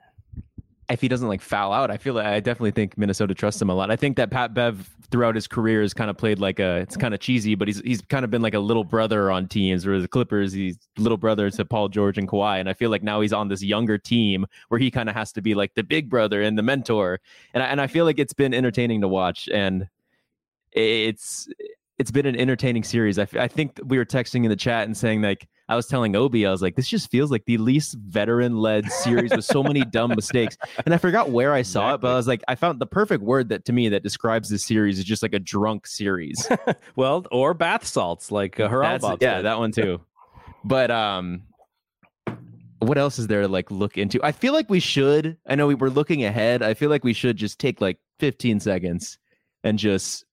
If 0.91 1.01
he 1.01 1.09
doesn't 1.09 1.29
like 1.29 1.41
foul 1.41 1.73
out, 1.73 1.91
I 1.91 1.97
feel 1.97 2.15
like 2.15 2.27
I 2.27 2.41
definitely 2.41 2.73
think 2.73 2.99
Minnesota 2.99 3.35
trusts 3.35 3.63
him 3.63 3.71
a 3.71 3.75
lot. 3.75 3.91
I 3.91 3.97
think 3.97 4.17
that 4.17 4.31
Pat 4.31 4.55
Bev 4.55 4.91
throughout 5.11 5.35
his 5.35 5.47
career 5.47 5.83
has 5.83 5.93
kind 5.93 6.09
of 6.09 6.17
played 6.17 6.39
like 6.39 6.59
a 6.61 6.77
it's 6.77 6.97
kind 6.97 7.15
of 7.15 7.21
cheesy, 7.21 7.55
but 7.55 7.69
he's 7.69 7.81
he's 7.81 8.01
kind 8.03 8.25
of 8.25 8.31
been 8.31 8.43
like 8.43 8.55
a 8.55 8.59
little 8.59 8.85
brother 8.85 9.31
on 9.31 9.47
teams. 9.47 9.87
Where 9.87 10.01
the 10.01 10.09
Clippers, 10.09 10.53
he's 10.53 10.79
little 10.99 11.19
brother 11.19 11.51
to 11.51 11.65
Paul 11.65 11.89
George 11.89 12.19
and 12.19 12.29
Kawhi, 12.29 12.61
and 12.61 12.69
I 12.69 12.75
feel 12.75 12.91
like 12.91 13.03
now 13.03 13.21
he's 13.21 13.33
on 13.33 13.49
this 13.49 13.63
younger 13.63 13.99
team 13.99 14.47
where 14.69 14.79
he 14.81 14.91
kind 14.91 15.09
of 15.09 15.15
has 15.15 15.33
to 15.33 15.43
be 15.43 15.55
like 15.55 15.75
the 15.75 15.83
big 15.83 16.11
brother 16.11 16.43
and 16.43 16.59
the 16.59 16.63
mentor. 16.63 17.21
And 17.55 17.63
I, 17.63 17.67
and 17.67 17.81
I 17.81 17.87
feel 17.87 18.05
like 18.05 18.19
it's 18.19 18.35
been 18.35 18.55
entertaining 18.55 19.01
to 19.03 19.09
watch, 19.09 19.49
and 19.53 19.89
it's 20.73 21.49
it's 21.99 22.11
been 22.11 22.27
an 22.27 22.35
entertaining 22.35 22.83
series. 22.83 23.19
I, 23.19 23.27
I 23.39 23.47
think 23.47 23.79
we 23.85 23.99
were 23.99 24.07
texting 24.07 24.45
in 24.45 24.51
the 24.51 24.57
chat 24.57 24.87
and 24.87 24.97
saying 24.97 25.23
like 25.23 25.47
I 25.71 25.77
was 25.77 25.87
telling 25.87 26.17
Obi, 26.17 26.45
I 26.47 26.51
was 26.51 26.63
like, 26.63 26.75
this 26.75 26.89
just 26.89 27.13
feels 27.13 27.31
like 27.31 27.45
the 27.45 27.57
least 27.57 27.95
veteran 27.95 28.57
led 28.57 28.91
series 28.91 29.31
with 29.31 29.45
so 29.45 29.63
many 29.63 29.83
dumb 29.83 30.11
mistakes. 30.11 30.59
And 30.85 30.93
I 30.93 30.99
forgot 30.99 31.31
where 31.31 31.55
I 31.55 31.63
saw 31.63 31.95
it, 31.95 32.01
but 32.01 32.11
I 32.11 32.17
was 32.17 32.27
like, 32.27 32.43
I 32.49 32.57
found 32.57 32.81
the 32.81 32.87
perfect 32.87 33.23
word 33.23 33.51
that 33.51 33.65
to 33.67 33.73
me 33.73 33.89
that 33.91 34.03
describes 34.03 34.49
this 34.49 34.65
series 34.65 34.99
is 34.99 35.05
just 35.05 35.23
like 35.23 35.33
a 35.33 35.39
drunk 35.39 35.87
series. 35.87 36.47
Well, 36.97 37.25
or 37.31 37.55
bath 37.55 37.87
salts 37.87 38.33
like 38.33 38.59
uh, 38.59 38.69
That's- 38.83 39.03
yeah, 39.21 39.43
that 39.43 39.59
one 39.59 39.71
too. 39.71 40.01
But 40.65 40.91
um, 40.91 41.43
what 42.81 42.99
else 42.99 43.19
is 43.19 43.29
there 43.29 43.43
to 43.43 43.49
like 43.49 43.71
look 43.71 43.97
into? 43.97 44.21
I 44.23 44.33
feel 44.33 44.53
like 44.53 44.69
we 44.69 44.81
should. 44.81 45.37
I 45.47 45.55
know 45.55 45.67
we 45.67 45.75
were 45.75 45.91
looking 45.91 46.25
ahead. 46.25 46.63
I 46.63 46.75
feel 46.75 46.91
like 46.91 47.05
we 47.05 47.13
should 47.13 47.37
just 47.37 47.59
take 47.59 47.81
like 47.81 47.99
15 48.19 48.61
seconds 48.61 49.19
and 49.63 49.79
just 49.79 50.25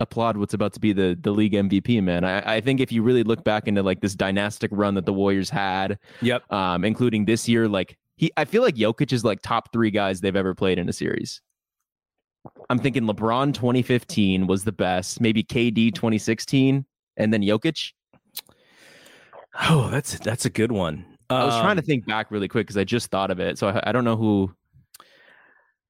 applaud 0.00 0.36
what's 0.38 0.54
about 0.54 0.72
to 0.74 0.80
be 0.80 0.92
the 0.92 1.16
the 1.20 1.30
league 1.30 1.52
MVP. 1.52 2.02
Man, 2.02 2.24
I, 2.24 2.56
I 2.56 2.60
think 2.60 2.80
if 2.80 2.90
you 2.90 3.02
really 3.02 3.22
look 3.22 3.44
back 3.44 3.68
into 3.68 3.82
like 3.82 4.00
this 4.00 4.14
dynastic 4.14 4.70
run 4.72 4.94
that 4.94 5.06
the 5.06 5.12
Warriors 5.12 5.50
had, 5.50 5.98
Yep. 6.22 6.50
um, 6.52 6.84
including 6.84 7.26
this 7.26 7.48
year, 7.48 7.68
like 7.68 7.96
he, 8.16 8.30
I 8.36 8.44
feel 8.44 8.62
like 8.62 8.74
Jokic 8.74 9.12
is 9.12 9.24
like 9.24 9.40
top 9.42 9.72
three 9.72 9.90
guys 9.90 10.20
they've 10.20 10.34
ever 10.36 10.54
played 10.54 10.78
in 10.78 10.88
a 10.88 10.92
series. 10.92 11.40
I'm 12.70 12.78
thinking 12.78 13.02
LeBron 13.04 13.52
2015 13.54 14.46
was 14.46 14.64
the 14.64 14.72
best, 14.72 15.20
maybe 15.20 15.42
KD 15.44 15.94
2016, 15.94 16.84
and 17.18 17.32
then 17.34 17.42
Jokic. 17.42 17.92
Oh, 19.68 19.88
that's 19.90 20.18
that's 20.20 20.44
a 20.46 20.50
good 20.50 20.72
one. 20.72 21.04
I 21.28 21.44
was 21.44 21.54
trying 21.60 21.76
to 21.76 21.82
Um, 21.82 21.86
think 21.86 22.06
back 22.06 22.30
really 22.30 22.48
quick 22.48 22.66
because 22.66 22.76
I 22.76 22.84
just 22.84 23.10
thought 23.10 23.30
of 23.30 23.38
it, 23.40 23.58
so 23.58 23.68
I, 23.68 23.80
I 23.88 23.92
don't 23.92 24.04
know 24.04 24.16
who. 24.16 24.52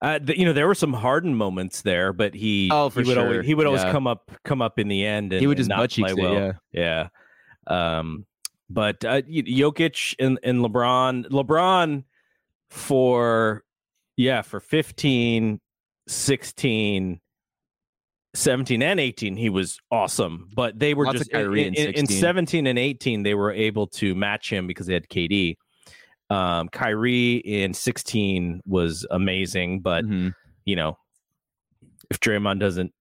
Uh, 0.03 0.19
th- 0.19 0.39
you 0.39 0.45
know, 0.47 0.53
there 0.55 0.67
were 0.67 0.75
some 0.75 0.93
Harden 0.95 1.35
moments 1.35 1.83
there, 1.83 2.13
but 2.15 2.35
he 2.35 2.71
Oh, 2.73 2.89
for 2.89 3.03
he 3.03 3.07
would 3.09 3.15
sure. 3.15 3.23
always 3.27 3.47
he 3.47 3.55
would 3.55 3.67
always 3.67 3.83
Yeah. 3.83 3.93
come 3.93 4.07
up 4.07 4.31
come 4.45 4.63
up 4.63 4.79
in 4.79 4.89
the 4.89 5.05
end 5.05 5.33
and 5.33 5.41
He 5.41 5.47
would 5.47 5.59
just 5.59 5.69
not 5.69 5.79
butt 5.79 5.91
cheeks 5.91 6.13
it, 6.13 6.17
well. 6.19 6.35
yeah. 6.73 7.09
Yeah. 7.69 7.99
Um, 7.99 8.25
but 8.71 9.05
uh, 9.05 9.21
Jokic 9.23 10.15
and, 10.19 10.39
and 10.43 10.61
LeBron, 10.65 11.27
LeBron 11.27 12.05
for 12.71 13.63
yeah 14.17 14.43
for 14.43 14.61
15, 14.61 15.61
16, 16.09 17.21
17 18.35 18.83
and 18.83 19.01
18 19.01 19.37
he 19.37 19.49
was 19.51 19.79
awesome 19.91 20.47
but 20.55 20.79
they 20.79 20.95
were 20.95 21.05
Lots 21.05 21.19
just 21.19 21.31
in, 21.33 21.41
in 21.53 21.75
in- 21.75 21.89
in 21.89 22.07
16. 22.07 22.21
17 22.21 22.67
and 22.69 22.79
18 22.79 23.23
they 23.25 23.35
were 23.35 23.51
able 23.53 23.89
to 23.89 24.15
match 24.15 24.53
him 24.53 24.67
because 24.69 24.87
they 24.87 24.95
had 24.95 25.09
KD 25.09 25.57
um 26.31 26.69
Kyrie 26.69 27.37
in 27.37 27.75
16 27.75 28.63
was 28.67 29.07
amazing 29.11 29.81
but 29.81 30.05
Mhm. 30.05 30.33
you 30.65 30.77
know, 30.77 30.97
if 32.11 32.19
Draymond 32.21 32.61
doesn't 32.61 32.93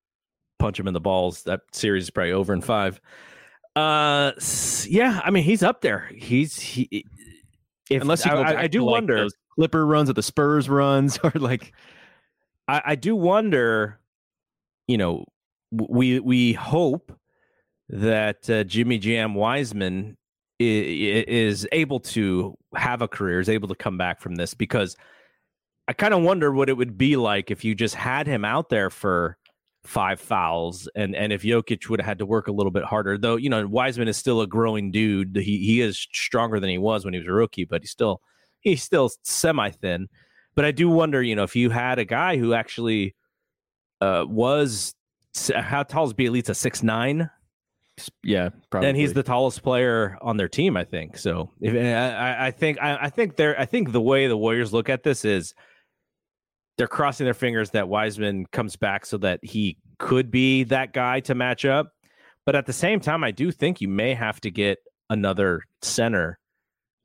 punch 0.59 0.79
him 0.79 0.87
in 0.87 0.93
the 0.93 0.99
balls, 0.99 1.43
that 1.43 1.61
series 1.71 2.03
is 2.03 2.09
probably 2.09 2.31
over 2.33 2.53
in 2.53 2.61
five. 2.61 2.99
Uh, 3.75 4.31
yeah, 4.87 5.21
I 5.23 5.29
mean 5.31 5.43
he's 5.43 5.63
up 5.63 5.81
there. 5.81 6.09
He's 6.13 6.59
he. 6.59 7.05
If, 7.89 8.01
Unless 8.01 8.25
you 8.25 8.31
I, 8.31 8.35
go 8.35 8.41
I- 8.41 8.61
I 8.63 8.67
do 8.67 8.83
like, 8.83 8.91
wonder. 8.91 9.15
those 9.17 9.33
Clipper 9.55 9.85
runs 9.85 10.09
or 10.09 10.13
the 10.13 10.21
Spurs 10.23 10.67
runs 10.69 11.17
or 11.23 11.31
like 11.35 11.73
I, 12.67 12.81
I 12.87 12.95
do 12.95 13.15
wonder. 13.15 13.99
You 14.87 14.97
know, 14.97 15.25
we 15.71 16.19
we 16.19 16.53
hope 16.53 17.11
that 17.89 18.49
uh, 18.49 18.63
Jimmy 18.63 18.97
Jam 18.99 19.33
Wiseman 19.33 20.17
is 20.59 21.65
able 21.71 21.99
to 22.01 22.57
have 22.75 23.01
a 23.01 23.07
career, 23.07 23.39
is 23.39 23.49
able 23.49 23.69
to 23.69 23.75
come 23.75 23.97
back 23.97 24.19
from 24.19 24.35
this 24.35 24.53
because 24.53 24.97
I 25.87 25.93
kind 25.93 26.13
of 26.13 26.21
wonder 26.21 26.51
what 26.51 26.69
it 26.69 26.73
would 26.73 26.97
be 26.97 27.15
like 27.15 27.49
if 27.49 27.63
you 27.63 27.73
just 27.73 27.95
had 27.95 28.27
him 28.27 28.45
out 28.45 28.69
there 28.69 28.89
for 28.89 29.37
five 29.83 30.19
fouls 30.19 30.89
and 30.95 31.15
and 31.15 31.31
if 31.31 31.41
Jokic 31.41 31.87
would 31.89 32.01
have 32.01 32.05
had 32.05 32.19
to 32.19 32.25
work 32.25 32.47
a 32.47 32.51
little 32.51 32.71
bit 32.71 32.83
harder. 32.83 33.17
Though 33.17 33.37
you 33.37 33.49
know 33.49 33.65
Wiseman 33.65 34.07
is 34.07 34.17
still 34.17 34.41
a 34.41 34.47
growing 34.47 34.91
dude. 34.91 35.35
He 35.35 35.57
he 35.59 35.81
is 35.81 35.97
stronger 35.97 36.59
than 36.59 36.69
he 36.69 36.77
was 36.77 37.05
when 37.05 37.13
he 37.13 37.19
was 37.19 37.27
a 37.27 37.31
rookie, 37.31 37.65
but 37.65 37.81
he's 37.81 37.91
still 37.91 38.21
he's 38.59 38.83
still 38.83 39.09
semi 39.23 39.71
thin. 39.71 40.09
But 40.55 40.65
I 40.65 40.71
do 40.71 40.89
wonder, 40.89 41.23
you 41.23 41.35
know, 41.35 41.43
if 41.43 41.55
you 41.55 41.69
had 41.69 41.99
a 41.99 42.05
guy 42.05 42.37
who 42.37 42.53
actually 42.53 43.15
uh 44.01 44.25
was 44.27 44.93
how 45.55 45.83
tall 45.83 46.05
is 46.05 46.13
Bjelica? 46.13 46.55
Six 46.55 46.83
nine. 46.83 47.29
Yeah, 48.23 48.49
probably. 48.69 48.89
and 48.89 48.97
he's 48.97 49.13
the 49.13 49.23
tallest 49.23 49.63
player 49.63 50.17
on 50.21 50.37
their 50.37 50.47
team, 50.47 50.77
I 50.77 50.83
think. 50.83 51.17
So 51.17 51.51
if, 51.59 51.73
eh, 51.73 51.95
I, 51.95 52.47
I 52.47 52.51
think 52.51 52.79
I, 52.81 52.97
I 53.01 53.09
think 53.09 53.35
they're 53.35 53.59
I 53.59 53.65
think 53.65 53.91
the 53.91 54.01
way 54.01 54.27
the 54.27 54.37
Warriors 54.37 54.71
look 54.71 54.89
at 54.89 55.03
this 55.03 55.25
is 55.25 55.53
they're 56.77 56.87
crossing 56.87 57.25
their 57.25 57.33
fingers 57.33 57.71
that 57.71 57.89
Wiseman 57.89 58.45
comes 58.51 58.75
back 58.75 59.05
so 59.05 59.17
that 59.17 59.39
he 59.43 59.77
could 59.97 60.31
be 60.31 60.63
that 60.65 60.93
guy 60.93 61.19
to 61.21 61.35
match 61.35 61.65
up. 61.65 61.91
But 62.45 62.55
at 62.55 62.65
the 62.65 62.73
same 62.73 62.99
time, 62.99 63.23
I 63.23 63.31
do 63.31 63.51
think 63.51 63.81
you 63.81 63.87
may 63.89 64.13
have 64.13 64.39
to 64.41 64.49
get 64.51 64.79
another 65.09 65.61
center 65.81 66.39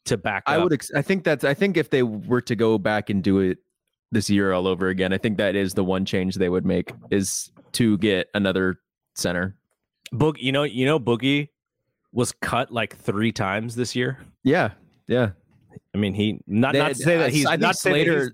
to 0.07 0.16
back 0.16 0.45
I 0.47 0.57
up. 0.57 0.64
would. 0.64 0.72
Ex- 0.72 0.92
I 0.95 1.03
think 1.03 1.24
that's. 1.24 1.45
I 1.45 1.55
think 1.55 1.76
if 1.76 1.90
they 1.90 2.03
were 2.03 2.40
to 2.42 2.55
go 2.57 2.78
back 2.78 3.11
and 3.11 3.22
do 3.22 3.40
it 3.40 3.59
this 4.12 4.30
year 4.30 4.53
all 4.53 4.66
over 4.66 4.88
again, 4.88 5.12
I 5.12 5.18
think 5.18 5.38
that 5.38 5.57
is 5.57 5.74
the 5.74 5.84
one 5.84 6.05
change 6.05 6.36
they 6.36 6.49
would 6.49 6.64
make 6.64 6.92
is 7.11 7.51
to 7.72 7.99
get 7.99 8.28
another 8.34 8.76
center. 9.16 9.57
Boog, 10.15 10.37
you 10.39 10.53
know, 10.53 10.62
you 10.62 10.87
know, 10.87 10.99
Boogie 11.01 11.49
was 12.12 12.33
cut 12.33 12.71
like 12.73 12.97
three 12.97 13.33
times 13.33 13.75
this 13.75 13.95
year. 13.97 14.19
Yeah, 14.45 14.71
yeah. 15.09 15.31
I 15.95 15.99
mean, 15.99 16.15
he 16.15 16.41
not 16.47 16.73
They- 16.73 16.79
not 16.79 16.89
to 16.91 16.95
say 16.95 17.19
that 17.19 17.33
he's 17.33 17.47
I 17.47 17.57
not 17.57 17.77
Slater. 17.77 18.19
he's- 18.21 18.31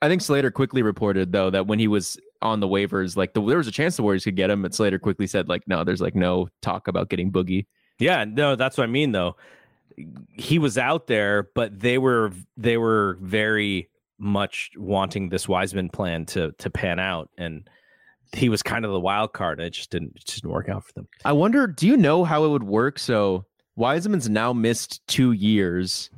I 0.00 0.08
think 0.08 0.22
Slater 0.22 0.50
quickly 0.50 0.82
reported 0.82 1.32
though 1.32 1.50
that 1.50 1.66
when 1.66 1.78
he 1.78 1.88
was 1.88 2.16
on 2.40 2.60
the 2.60 2.68
waivers, 2.68 3.16
like 3.16 3.34
the, 3.34 3.42
there 3.44 3.58
was 3.58 3.66
a 3.66 3.72
chance 3.72 3.96
the 3.96 4.02
Warriors 4.02 4.22
could 4.24 4.36
get 4.36 4.48
him, 4.48 4.62
but 4.62 4.72
Slater 4.72 4.98
quickly 4.98 5.26
said 5.26 5.48
like, 5.48 5.66
no, 5.66 5.82
there's 5.82 6.00
like 6.00 6.14
no 6.14 6.48
talk 6.62 6.86
about 6.86 7.08
getting 7.08 7.32
Boogie. 7.32 7.66
Yeah, 7.98 8.24
no, 8.24 8.54
that's 8.54 8.78
what 8.78 8.84
I 8.84 8.86
mean 8.86 9.10
though. 9.12 9.36
He 10.34 10.60
was 10.60 10.78
out 10.78 11.08
there, 11.08 11.48
but 11.54 11.80
they 11.80 11.98
were 11.98 12.30
they 12.56 12.76
were 12.76 13.18
very 13.20 13.88
much 14.18 14.70
wanting 14.76 15.28
this 15.30 15.48
Wiseman 15.48 15.88
plan 15.88 16.24
to 16.26 16.52
to 16.58 16.70
pan 16.70 17.00
out, 17.00 17.28
and 17.36 17.68
he 18.32 18.48
was 18.48 18.62
kind 18.62 18.84
of 18.84 18.92
the 18.92 19.00
wild 19.00 19.32
card. 19.32 19.60
It 19.60 19.70
just 19.70 19.90
didn't 19.90 20.12
it 20.16 20.24
just 20.24 20.42
didn't 20.42 20.52
work 20.52 20.68
out 20.68 20.84
for 20.84 20.92
them. 20.94 21.08
I 21.24 21.32
wonder, 21.32 21.66
do 21.66 21.86
you 21.86 21.96
know 21.96 22.24
how 22.24 22.44
it 22.44 22.48
would 22.48 22.64
work? 22.64 22.98
So 22.98 23.44
Wiseman's 23.76 24.28
now 24.28 24.52
missed 24.52 25.06
two 25.06 25.32
years, 25.32 26.10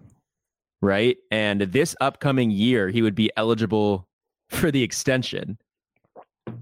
right? 0.82 1.16
And 1.30 1.60
this 1.62 1.94
upcoming 2.00 2.50
year, 2.50 2.88
he 2.88 3.02
would 3.02 3.14
be 3.14 3.30
eligible 3.36 4.08
for 4.48 4.70
the 4.70 4.82
extension. 4.82 5.58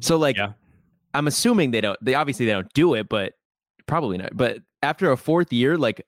So, 0.01 0.17
like, 0.17 0.37
Yeah. 0.37 0.53
I'm 1.15 1.27
assuming 1.27 1.71
they 1.71 1.81
don't. 1.81 1.99
They 2.05 2.15
obviously 2.15 2.45
they 2.47 2.53
don't 2.53 2.73
do 2.75 2.95
it, 2.95 3.09
but 3.09 3.33
probably 3.87 4.19
not. 4.19 4.37
But 4.37 4.59
after 4.83 5.11
a 5.11 5.17
fourth 5.17 5.53
year, 5.53 5.79
like, 5.79 6.05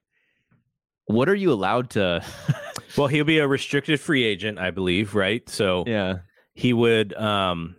what 1.06 1.28
are 1.28 1.34
you 1.34 1.52
allowed 1.52 1.90
to? 1.90 2.22
Well, 2.96 3.06
he'll 3.06 3.24
be 3.24 3.38
a 3.38 3.46
restricted 3.46 4.00
free 4.00 4.24
agent, 4.24 4.58
I 4.58 4.72
believe, 4.72 5.14
right? 5.14 5.48
So 5.48 5.84
yeah, 5.86 6.18
he 6.54 6.72
would 6.72 7.14
um 7.14 7.76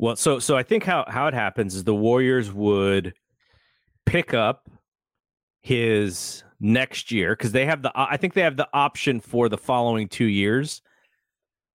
well 0.00 0.16
so 0.16 0.38
so 0.38 0.56
i 0.56 0.62
think 0.62 0.82
how 0.82 1.04
how 1.06 1.26
it 1.26 1.34
happens 1.34 1.74
is 1.74 1.84
the 1.84 1.94
warriors 1.94 2.52
would 2.52 3.14
pick 4.06 4.34
up 4.34 4.68
his 5.60 6.42
next 6.58 7.12
year 7.12 7.36
because 7.36 7.52
they 7.52 7.66
have 7.66 7.82
the 7.82 7.92
i 7.94 8.16
think 8.16 8.34
they 8.34 8.40
have 8.40 8.56
the 8.56 8.68
option 8.72 9.20
for 9.20 9.48
the 9.48 9.58
following 9.58 10.08
two 10.08 10.26
years. 10.26 10.82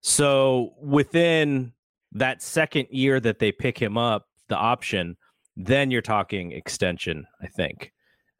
So 0.02 0.74
within 0.80 1.72
that 2.12 2.40
second 2.40 2.86
year 2.90 3.18
that 3.18 3.40
they 3.40 3.50
pick 3.50 3.76
him 3.76 3.98
up 3.98 4.26
the 4.48 4.56
option 4.56 5.16
then 5.56 5.90
you're 5.90 6.02
talking 6.02 6.52
extension 6.52 7.26
i 7.42 7.46
think 7.46 7.92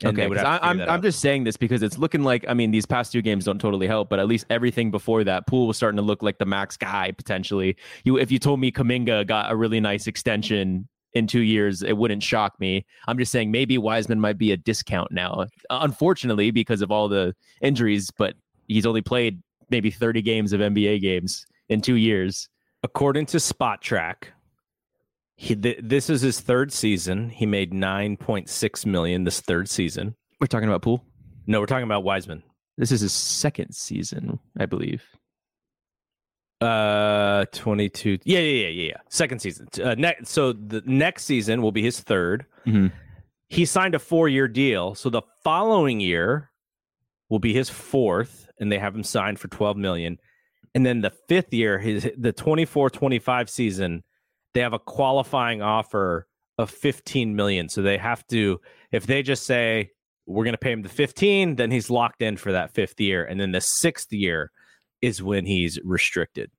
okay. 0.05 0.23
I, 0.23 0.29
figure 0.29 0.45
I'm 0.63 0.81
I'm 0.81 1.03
just 1.03 1.21
saying 1.21 1.45
this 1.45 1.57
because 1.57 1.83
it's 1.83 1.99
looking 1.99 2.23
like 2.23 2.45
I 2.49 2.55
mean 2.55 2.71
these 2.71 2.87
past 2.87 3.13
two 3.13 3.23
games 3.23 3.45
don't 3.45 3.61
totally 3.61 3.87
help, 3.87 4.09
but 4.09 4.19
at 4.19 4.27
least 4.27 4.47
everything 4.51 4.91
before 4.91 5.25
that, 5.25 5.47
Poole 5.47 5.67
was 5.67 5.77
starting 5.77 5.97
to 5.97 6.03
look 6.03 6.23
like 6.23 6.39
the 6.39 6.47
max 6.47 6.77
guy 6.77 7.13
potentially. 7.13 7.77
You 8.05 8.19
if 8.19 8.31
you 8.31 8.39
told 8.39 8.61
me 8.61 8.71
Kuminga 8.71 9.27
got 9.27 9.51
a 9.51 9.57
really 9.57 9.81
nice 9.81 10.07
extension 10.07 10.89
in 11.13 11.27
two 11.27 11.41
years, 11.41 11.83
it 11.83 11.95
wouldn't 11.95 12.23
shock 12.23 12.61
me. 12.61 12.85
I'm 13.09 13.17
just 13.17 13.33
saying 13.33 13.51
maybe 13.51 13.79
Wiseman 13.79 14.21
might 14.21 14.37
be 14.37 14.53
a 14.53 14.57
discount 14.57 15.11
now, 15.13 15.47
uh, 15.71 15.79
unfortunately 15.83 16.51
because 16.51 16.83
of 16.83 16.91
all 16.91 17.09
the 17.09 17.35
injuries, 17.63 18.11
but 18.19 18.35
he's 18.69 18.85
only 18.85 19.01
played 19.03 19.41
maybe 19.71 19.91
30 19.91 20.21
games 20.23 20.53
of 20.53 20.61
NBA 20.61 21.01
games 21.01 21.47
in 21.69 21.81
two 21.81 21.97
years. 21.97 22.49
according 22.83 23.27
to 23.27 23.39
Spotrac, 23.39 24.29
he 25.37 25.55
th- 25.55 25.79
this 25.83 26.09
is 26.11 26.23
his 26.23 26.41
third 26.41 26.73
season. 26.73 27.29
He 27.31 27.47
made 27.47 27.73
nine 27.75 28.17
point 28.17 28.49
six 28.49 28.85
million 28.87 29.25
this 29.25 29.41
third 29.41 29.69
season. 29.69 30.17
We're 30.41 30.47
talking 30.47 30.69
about 30.69 30.83
Poole. 30.83 31.05
No, 31.47 31.61
we're 31.61 31.67
talking 31.67 31.85
about 31.85 32.05
Wiseman. 32.05 32.43
This 32.79 32.91
is 32.93 33.01
his 33.03 33.13
second 33.13 33.75
season, 33.75 34.39
I 34.59 34.67
believe. 34.67 35.05
Uh, 36.61 37.45
twenty 37.53 37.89
two. 37.91 38.19
Yeah, 38.25 38.39
yeah, 38.39 38.63
yeah, 38.65 38.69
yeah, 38.69 38.89
yeah. 38.89 38.97
Second 39.11 39.41
season. 39.41 39.69
Uh, 39.83 39.95
ne- 39.95 40.17
so 40.25 40.53
the 40.55 40.83
next 40.87 41.25
season 41.25 41.61
will 41.61 41.73
be 41.73 41.83
his 41.83 42.01
3rd 42.01 42.47
Mhm. 42.67 42.93
He 43.49 43.65
signed 43.65 43.95
a 43.95 43.99
four 43.99 44.29
year 44.29 44.49
deal. 44.49 44.95
So 44.95 45.11
the 45.11 45.23
following 45.45 46.01
year 46.01 46.51
will 47.29 47.39
be 47.39 47.53
his 47.53 47.69
fourth, 47.69 48.49
and 48.59 48.73
they 48.73 48.79
have 48.79 48.95
him 48.95 49.05
signed 49.05 49.39
for 49.39 49.49
twelve 49.49 49.77
million. 49.77 50.19
And 50.75 50.85
then 50.85 51.01
the 51.03 51.13
fifth 51.29 51.53
year, 51.55 51.79
his 51.79 52.11
the 52.19 52.33
24-25 52.33 53.49
season, 53.49 54.03
they 54.57 54.63
have 54.63 54.73
a 54.73 54.79
qualifying 54.79 55.61
offer 55.61 56.27
of 56.57 56.71
15 56.71 57.37
million. 57.37 57.69
So 57.69 57.83
they 57.83 57.99
have 57.99 58.27
to, 58.29 58.59
if 58.91 59.07
they 59.07 59.23
just 59.23 59.45
say 59.45 59.91
we're 60.25 60.45
going 60.45 60.55
to 60.55 60.59
pay 60.59 60.73
him 60.73 60.81
the 60.81 60.89
15, 60.89 61.57
then 61.57 61.71
he's 61.71 61.91
locked 61.91 62.23
in 62.23 62.39
for 62.39 62.53
that 62.53 62.73
fifth 62.73 62.99
year. 62.99 63.23
And 63.23 63.39
then 63.39 63.53
the 63.53 63.61
sixth 63.61 64.11
year 64.15 64.51
is 65.03 65.23
when 65.23 65.45
he's 65.45 65.79
restricted. 65.85 66.51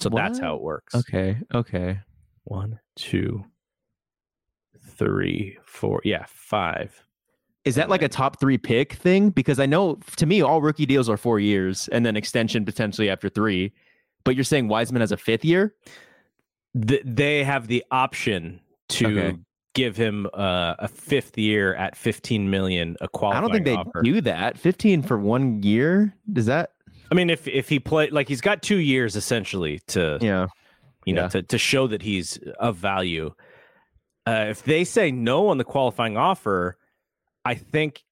So 0.00 0.08
that's 0.08 0.38
how 0.38 0.56
it 0.56 0.62
works. 0.62 0.94
Okay. 0.94 1.36
Okay. 1.54 2.00
One, 2.44 2.80
two, 2.96 3.44
three, 4.96 5.58
four. 5.66 6.00
Yeah, 6.04 6.24
five. 6.28 7.04
Is 7.66 7.74
that 7.74 7.90
like 7.90 8.02
a 8.02 8.08
top 8.08 8.40
three 8.40 8.58
pick 8.58 8.94
thing? 8.94 9.28
Because 9.28 9.60
I 9.60 9.66
know 9.66 9.98
to 10.16 10.24
me, 10.24 10.40
all 10.40 10.62
rookie 10.62 10.86
deals 10.86 11.10
are 11.10 11.18
four 11.18 11.38
years 11.38 11.86
and 11.88 12.04
then 12.04 12.16
extension 12.16 12.64
potentially 12.64 13.10
after 13.10 13.28
three. 13.28 13.74
But 14.24 14.36
you're 14.36 14.44
saying 14.44 14.68
Wiseman 14.68 15.00
has 15.00 15.12
a 15.12 15.18
fifth 15.18 15.44
year? 15.44 15.74
Th- 16.88 17.02
they 17.04 17.44
have 17.44 17.66
the 17.68 17.84
option 17.90 18.60
to 18.90 19.06
Okay. 19.06 19.38
give 19.74 19.96
him 19.96 20.26
uh, 20.34 20.74
a 20.78 20.88
fifth 20.88 21.36
year 21.38 21.74
at 21.74 21.96
15 21.96 22.50
million. 22.50 22.96
A 23.00 23.04
I 23.04 23.06
qualifying 23.08 23.38
I 23.38 23.46
don't 23.46 23.52
think 23.52 23.64
they 23.66 23.76
offer. 23.76 24.02
do 24.02 24.20
that. 24.22 24.58
15 24.58 25.02
for 25.02 25.18
one 25.18 25.62
year? 25.62 26.14
Does 26.32 26.46
that? 26.46 26.70
I 27.10 27.14
mean, 27.14 27.30
if 27.30 27.46
if 27.46 27.68
he 27.68 27.78
played 27.78 28.12
like 28.12 28.28
he's 28.28 28.40
got 28.40 28.62
two 28.62 28.78
years 28.78 29.14
essentially 29.14 29.80
to 29.88 30.18
Yeah. 30.20 30.46
you 31.04 31.14
know 31.14 31.22
Yeah. 31.22 31.28
to 31.28 31.42
to 31.42 31.58
show 31.58 31.86
that 31.86 32.02
he's 32.02 32.38
of 32.58 32.76
value. 32.76 33.34
Uh, 34.26 34.46
if 34.48 34.62
they 34.64 34.84
say 34.84 35.10
no 35.12 35.48
on 35.48 35.58
the 35.58 35.64
qualifying 35.64 36.16
offer, 36.16 36.78
I 37.44 37.54
think 37.54 38.02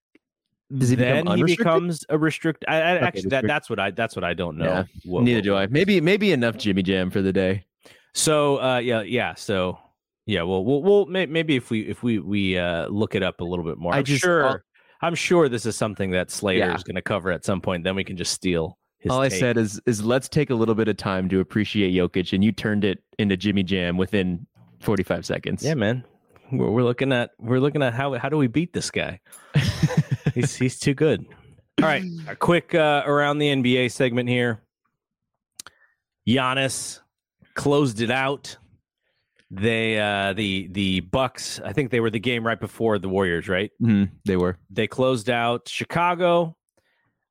Does 0.77 0.89
he 0.89 0.95
become 0.95 1.25
then 1.25 1.37
he 1.37 1.43
becomes 1.43 2.05
a 2.07 2.17
restrict. 2.19 2.63
I, 2.67 2.75
I, 2.75 2.97
actually, 2.99 3.29
that, 3.29 3.47
that's 3.47 3.67
what 3.69 3.79
I 3.79 3.89
that's 3.91 4.15
what 4.15 4.23
I 4.23 4.33
don't 4.35 4.57
know. 4.57 4.85
Yeah, 5.03 5.19
Neither 5.21 5.41
do 5.41 5.55
I. 5.55 5.65
Maybe 5.67 5.99
maybe 6.01 6.31
enough 6.31 6.55
Jimmy 6.57 6.83
Jam 6.83 7.09
for 7.09 7.21
the 7.21 7.33
day. 7.33 7.65
So 8.13 8.61
uh, 8.61 8.77
yeah, 8.77 9.01
yeah. 9.01 9.33
So 9.35 9.79
yeah, 10.25 10.43
well, 10.43 10.63
we'll, 10.63 10.81
we'll 10.81 11.05
may, 11.07 11.25
maybe 11.25 11.55
if 11.55 11.69
we 11.69 11.81
if 11.81 12.03
we 12.03 12.19
we 12.19 12.57
uh, 12.57 12.87
look 12.87 13.15
it 13.15 13.23
up 13.23 13.41
a 13.41 13.43
little 13.43 13.65
bit 13.65 13.77
more. 13.77 13.93
I 13.93 13.97
I'm 13.99 14.03
just- 14.03 14.21
sure. 14.21 14.45
I'll- 14.47 14.59
I'm 15.01 15.15
sure 15.15 15.49
this 15.49 15.65
is 15.65 15.75
something 15.75 16.11
that 16.11 16.31
Slater 16.31 16.59
Yeah. 16.59 16.75
is 16.75 16.83
going 16.83 16.95
to 16.95 17.01
cover 17.01 17.29
at 17.29 17.43
some 17.43 17.59
point. 17.59 17.83
Then 17.83 17.93
we 17.93 18.05
can 18.05 18.15
just 18.15 18.31
steal 18.31 18.77
his. 18.99 19.11
All 19.11 19.19
I 19.19 19.27
said 19.27 19.57
is 19.57 19.81
is 19.85 20.01
let's 20.01 20.29
take 20.29 20.49
a 20.49 20.55
little 20.55 20.75
bit 20.75 20.87
of 20.87 20.95
time 20.95 21.27
to 21.27 21.41
appreciate 21.41 21.91
Jokic, 21.93 22.31
and 22.31 22.41
you 22.41 22.53
turned 22.53 22.85
it 22.85 23.03
into 23.19 23.35
Jimmy 23.35 23.63
Jam 23.63 23.97
within 23.97 24.47
45 24.79 25.25
seconds. 25.25 25.61
Yeah, 25.61 25.73
man. 25.73 26.05
We're, 26.53 26.69
we're 26.71 26.83
looking 26.83 27.11
at 27.11 27.31
we're 27.37 27.59
looking 27.59 27.83
at 27.83 27.93
how 27.93 28.13
how 28.13 28.29
do 28.29 28.37
we 28.37 28.47
beat 28.47 28.71
this 28.71 28.89
guy? 28.91 29.19
he's 30.33 30.55
he's 30.63 30.79
too 30.79 30.93
good. 30.93 31.25
All 31.81 31.85
right, 31.89 32.05
a 32.29 32.35
quick 32.37 32.73
uh, 32.73 33.03
around 33.05 33.39
the 33.39 33.47
NBA 33.53 33.91
segment 33.91 34.29
here. 34.29 34.61
Giannis 36.25 36.99
closed 37.55 38.01
it 38.01 38.11
out. 38.11 38.57
They 39.51 39.99
uh 39.99 40.33
the 40.33 40.67
the 40.71 41.01
Bucks, 41.01 41.59
I 41.63 41.73
think 41.73 41.91
they 41.91 41.99
were 41.99 42.09
the 42.09 42.19
game 42.19 42.45
right 42.45 42.59
before 42.59 42.97
the 42.97 43.09
Warriors, 43.09 43.47
right? 43.47 43.71
Mhm, 43.81 44.09
they 44.25 44.35
were. 44.35 44.57
They 44.71 44.87
closed 44.87 45.29
out 45.29 45.67
Chicago. 45.69 46.55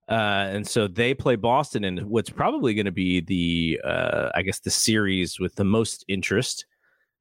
Uh, 0.08 0.50
and 0.52 0.66
so 0.66 0.86
they 0.88 1.14
play 1.14 1.36
Boston 1.36 1.84
in 1.84 1.98
what's 2.08 2.28
probably 2.28 2.74
going 2.74 2.84
to 2.86 2.92
be 2.92 3.20
the, 3.20 3.80
uh, 3.82 4.30
I 4.34 4.42
guess, 4.42 4.58
the 4.60 4.68
series 4.68 5.38
with 5.40 5.54
the 5.54 5.64
most 5.64 6.04
interest 6.06 6.66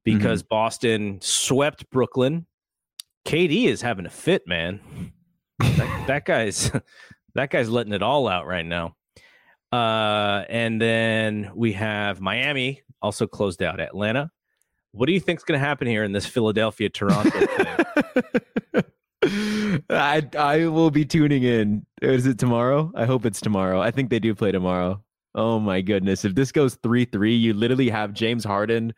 because 0.04 0.41
Boston 0.43 1.20
swept 1.22 1.89
Brooklyn. 1.91 2.47
KD 3.26 3.68
is 3.68 3.82
having 3.82 4.08
a 4.08 4.10
fit, 4.10 4.45
man. 4.47 4.82
that, 5.60 6.08
that 6.08 6.26
guy's 6.26 6.72
that 7.36 7.49
guy's 7.52 7.70
letting 7.70 7.93
it 7.93 8.02
all 8.04 8.28
out 8.28 8.45
right 8.45 8.66
now. 8.66 8.95
Uh, 9.72 10.43
and 10.49 10.82
then 10.82 11.51
we 11.55 11.74
have 11.74 12.19
Miami 12.19 12.82
also 13.01 13.26
closed 13.28 13.63
out 13.63 13.80
Atlanta. 13.80 14.30
What 14.91 15.05
do 15.05 15.13
you 15.13 15.19
think's 15.19 15.43
going 15.43 15.59
to 15.59 15.65
happen 15.65 15.88
here 15.88 16.03
in 16.03 16.11
this 16.11 16.26
Philadelphia 16.26 16.89
Toronto 16.89 17.30
thing? 17.30 18.84
I 19.89 20.28
I 20.38 20.67
will 20.67 20.91
be 20.91 21.05
tuning 21.05 21.43
in. 21.43 21.86
Is 22.01 22.26
it 22.26 22.38
tomorrow? 22.38 22.91
I 22.95 23.05
hope 23.05 23.26
it's 23.26 23.39
tomorrow. 23.39 23.80
I 23.80 23.91
think 23.91 24.09
they 24.09 24.19
do 24.19 24.36
play 24.36 24.51
tomorrow. 24.51 25.01
Oh 25.36 25.59
my 25.59 25.80
goodness. 25.80 26.26
If 26.26 26.36
this 26.36 26.51
goes 26.51 26.76
3-3, 26.78 27.39
you 27.39 27.53
literally 27.53 27.89
have 27.89 28.13
James 28.13 28.43
Harden 28.43 28.93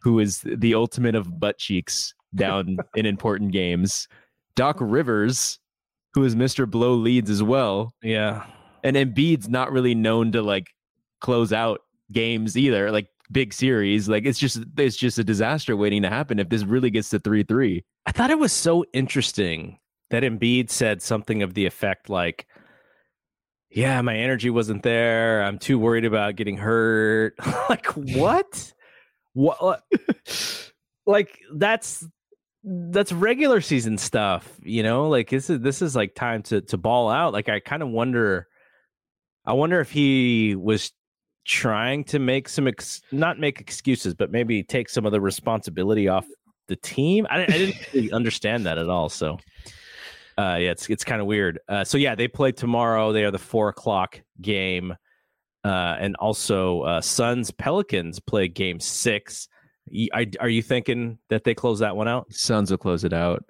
who 0.00 0.18
is 0.18 0.40
the 0.44 0.74
ultimate 0.74 1.14
of 1.14 1.38
butt 1.40 1.58
cheeks 1.58 2.14
down 2.34 2.78
in 2.94 3.06
important 3.06 3.52
games 3.52 4.08
Doc 4.54 4.76
Rivers, 4.80 5.60
who 6.14 6.24
is 6.24 6.34
Mr. 6.34 6.68
Blow 6.68 6.94
leads 6.94 7.30
as 7.30 7.44
well. 7.44 7.94
Yeah. 8.02 8.44
And 8.84 8.96
Embiid's 8.96 9.48
not 9.48 9.72
really 9.72 9.94
known 9.94 10.32
to 10.32 10.42
like 10.42 10.68
close 11.20 11.52
out 11.52 11.80
games 12.12 12.56
either, 12.56 12.90
like 12.90 13.08
big 13.30 13.52
series. 13.52 14.08
Like 14.08 14.24
it's 14.24 14.38
just 14.38 14.60
it's 14.76 14.96
just 14.96 15.18
a 15.18 15.24
disaster 15.24 15.76
waiting 15.76 16.02
to 16.02 16.08
happen 16.08 16.38
if 16.38 16.48
this 16.48 16.64
really 16.64 16.90
gets 16.90 17.10
to 17.10 17.18
three 17.18 17.42
three. 17.42 17.84
I 18.06 18.12
thought 18.12 18.30
it 18.30 18.38
was 18.38 18.52
so 18.52 18.84
interesting 18.92 19.78
that 20.10 20.22
Embiid 20.22 20.70
said 20.70 21.02
something 21.02 21.42
of 21.42 21.54
the 21.54 21.66
effect 21.66 22.08
like, 22.08 22.46
"Yeah, 23.70 24.00
my 24.02 24.16
energy 24.16 24.50
wasn't 24.50 24.82
there. 24.82 25.42
I'm 25.42 25.58
too 25.58 25.78
worried 25.78 26.04
about 26.04 26.36
getting 26.36 26.56
hurt." 26.56 27.34
like 27.68 27.86
what? 27.86 28.72
What? 29.34 29.58
Uh, 29.60 29.76
like 31.06 31.38
that's 31.54 32.06
that's 32.64 33.12
regular 33.12 33.60
season 33.60 33.98
stuff, 33.98 34.58
you 34.62 34.82
know? 34.82 35.08
Like 35.08 35.30
this 35.30 35.50
is 35.50 35.60
this 35.60 35.82
is 35.82 35.94
like 35.94 36.14
time 36.14 36.42
to 36.44 36.60
to 36.62 36.76
ball 36.76 37.10
out. 37.10 37.32
Like 37.32 37.48
I 37.48 37.60
kind 37.60 37.82
of 37.82 37.88
wonder 37.88 38.48
I 39.48 39.54
wonder 39.54 39.80
if 39.80 39.90
he 39.90 40.54
was 40.56 40.92
trying 41.46 42.04
to 42.04 42.18
make 42.18 42.50
some 42.50 42.68
ex- 42.68 43.00
not 43.10 43.38
make 43.38 43.60
excuses, 43.62 44.12
but 44.12 44.30
maybe 44.30 44.62
take 44.62 44.90
some 44.90 45.06
of 45.06 45.12
the 45.12 45.22
responsibility 45.22 46.06
off 46.06 46.26
the 46.68 46.76
team. 46.76 47.26
I, 47.30 47.44
I 47.44 47.46
didn't 47.46 47.76
really 47.94 48.12
understand 48.12 48.66
that 48.66 48.76
at 48.76 48.90
all. 48.90 49.08
So, 49.08 49.38
uh, 50.36 50.58
yeah, 50.60 50.70
it's 50.70 50.90
it's 50.90 51.02
kind 51.02 51.22
of 51.22 51.26
weird. 51.26 51.60
Uh, 51.66 51.82
so 51.82 51.96
yeah, 51.96 52.14
they 52.14 52.28
play 52.28 52.52
tomorrow. 52.52 53.10
They 53.10 53.24
are 53.24 53.30
the 53.30 53.38
four 53.38 53.70
o'clock 53.70 54.20
game, 54.42 54.94
uh, 55.64 55.96
and 55.98 56.14
also 56.16 56.82
uh, 56.82 57.00
Suns 57.00 57.50
Pelicans 57.50 58.20
play 58.20 58.48
game 58.48 58.78
six. 58.78 59.48
Are 60.12 60.50
you 60.50 60.60
thinking 60.60 61.18
that 61.30 61.44
they 61.44 61.54
close 61.54 61.78
that 61.78 61.96
one 61.96 62.06
out? 62.06 62.30
Suns 62.30 62.70
will 62.70 62.76
close 62.76 63.04
it 63.04 63.14
out. 63.14 63.42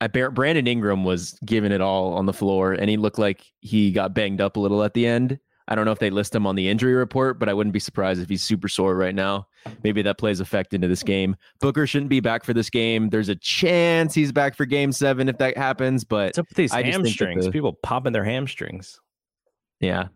I 0.00 0.08
bear, 0.08 0.30
Brandon 0.30 0.66
Ingram 0.66 1.04
was 1.04 1.38
giving 1.44 1.72
it 1.72 1.80
all 1.80 2.14
on 2.14 2.26
the 2.26 2.32
floor, 2.32 2.72
and 2.72 2.90
he 2.90 2.96
looked 2.96 3.18
like 3.18 3.44
he 3.60 3.92
got 3.92 4.14
banged 4.14 4.40
up 4.40 4.56
a 4.56 4.60
little 4.60 4.82
at 4.82 4.94
the 4.94 5.06
end. 5.06 5.38
I 5.68 5.74
don't 5.74 5.84
know 5.84 5.90
if 5.90 5.98
they 5.98 6.10
list 6.10 6.34
him 6.34 6.46
on 6.46 6.54
the 6.54 6.68
injury 6.68 6.94
report, 6.94 7.40
but 7.40 7.48
I 7.48 7.54
wouldn't 7.54 7.72
be 7.72 7.80
surprised 7.80 8.20
if 8.20 8.28
he's 8.28 8.42
super 8.42 8.68
sore 8.68 8.94
right 8.94 9.14
now. 9.14 9.48
Maybe 9.82 10.00
that 10.02 10.16
plays 10.16 10.38
effect 10.38 10.74
into 10.74 10.86
this 10.86 11.02
game. 11.02 11.34
Booker 11.60 11.88
shouldn't 11.88 12.10
be 12.10 12.20
back 12.20 12.44
for 12.44 12.54
this 12.54 12.70
game. 12.70 13.08
There's 13.10 13.28
a 13.28 13.34
chance 13.34 14.14
he's 14.14 14.30
back 14.30 14.54
for 14.54 14.64
game 14.64 14.92
seven 14.92 15.28
if 15.28 15.38
that 15.38 15.56
happens, 15.56 16.04
but 16.04 16.26
What's 16.26 16.38
up 16.38 16.48
with 16.48 16.56
these 16.56 16.72
I 16.72 16.84
hamstrings? 16.84 17.46
The, 17.46 17.50
People 17.50 17.72
popping 17.72 18.12
their 18.12 18.22
hamstrings. 18.22 19.00
Yeah. 19.80 20.08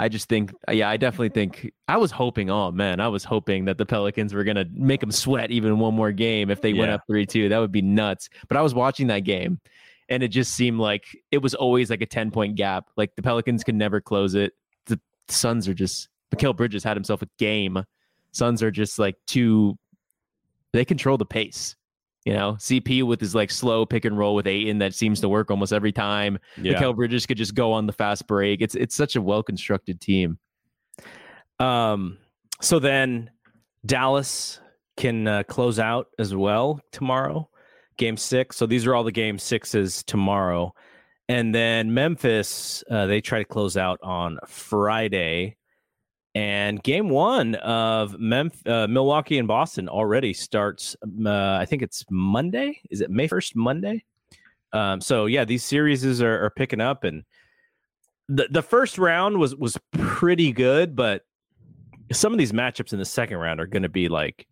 I 0.00 0.08
just 0.08 0.28
think, 0.28 0.54
uh, 0.68 0.72
yeah, 0.72 0.88
I 0.88 0.96
definitely 0.96 1.30
think 1.30 1.72
I 1.88 1.96
was 1.96 2.12
hoping, 2.12 2.50
oh 2.50 2.70
man, 2.70 3.00
I 3.00 3.08
was 3.08 3.24
hoping 3.24 3.64
that 3.64 3.78
the 3.78 3.84
Pelicans 3.84 4.32
were 4.32 4.44
going 4.44 4.56
to 4.56 4.66
make 4.72 5.00
them 5.00 5.10
sweat 5.10 5.50
even 5.50 5.80
one 5.80 5.92
more 5.92 6.12
game 6.12 6.50
if 6.50 6.60
they 6.60 6.70
yeah. 6.70 6.80
went 6.80 6.92
up 6.92 7.00
3 7.08 7.26
2. 7.26 7.48
That 7.48 7.58
would 7.58 7.72
be 7.72 7.82
nuts. 7.82 8.28
But 8.46 8.56
I 8.56 8.62
was 8.62 8.74
watching 8.74 9.08
that 9.08 9.24
game 9.24 9.60
and 10.08 10.22
it 10.22 10.28
just 10.28 10.52
seemed 10.52 10.78
like 10.78 11.04
it 11.32 11.38
was 11.38 11.54
always 11.56 11.90
like 11.90 12.00
a 12.00 12.06
10 12.06 12.30
point 12.30 12.54
gap. 12.54 12.86
Like 12.96 13.16
the 13.16 13.22
Pelicans 13.22 13.64
could 13.64 13.74
never 13.74 14.00
close 14.00 14.36
it. 14.36 14.52
The 14.86 15.00
Suns 15.26 15.66
are 15.66 15.74
just, 15.74 16.08
Mikal 16.32 16.56
Bridges 16.56 16.84
had 16.84 16.96
himself 16.96 17.22
a 17.22 17.28
game. 17.36 17.82
Suns 18.30 18.62
are 18.62 18.70
just 18.70 19.00
like 19.00 19.16
too, 19.26 19.76
they 20.72 20.84
control 20.84 21.18
the 21.18 21.26
pace. 21.26 21.74
You 22.28 22.34
know, 22.34 22.56
CP 22.58 23.04
with 23.04 23.22
his 23.22 23.34
like 23.34 23.50
slow 23.50 23.86
pick 23.86 24.04
and 24.04 24.18
roll 24.18 24.34
with 24.34 24.46
Ayton 24.46 24.76
that 24.80 24.92
seems 24.92 25.18
to 25.22 25.30
work 25.30 25.50
almost 25.50 25.72
every 25.72 25.92
time. 25.92 26.38
Yeah. 26.60 26.74
Mikal 26.74 26.94
Bridges 26.94 27.24
could 27.24 27.38
just 27.38 27.54
go 27.54 27.72
on 27.72 27.86
the 27.86 27.92
fast 27.94 28.26
break. 28.26 28.60
It's 28.60 28.74
it's 28.74 28.94
such 28.94 29.16
a 29.16 29.22
well 29.22 29.42
constructed 29.42 29.98
team. 29.98 30.38
Um. 31.58 32.18
So 32.60 32.80
then 32.80 33.30
Dallas 33.86 34.60
can 34.98 35.26
uh, 35.26 35.44
close 35.44 35.78
out 35.78 36.08
as 36.18 36.34
well 36.34 36.82
tomorrow, 36.92 37.48
game 37.96 38.18
six. 38.18 38.58
So 38.58 38.66
these 38.66 38.86
are 38.86 38.94
all 38.94 39.04
the 39.04 39.10
game 39.10 39.38
sixes 39.38 40.02
tomorrow, 40.02 40.74
and 41.30 41.54
then 41.54 41.94
Memphis 41.94 42.84
uh, 42.90 43.06
they 43.06 43.22
try 43.22 43.38
to 43.38 43.46
close 43.46 43.78
out 43.78 44.00
on 44.02 44.38
Friday. 44.46 45.56
And 46.38 46.80
game 46.84 47.08
one 47.08 47.56
of 47.56 48.12
Memf- 48.12 48.64
uh, 48.64 48.86
Milwaukee 48.86 49.38
and 49.38 49.48
Boston 49.48 49.88
already 49.88 50.32
starts. 50.32 50.94
Uh, 51.02 51.58
I 51.60 51.66
think 51.68 51.82
it's 51.82 52.04
Monday. 52.10 52.80
Is 52.90 53.00
it 53.00 53.10
May 53.10 53.26
first? 53.26 53.56
Monday. 53.56 54.04
Um, 54.72 55.00
so 55.00 55.26
yeah, 55.26 55.44
these 55.44 55.64
series 55.64 56.22
are, 56.22 56.44
are 56.44 56.50
picking 56.50 56.80
up, 56.80 57.02
and 57.02 57.24
the 58.28 58.46
the 58.52 58.62
first 58.62 58.98
round 58.98 59.38
was 59.38 59.56
was 59.56 59.76
pretty 59.90 60.52
good, 60.52 60.94
but 60.94 61.22
some 62.12 62.32
of 62.32 62.38
these 62.38 62.52
matchups 62.52 62.92
in 62.92 63.00
the 63.00 63.04
second 63.04 63.38
round 63.38 63.60
are 63.60 63.66
going 63.66 63.82
to 63.82 63.88
be 63.88 64.08
like, 64.08 64.46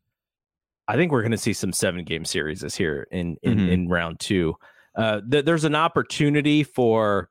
I 0.88 0.96
think 0.96 1.12
we're 1.12 1.22
going 1.22 1.30
to 1.30 1.38
see 1.38 1.52
some 1.52 1.72
seven 1.72 2.02
game 2.02 2.24
series 2.24 2.62
this 2.62 2.74
here 2.74 3.06
in 3.12 3.36
in, 3.44 3.58
mm-hmm. 3.58 3.68
in 3.68 3.88
round 3.88 4.18
two. 4.18 4.56
Uh, 4.96 5.20
th- 5.30 5.44
there's 5.44 5.64
an 5.64 5.76
opportunity 5.76 6.64
for 6.64 7.30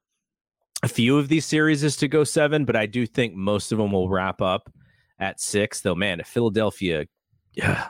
a 0.85 0.87
few 0.87 1.17
of 1.17 1.29
these 1.29 1.47
series 1.47 1.83
is 1.83 1.97
to 1.97 2.07
go 2.07 2.23
seven, 2.23 2.63
but 2.63 2.75
I 2.75 2.85
do 2.85 3.07
think 3.07 3.33
most 3.33 3.71
of 3.71 3.79
them 3.79 3.91
will 3.91 4.07
wrap 4.07 4.39
up 4.39 4.71
at 5.17 5.41
six. 5.41 5.81
Though, 5.81 5.95
man, 5.95 6.19
if 6.19 6.27
Philadelphia, 6.27 7.07
yeah, 7.53 7.87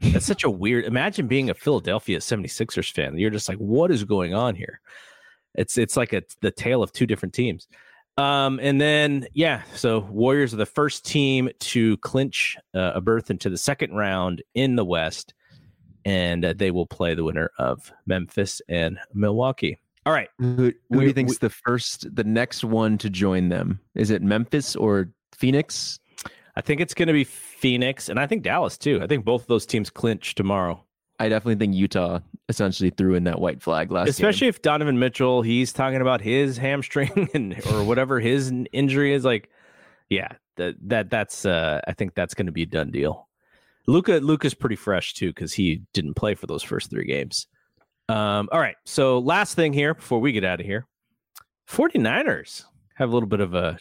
that's 0.00 0.26
such 0.26 0.44
a 0.44 0.50
weird. 0.50 0.84
Imagine 0.84 1.26
being 1.26 1.48
a 1.48 1.54
Philadelphia 1.54 2.18
76ers 2.18 2.92
fan. 2.92 3.16
You're 3.16 3.30
just 3.30 3.48
like, 3.48 3.56
what 3.56 3.90
is 3.90 4.04
going 4.04 4.34
on 4.34 4.54
here? 4.54 4.82
It's 5.54 5.78
it's 5.78 5.96
like 5.96 6.12
a 6.12 6.22
the 6.42 6.50
tale 6.50 6.82
of 6.82 6.92
two 6.92 7.06
different 7.06 7.32
teams. 7.32 7.66
Um, 8.18 8.60
and 8.62 8.78
then 8.78 9.26
yeah, 9.32 9.62
so 9.74 10.00
Warriors 10.00 10.52
are 10.52 10.58
the 10.58 10.66
first 10.66 11.06
team 11.06 11.48
to 11.60 11.96
clinch 11.98 12.58
uh, 12.74 12.92
a 12.94 13.00
berth 13.00 13.30
into 13.30 13.48
the 13.48 13.56
second 13.56 13.94
round 13.94 14.42
in 14.54 14.76
the 14.76 14.84
West, 14.84 15.32
and 16.04 16.44
uh, 16.44 16.52
they 16.54 16.70
will 16.70 16.86
play 16.86 17.14
the 17.14 17.24
winner 17.24 17.52
of 17.58 17.90
Memphis 18.04 18.60
and 18.68 18.98
Milwaukee. 19.14 19.78
All 20.06 20.12
right. 20.12 20.28
Who, 20.38 20.72
who 20.90 21.00
do 21.00 21.06
you 21.06 21.12
think's 21.12 21.38
the 21.38 21.50
first, 21.50 22.14
the 22.14 22.24
next 22.24 22.62
one 22.62 22.98
to 22.98 23.08
join 23.08 23.48
them? 23.48 23.80
Is 23.94 24.10
it 24.10 24.22
Memphis 24.22 24.76
or 24.76 25.10
Phoenix? 25.34 25.98
I 26.56 26.60
think 26.60 26.80
it's 26.80 26.94
going 26.94 27.08
to 27.08 27.12
be 27.12 27.24
Phoenix, 27.24 28.08
and 28.08 28.20
I 28.20 28.26
think 28.26 28.42
Dallas 28.42 28.78
too. 28.78 29.00
I 29.02 29.06
think 29.06 29.24
both 29.24 29.42
of 29.42 29.48
those 29.48 29.66
teams 29.66 29.90
clinch 29.90 30.34
tomorrow. 30.34 30.84
I 31.18 31.28
definitely 31.28 31.56
think 31.56 31.74
Utah 31.74 32.20
essentially 32.48 32.90
threw 32.90 33.14
in 33.14 33.24
that 33.24 33.40
white 33.40 33.62
flag 33.62 33.90
last. 33.90 34.08
Especially 34.08 34.46
game. 34.46 34.50
if 34.50 34.62
Donovan 34.62 34.98
Mitchell, 34.98 35.42
he's 35.42 35.72
talking 35.72 36.00
about 36.00 36.20
his 36.20 36.56
hamstring 36.56 37.30
and 37.34 37.54
or 37.72 37.84
whatever 37.84 38.20
his 38.20 38.52
injury 38.72 39.14
is. 39.14 39.24
Like, 39.24 39.48
yeah, 40.08 40.28
that 40.56 40.76
that 40.82 41.10
that's. 41.10 41.46
Uh, 41.46 41.80
I 41.86 41.92
think 41.92 42.14
that's 42.14 42.34
going 42.34 42.46
to 42.46 42.52
be 42.52 42.62
a 42.62 42.66
done 42.66 42.90
deal. 42.90 43.28
Luka 43.86 44.14
Luka's 44.14 44.54
pretty 44.54 44.76
fresh 44.76 45.14
too 45.14 45.28
because 45.28 45.52
he 45.52 45.82
didn't 45.92 46.14
play 46.14 46.34
for 46.34 46.46
those 46.46 46.62
first 46.62 46.90
three 46.90 47.06
games. 47.06 47.46
Um, 48.08 48.48
all 48.52 48.60
right. 48.60 48.76
So 48.84 49.18
last 49.18 49.54
thing 49.54 49.72
here 49.72 49.94
before 49.94 50.20
we 50.20 50.32
get 50.32 50.44
out 50.44 50.60
of 50.60 50.66
here 50.66 50.86
49ers 51.68 52.64
have 52.96 53.10
a 53.10 53.12
little 53.12 53.28
bit 53.28 53.40
of 53.40 53.54
a 53.54 53.78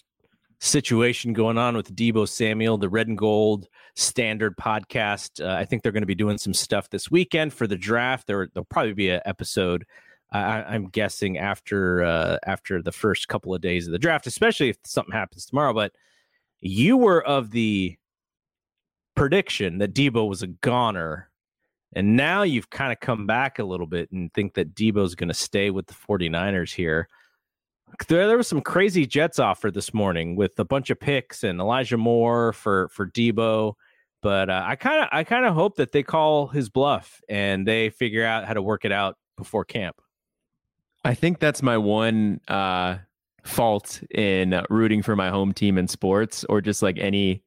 situation 0.59 1.33
going 1.33 1.57
on 1.57 1.75
with 1.75 1.93
Deebo 1.93 2.27
Samuel, 2.27 2.77
the 2.77 2.87
red 2.87 3.07
and 3.07 3.17
gold 3.17 3.67
standard 3.95 4.55
podcast. 4.55 5.45
Uh, 5.45 5.53
I 5.53 5.65
think 5.65 5.83
they're 5.83 5.91
going 5.91 6.03
to 6.03 6.07
be 6.07 6.15
doing 6.15 6.37
some 6.37 6.53
stuff 6.53 6.89
this 6.89 7.11
weekend 7.11 7.53
for 7.53 7.67
the 7.67 7.75
draft. 7.75 8.27
There, 8.27 8.47
there'll 8.53 8.65
probably 8.65 8.93
be 8.93 9.09
an 9.09 9.21
episode. 9.25 9.85
I, 10.31 10.75
am 10.75 10.87
guessing 10.87 11.37
after 11.37 12.03
uh, 12.03 12.37
after 12.47 12.81
the 12.81 12.91
first 12.91 13.27
couple 13.27 13.53
of 13.53 13.61
days 13.61 13.85
of 13.85 13.91
the 13.91 13.99
draft, 13.99 14.25
especially 14.25 14.69
if 14.69 14.77
something 14.83 15.13
happens 15.13 15.45
tomorrow. 15.45 15.73
But 15.73 15.91
you 16.59 16.97
were 16.97 17.23
of 17.23 17.51
the 17.51 17.97
prediction 19.15 19.77
that 19.77 19.93
Deebo 19.93 20.27
was 20.27 20.41
a 20.41 20.47
goner 20.47 21.29
and 21.95 22.15
now 22.15 22.43
you've 22.43 22.69
kind 22.69 22.91
of 22.91 22.99
come 22.99 23.25
back 23.27 23.59
a 23.59 23.63
little 23.63 23.87
bit 23.87 24.11
and 24.11 24.33
think 24.33 24.55
that 24.55 24.73
Deebo's 24.75 25.15
going 25.15 25.27
to 25.27 25.33
stay 25.33 25.69
with 25.69 25.87
the 25.87 25.93
49ers 25.93 26.73
here. 26.73 27.07
There, 28.07 28.27
there 28.27 28.37
was 28.37 28.47
some 28.47 28.61
crazy 28.61 29.05
Jets 29.05 29.37
offer 29.39 29.69
this 29.69 29.93
morning 29.93 30.35
with 30.35 30.57
a 30.57 30.65
bunch 30.65 30.89
of 30.89 30.99
picks 30.99 31.43
and 31.43 31.59
Elijah 31.59 31.97
Moore 31.97 32.51
for 32.53 32.89
for 32.89 33.05
Deebo, 33.05 33.75
but 34.23 34.49
uh, 34.49 34.63
I 34.65 34.75
kind 34.75 35.03
of 35.03 35.09
I 35.11 35.23
kind 35.23 35.45
of 35.45 35.53
hope 35.53 35.75
that 35.75 35.91
they 35.91 36.01
call 36.01 36.47
his 36.47 36.69
bluff 36.69 37.21
and 37.29 37.67
they 37.67 37.91
figure 37.91 38.25
out 38.25 38.45
how 38.45 38.53
to 38.53 38.63
work 38.63 38.83
it 38.83 38.91
out 38.91 39.17
before 39.37 39.63
camp. 39.63 40.01
I 41.05 41.13
think 41.13 41.39
that's 41.39 41.61
my 41.61 41.77
one 41.77 42.39
uh, 42.47 42.97
fault 43.43 44.01
in 44.09 44.59
rooting 44.69 45.03
for 45.03 45.15
my 45.15 45.29
home 45.29 45.53
team 45.53 45.77
in 45.77 45.87
sports 45.87 46.45
or 46.45 46.61
just 46.61 46.81
like 46.81 46.97
any. 46.97 47.43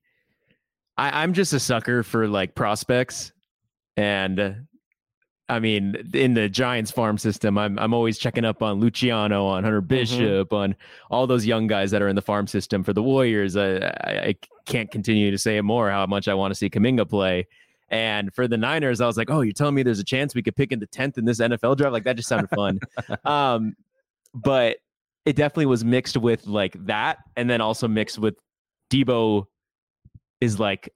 I, 0.96 1.22
I'm 1.22 1.32
just 1.32 1.52
a 1.52 1.60
sucker 1.60 2.04
for 2.04 2.28
like 2.28 2.54
prospects 2.54 3.32
and 3.96 4.66
I 5.48 5.60
mean, 5.60 6.10
in 6.12 6.34
the 6.34 6.48
Giants 6.48 6.90
farm 6.90 7.18
system, 7.18 7.56
I'm 7.56 7.78
I'm 7.78 7.94
always 7.94 8.18
checking 8.18 8.44
up 8.44 8.62
on 8.62 8.80
Luciano, 8.80 9.46
on 9.46 9.62
Hunter 9.62 9.80
mm-hmm. 9.80 9.88
Bishop, 9.88 10.48
mm-hmm. 10.48 10.54
on 10.54 10.76
all 11.10 11.26
those 11.26 11.46
young 11.46 11.66
guys 11.66 11.90
that 11.92 12.02
are 12.02 12.08
in 12.08 12.16
the 12.16 12.22
farm 12.22 12.46
system 12.46 12.82
for 12.82 12.92
the 12.92 13.02
Warriors. 13.02 13.56
I, 13.56 13.76
I, 13.76 14.10
I 14.28 14.34
can't 14.66 14.90
continue 14.90 15.30
to 15.30 15.38
say 15.38 15.56
it 15.56 15.62
more 15.62 15.90
how 15.90 16.06
much 16.06 16.26
I 16.26 16.34
want 16.34 16.52
to 16.52 16.56
see 16.56 16.68
Kuminga 16.68 17.08
play. 17.08 17.46
And 17.88 18.34
for 18.34 18.48
the 18.48 18.56
Niners, 18.56 19.00
I 19.00 19.06
was 19.06 19.16
like, 19.16 19.30
oh, 19.30 19.42
you're 19.42 19.52
telling 19.52 19.76
me 19.76 19.84
there's 19.84 20.00
a 20.00 20.04
chance 20.04 20.34
we 20.34 20.42
could 20.42 20.56
pick 20.56 20.72
in 20.72 20.80
the 20.80 20.88
tenth 20.88 21.18
in 21.18 21.24
this 21.24 21.38
NFL 21.38 21.76
draft? 21.76 21.92
Like 21.92 22.02
that 22.04 22.16
just 22.16 22.28
sounded 22.28 22.50
fun. 22.50 22.80
um, 23.24 23.76
but 24.34 24.78
it 25.24 25.36
definitely 25.36 25.66
was 25.66 25.84
mixed 25.84 26.16
with 26.16 26.46
like 26.46 26.74
that, 26.86 27.18
and 27.36 27.48
then 27.48 27.60
also 27.60 27.86
mixed 27.86 28.18
with 28.18 28.34
Deebo 28.90 29.46
is 30.40 30.58
like 30.58 30.92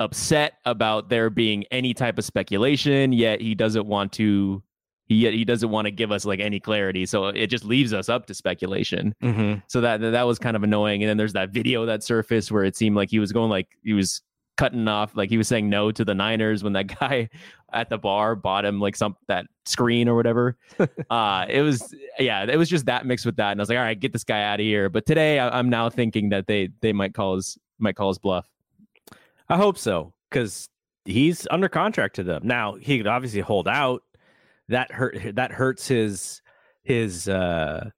upset 0.00 0.54
about 0.64 1.08
there 1.08 1.30
being 1.30 1.64
any 1.70 1.94
type 1.94 2.18
of 2.18 2.24
speculation, 2.24 3.12
yet 3.12 3.40
he 3.40 3.54
doesn't 3.54 3.86
want 3.86 4.12
to 4.12 4.62
he 5.06 5.30
he 5.30 5.44
doesn't 5.44 5.70
want 5.70 5.86
to 5.86 5.90
give 5.90 6.12
us 6.12 6.24
like 6.24 6.40
any 6.40 6.60
clarity, 6.60 7.06
so 7.06 7.26
it 7.26 7.48
just 7.48 7.64
leaves 7.64 7.92
us 7.92 8.08
up 8.08 8.26
to 8.26 8.34
speculation. 8.34 9.14
Mm-hmm. 9.22 9.60
So 9.68 9.80
that 9.80 10.00
that 10.00 10.22
was 10.22 10.38
kind 10.38 10.56
of 10.56 10.62
annoying. 10.62 11.02
And 11.02 11.10
then 11.10 11.16
there's 11.16 11.32
that 11.34 11.50
video 11.50 11.86
that 11.86 12.02
surfaced 12.02 12.50
where 12.50 12.64
it 12.64 12.76
seemed 12.76 12.96
like 12.96 13.10
he 13.10 13.18
was 13.18 13.32
going 13.32 13.50
like 13.50 13.68
he 13.82 13.92
was 13.92 14.22
cutting 14.56 14.86
off, 14.86 15.16
like 15.16 15.30
he 15.30 15.38
was 15.38 15.48
saying 15.48 15.68
no 15.68 15.90
to 15.90 16.04
the 16.04 16.14
Niners 16.14 16.62
when 16.62 16.72
that 16.74 16.98
guy 17.00 17.28
at 17.72 17.88
the 17.88 17.98
bar 17.98 18.34
bought 18.34 18.64
him 18.64 18.80
like 18.80 18.96
some 18.96 19.16
that 19.28 19.46
screen 19.64 20.08
or 20.08 20.14
whatever. 20.14 20.56
uh, 21.10 21.46
it 21.48 21.62
was 21.62 21.94
yeah, 22.18 22.44
it 22.44 22.56
was 22.56 22.68
just 22.68 22.86
that 22.86 23.06
mixed 23.06 23.26
with 23.26 23.36
that, 23.36 23.52
and 23.52 23.60
I 23.60 23.62
was 23.62 23.68
like, 23.68 23.78
all 23.78 23.84
right, 23.84 23.98
get 23.98 24.12
this 24.12 24.24
guy 24.24 24.42
out 24.42 24.60
of 24.60 24.64
here. 24.64 24.88
But 24.88 25.06
today 25.06 25.38
I, 25.38 25.58
I'm 25.58 25.68
now 25.68 25.90
thinking 25.90 26.30
that 26.30 26.46
they 26.46 26.68
they 26.80 26.92
might 26.92 27.14
call 27.14 27.36
his 27.36 27.58
might 27.78 27.96
call 27.96 28.08
his 28.08 28.18
bluff. 28.18 28.48
I 29.52 29.56
hope 29.56 29.78
so 29.78 30.12
because 30.30 30.68
he's 31.04 31.46
under 31.50 31.68
contract 31.68 32.16
to 32.16 32.22
them 32.22 32.42
now. 32.44 32.74
He 32.74 32.98
could 32.98 33.06
obviously 33.06 33.40
hold 33.40 33.68
out. 33.68 34.02
That 34.68 34.90
hurt. 34.92 35.34
That 35.34 35.52
hurts 35.52 35.86
his 35.88 36.40
his 36.84 37.28
uh, 37.28 37.90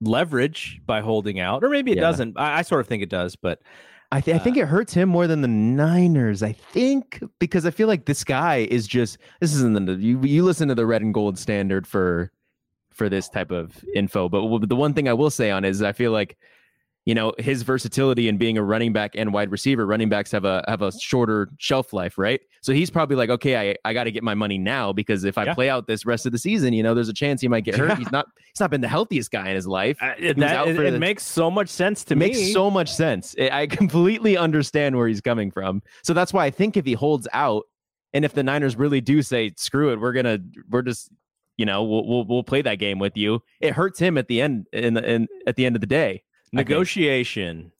leverage 0.00 0.80
by 0.86 1.00
holding 1.00 1.40
out, 1.40 1.64
or 1.64 1.68
maybe 1.70 1.92
it 1.92 1.96
Yeah. 1.96 2.02
doesn't. 2.02 2.38
I, 2.38 2.58
I 2.58 2.62
sort 2.62 2.80
of 2.80 2.86
think 2.86 3.02
it 3.02 3.08
does, 3.08 3.36
but 3.36 3.60
I, 4.12 4.20
th- 4.20 4.34
I 4.34 4.38
think 4.38 4.56
it 4.56 4.66
hurts 4.66 4.92
him 4.92 5.08
more 5.08 5.26
than 5.26 5.40
the 5.40 5.48
Niners. 5.48 6.42
I 6.42 6.52
think 6.52 7.22
because 7.38 7.64
I 7.66 7.70
feel 7.70 7.86
like 7.88 8.06
this 8.06 8.24
guy 8.24 8.66
is 8.70 8.86
just 8.86 9.18
this 9.40 9.54
isn't 9.54 9.86
the 9.86 9.94
you 9.94 10.20
you 10.22 10.44
listen 10.44 10.68
to 10.68 10.74
the 10.74 10.86
red 10.86 11.02
and 11.02 11.14
gold 11.14 11.38
standard 11.38 11.86
for 11.86 12.30
for 12.92 13.08
this 13.08 13.28
type 13.28 13.50
of 13.50 13.82
info. 13.94 14.28
But 14.28 14.42
w- 14.42 14.66
the 14.66 14.76
one 14.76 14.94
thing 14.94 15.08
I 15.08 15.12
will 15.14 15.30
say 15.30 15.50
on 15.50 15.64
is 15.64 15.82
I 15.82 15.92
feel 15.92 16.12
like 16.12 16.36
you 17.06 17.14
know 17.14 17.32
his 17.38 17.62
versatility 17.62 18.28
in 18.28 18.36
being 18.36 18.58
a 18.58 18.62
running 18.62 18.92
back 18.92 19.12
and 19.14 19.32
wide 19.32 19.50
receiver. 19.50 19.86
Running 19.86 20.08
backs 20.08 20.30
have 20.32 20.44
a 20.44 20.62
have 20.68 20.82
a 20.82 20.92
shorter 21.00 21.48
shelf 21.58 21.92
life, 21.92 22.18
right? 22.18 22.40
So 22.62 22.72
he's 22.74 22.90
probably 22.90 23.16
like, 23.16 23.30
okay, 23.30 23.70
I, 23.70 23.74
I 23.86 23.94
got 23.94 24.04
to 24.04 24.10
get 24.12 24.22
my 24.22 24.34
money 24.34 24.58
now 24.58 24.92
because 24.92 25.24
if 25.24 25.38
I 25.38 25.46
Yeah. 25.46 25.54
play 25.54 25.70
out 25.70 25.86
this 25.86 26.04
rest 26.04 26.26
of 26.26 26.32
the 26.32 26.38
season, 26.38 26.74
you 26.74 26.82
know, 26.82 26.92
there's 26.94 27.08
a 27.08 27.14
chance 27.14 27.40
he 27.40 27.48
might 27.48 27.64
get 27.64 27.74
hurt. 27.76 27.88
Yeah. 27.88 27.96
He's 27.96 28.12
not 28.12 28.26
he's 28.52 28.60
not 28.60 28.70
been 28.70 28.82
the 28.82 28.88
healthiest 28.88 29.30
guy 29.30 29.48
in 29.48 29.54
his 29.56 29.66
life. 29.66 29.96
uh, 30.02 30.08
that, 30.08 30.18
it, 30.68 30.78
it 30.78 30.90
the- 30.92 30.98
makes 30.98 31.24
so 31.24 31.50
much 31.50 31.70
sense 31.70 32.04
to 32.04 32.16
me. 32.16 32.26
It 32.26 32.28
makes 32.34 32.52
so 32.52 32.70
much 32.70 32.92
sense. 32.92 33.34
I 33.38 33.66
completely 33.66 34.36
understand 34.36 34.94
where 34.96 35.08
he's 35.08 35.22
coming 35.22 35.50
from. 35.50 35.82
So 36.02 36.12
that's 36.12 36.32
why 36.34 36.44
I 36.44 36.50
think 36.50 36.76
if 36.76 36.84
he 36.84 36.92
holds 36.92 37.26
out, 37.32 37.64
and 38.12 38.24
if 38.24 38.34
the 38.34 38.42
Niners 38.42 38.76
really 38.76 39.00
do 39.00 39.22
say, 39.22 39.52
"Screw 39.56 39.92
it, 39.92 40.00
we're 40.00 40.12
gonna, 40.12 40.38
we're 40.68 40.82
just, 40.82 41.10
you 41.56 41.64
know, 41.64 41.82
we'll 41.84 42.06
we'll, 42.06 42.24
we'll 42.26 42.42
play 42.42 42.60
that 42.60 42.74
game 42.80 42.98
with 42.98 43.16
you," 43.16 43.40
it 43.60 43.72
hurts 43.72 43.98
him 44.00 44.18
at 44.18 44.26
the 44.28 44.42
end. 44.42 44.66
In, 44.72 44.94
the, 44.94 45.08
in 45.10 45.28
at 45.46 45.56
the 45.56 45.64
end 45.64 45.76
of 45.76 45.80
the 45.80 45.86
day. 45.86 46.22
Negotiation 46.52 47.72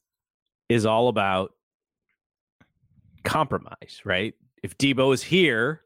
is 0.69 0.85
all 0.85 1.07
about 1.07 1.53
compromise, 3.23 4.01
right? 4.05 4.33
If 4.63 4.77
Deebo 4.77 5.13
is 5.13 5.23
here 5.23 5.81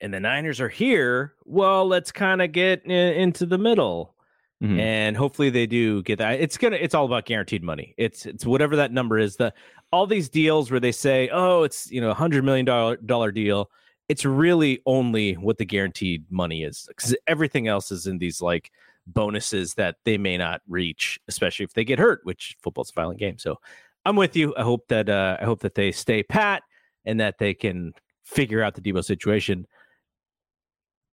and 0.00 0.12
the 0.12 0.20
Niners 0.20 0.60
are 0.60 0.68
here, 0.68 1.34
well, 1.44 1.86
let's 1.86 2.12
kind 2.12 2.42
of 2.42 2.52
get 2.52 2.84
in, 2.84 2.90
into 2.90 3.46
the 3.46 3.58
middle. 3.58 4.14
Mhm. 4.62 4.78
And 4.78 5.16
hopefully 5.16 5.48
they 5.48 5.66
do 5.66 6.02
get 6.02 6.18
that. 6.18 6.38
It's 6.40 6.58
gonna. 6.58 6.76
It's 6.76 6.94
all 6.94 7.06
about 7.06 7.24
guaranteed 7.24 7.62
money. 7.62 7.94
It's 7.96 8.26
it's 8.26 8.44
whatever 8.44 8.76
that 8.76 8.92
number 8.92 9.18
is. 9.18 9.36
The 9.36 9.54
all 9.90 10.06
these 10.06 10.28
deals 10.28 10.70
where 10.70 10.80
they 10.80 10.92
say, 10.92 11.30
oh, 11.32 11.62
it's 11.62 11.90
you 11.90 11.98
know 12.00 12.10
a 12.10 12.14
hundred 12.14 12.44
million 12.44 12.66
dollar 12.66 12.96
dollar 12.96 13.32
deal. 13.32 13.70
It's 14.10 14.26
really 14.26 14.82
only 14.84 15.34
what 15.34 15.56
the 15.56 15.64
guaranteed 15.64 16.26
money 16.30 16.62
is 16.62 16.84
because 16.88 17.16
everything 17.26 17.68
else 17.68 17.90
is 17.90 18.06
in 18.06 18.18
these 18.18 18.42
like 18.42 18.70
bonuses 19.12 19.74
that 19.74 19.96
they 20.04 20.18
may 20.18 20.36
not 20.36 20.60
reach, 20.68 21.18
especially 21.28 21.64
if 21.64 21.72
they 21.72 21.84
get 21.84 21.98
hurt, 21.98 22.20
which 22.24 22.56
football's 22.62 22.90
a 22.90 22.94
violent 22.94 23.18
game. 23.18 23.38
So 23.38 23.56
I'm 24.04 24.16
with 24.16 24.36
you. 24.36 24.54
I 24.56 24.62
hope 24.62 24.88
that 24.88 25.08
uh, 25.08 25.36
I 25.40 25.44
hope 25.44 25.60
that 25.60 25.74
they 25.74 25.92
stay 25.92 26.22
pat 26.22 26.62
and 27.04 27.20
that 27.20 27.38
they 27.38 27.54
can 27.54 27.92
figure 28.24 28.62
out 28.62 28.74
the 28.74 28.80
Deebo 28.80 29.04
situation. 29.04 29.66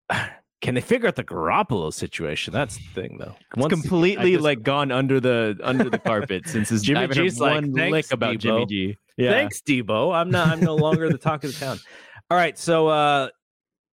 Can 0.60 0.74
they 0.74 0.82
figure 0.82 1.08
out 1.08 1.16
the 1.16 1.24
Garoppolo 1.24 1.93
situation? 1.93 2.52
That's 2.52 2.78
the 2.78 3.02
thing, 3.02 3.20
though. 3.20 3.36
It's 3.56 3.68
completely 3.68 4.32
just- 4.32 4.43
like 4.43 4.64
gone 4.64 4.91
under 4.91 5.20
the 5.20 5.56
under 5.64 5.88
the 5.88 6.00
carpet 6.00 6.48
since 6.48 6.70
his 6.70 6.82
Jimmy 6.82 7.08
G's 7.10 7.39
like, 7.39 7.54
one 7.54 7.76
"Thanks, 7.76 7.91
lick 7.91 8.12
about 8.12 8.36
Deebo." 8.38 8.39
Jimmy 8.39 8.66
G. 8.66 8.98
Yeah. 9.18 9.32
Thanks, 9.32 9.62
Deebo. 9.62 10.16
I'm 10.16 10.32
not. 10.32 10.48
I'm 10.48 10.60
no 10.60 10.76
longer 10.76 11.10
the 11.10 11.20
talk 11.20 11.43
of 11.43 11.54
the 11.54 11.60
town. 11.60 11.80
All 12.32 12.38
right, 12.38 12.58
so 12.58 12.88
uh, 12.88 13.30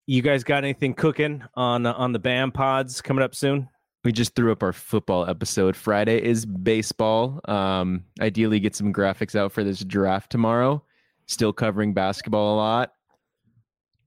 you 0.07 0.21
guys 0.21 0.45
got 0.45 0.63
anything 0.63 0.93
cooking 0.93 1.43
on 1.53 1.85
uh, 1.85 1.93
on 1.93 2.13
the 2.13 2.19
BAM 2.19 2.51
pods 2.53 3.01
coming 3.01 3.23
up 3.23 3.35
soon? 3.35 3.67
We 4.03 4.11
just 4.11 4.35
threw 4.35 4.51
up 4.51 4.63
our 4.63 4.73
football 4.73 5.29
episode. 5.29 5.77
Friday 5.77 6.21
is 6.21 6.45
baseball. 6.45 7.39
Um, 7.45 8.03
ideally, 8.19 8.59
get 8.59 8.75
some 8.75 8.91
graphics 8.91 9.33
out 9.33 9.53
for 9.53 9.63
this 9.63 9.79
draft 9.79 10.29
tomorrow. 10.29 10.83
Still 11.27 11.53
covering 11.53 11.93
basketball 11.93 12.55
a 12.55 12.57
lot. 12.57 12.93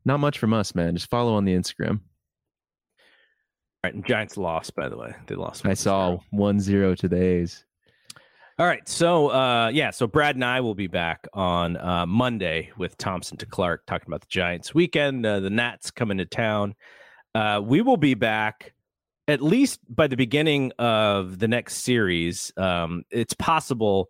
Not 0.04 0.20
much 0.20 0.38
from 0.38 0.52
us, 0.52 0.74
man. 0.74 0.94
Just 0.94 1.08
follow 1.08 1.34
on 1.34 1.46
the 1.46 1.54
Instagram. 1.54 2.00
All 2.00 3.84
right, 3.84 3.94
and 3.94 4.06
Giants 4.06 4.36
lost, 4.36 4.74
by 4.74 4.88
the 4.90 4.98
way. 4.98 5.14
They 5.26 5.34
lost. 5.34 5.64
I 5.64 5.74
saw 5.74 6.18
1 6.30 6.60
0 6.60 6.94
to 6.96 7.08
the 7.08 7.22
A's. 7.22 7.64
All 8.58 8.66
right, 8.66 8.86
so 8.86 9.28
uh, 9.28 9.68
yeah, 9.72 9.90
so 9.90 10.06
Brad 10.06 10.34
and 10.36 10.44
I 10.44 10.60
will 10.60 10.74
be 10.74 10.86
back 10.88 11.26
on 11.32 11.76
uh, 11.78 12.06
Monday 12.06 12.70
with 12.76 12.98
Thompson 12.98 13.36
to 13.38 13.46
Clark 13.46 13.84
talking 13.86 14.06
about 14.08 14.20
the 14.20 14.28
Giants 14.28 14.74
weekend. 14.74 15.24
Uh, 15.24 15.40
the 15.40 15.50
Nats 15.50 15.90
coming 15.90 16.18
to 16.18 16.26
town. 16.26 16.74
Uh, 17.34 17.60
we 17.64 17.80
will 17.80 17.96
be 17.96 18.14
back 18.14 18.72
at 19.28 19.42
least 19.42 19.80
by 19.88 20.06
the 20.06 20.16
beginning 20.16 20.72
of 20.78 21.38
the 21.38 21.48
next 21.48 21.78
series. 21.78 22.52
Um, 22.56 23.04
it's 23.10 23.34
possible 23.34 24.08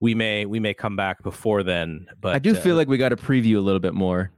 we 0.00 0.14
may 0.14 0.44
we 0.44 0.60
may 0.60 0.74
come 0.74 0.96
back 0.96 1.22
before 1.22 1.62
then, 1.62 2.06
but 2.20 2.34
I 2.34 2.38
do 2.38 2.56
uh, 2.56 2.60
feel 2.60 2.76
like 2.76 2.88
we 2.88 2.98
got 2.98 3.10
to 3.10 3.16
preview 3.16 3.56
a 3.56 3.60
little 3.60 3.80
bit 3.80 3.94
more, 3.94 4.30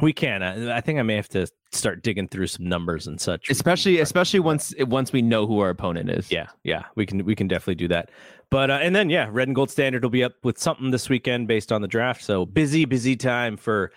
we 0.00 0.12
can. 0.12 0.42
I, 0.42 0.76
I 0.76 0.80
think 0.80 0.98
I 0.98 1.02
may 1.02 1.16
have 1.16 1.28
to 1.30 1.46
start 1.72 2.02
digging 2.02 2.28
through 2.28 2.46
some 2.46 2.66
numbers 2.66 3.06
and 3.06 3.20
such, 3.20 3.50
especially 3.50 4.00
especially 4.00 4.40
once 4.40 4.74
once 4.80 5.12
we 5.12 5.22
know 5.22 5.46
who 5.46 5.60
our 5.60 5.70
opponent 5.70 6.10
is. 6.10 6.30
Yeah, 6.30 6.48
yeah, 6.62 6.84
we 6.94 7.04
can 7.06 7.24
we 7.24 7.34
can 7.34 7.48
definitely 7.48 7.76
do 7.76 7.88
that. 7.88 8.10
But 8.50 8.70
uh, 8.70 8.78
and 8.80 8.94
then 8.94 9.10
yeah, 9.10 9.28
Red 9.30 9.48
and 9.48 9.54
Gold 9.54 9.70
Standard 9.70 10.02
will 10.02 10.10
be 10.10 10.24
up 10.24 10.34
with 10.42 10.58
something 10.58 10.90
this 10.90 11.08
weekend 11.08 11.48
based 11.48 11.72
on 11.72 11.82
the 11.82 11.88
draft. 11.88 12.22
So 12.22 12.46
busy, 12.46 12.84
busy 12.84 13.16
time 13.16 13.56
for 13.56 13.90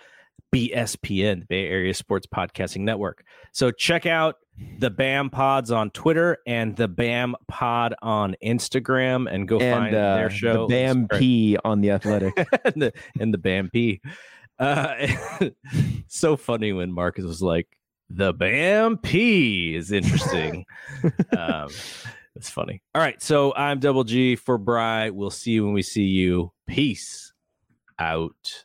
BSPN, 0.54 1.40
the 1.40 1.46
Bay 1.46 1.68
Area 1.68 1.94
Sports 1.94 2.26
Podcasting 2.26 2.80
Network. 2.80 3.24
So 3.52 3.70
check 3.70 4.04
out 4.04 4.36
the 4.78 4.90
BAM 4.90 5.30
Pods 5.30 5.70
on 5.70 5.90
Twitter 5.90 6.38
and 6.46 6.76
the 6.76 6.88
BAM 6.88 7.34
Pod 7.48 7.94
on 8.02 8.36
Instagram, 8.44 9.32
and 9.32 9.48
go 9.48 9.58
and 9.58 9.74
find 9.74 9.94
uh, 9.94 10.16
their 10.16 10.30
show. 10.30 10.66
the 10.66 10.74
Bam 10.74 11.08
P 11.08 11.56
on 11.64 11.80
the 11.80 11.90
Athletic. 11.90 12.34
and 12.64 12.82
the 12.82 12.92
and 13.18 13.32
the 13.32 13.38
Bam 13.38 13.70
P. 13.70 14.00
Uh, 14.58 15.08
so 16.08 16.36
funny 16.36 16.72
when 16.72 16.92
Marcus 16.92 17.24
was 17.24 17.42
like, 17.42 17.68
"The 18.10 18.32
Bam 18.32 18.98
P 18.98 19.74
is 19.74 19.92
interesting." 19.92 20.64
um, 21.36 21.68
it's 22.34 22.50
funny. 22.50 22.82
All 22.94 23.02
right, 23.02 23.20
so 23.22 23.54
I'm 23.54 23.78
Double 23.78 24.04
G 24.04 24.36
for 24.36 24.58
Bry. 24.58 25.10
We'll 25.10 25.30
see 25.30 25.52
you 25.52 25.64
when 25.64 25.74
we 25.74 25.82
see 25.82 26.04
you. 26.04 26.52
Peace 26.66 27.32
out. 27.98 28.64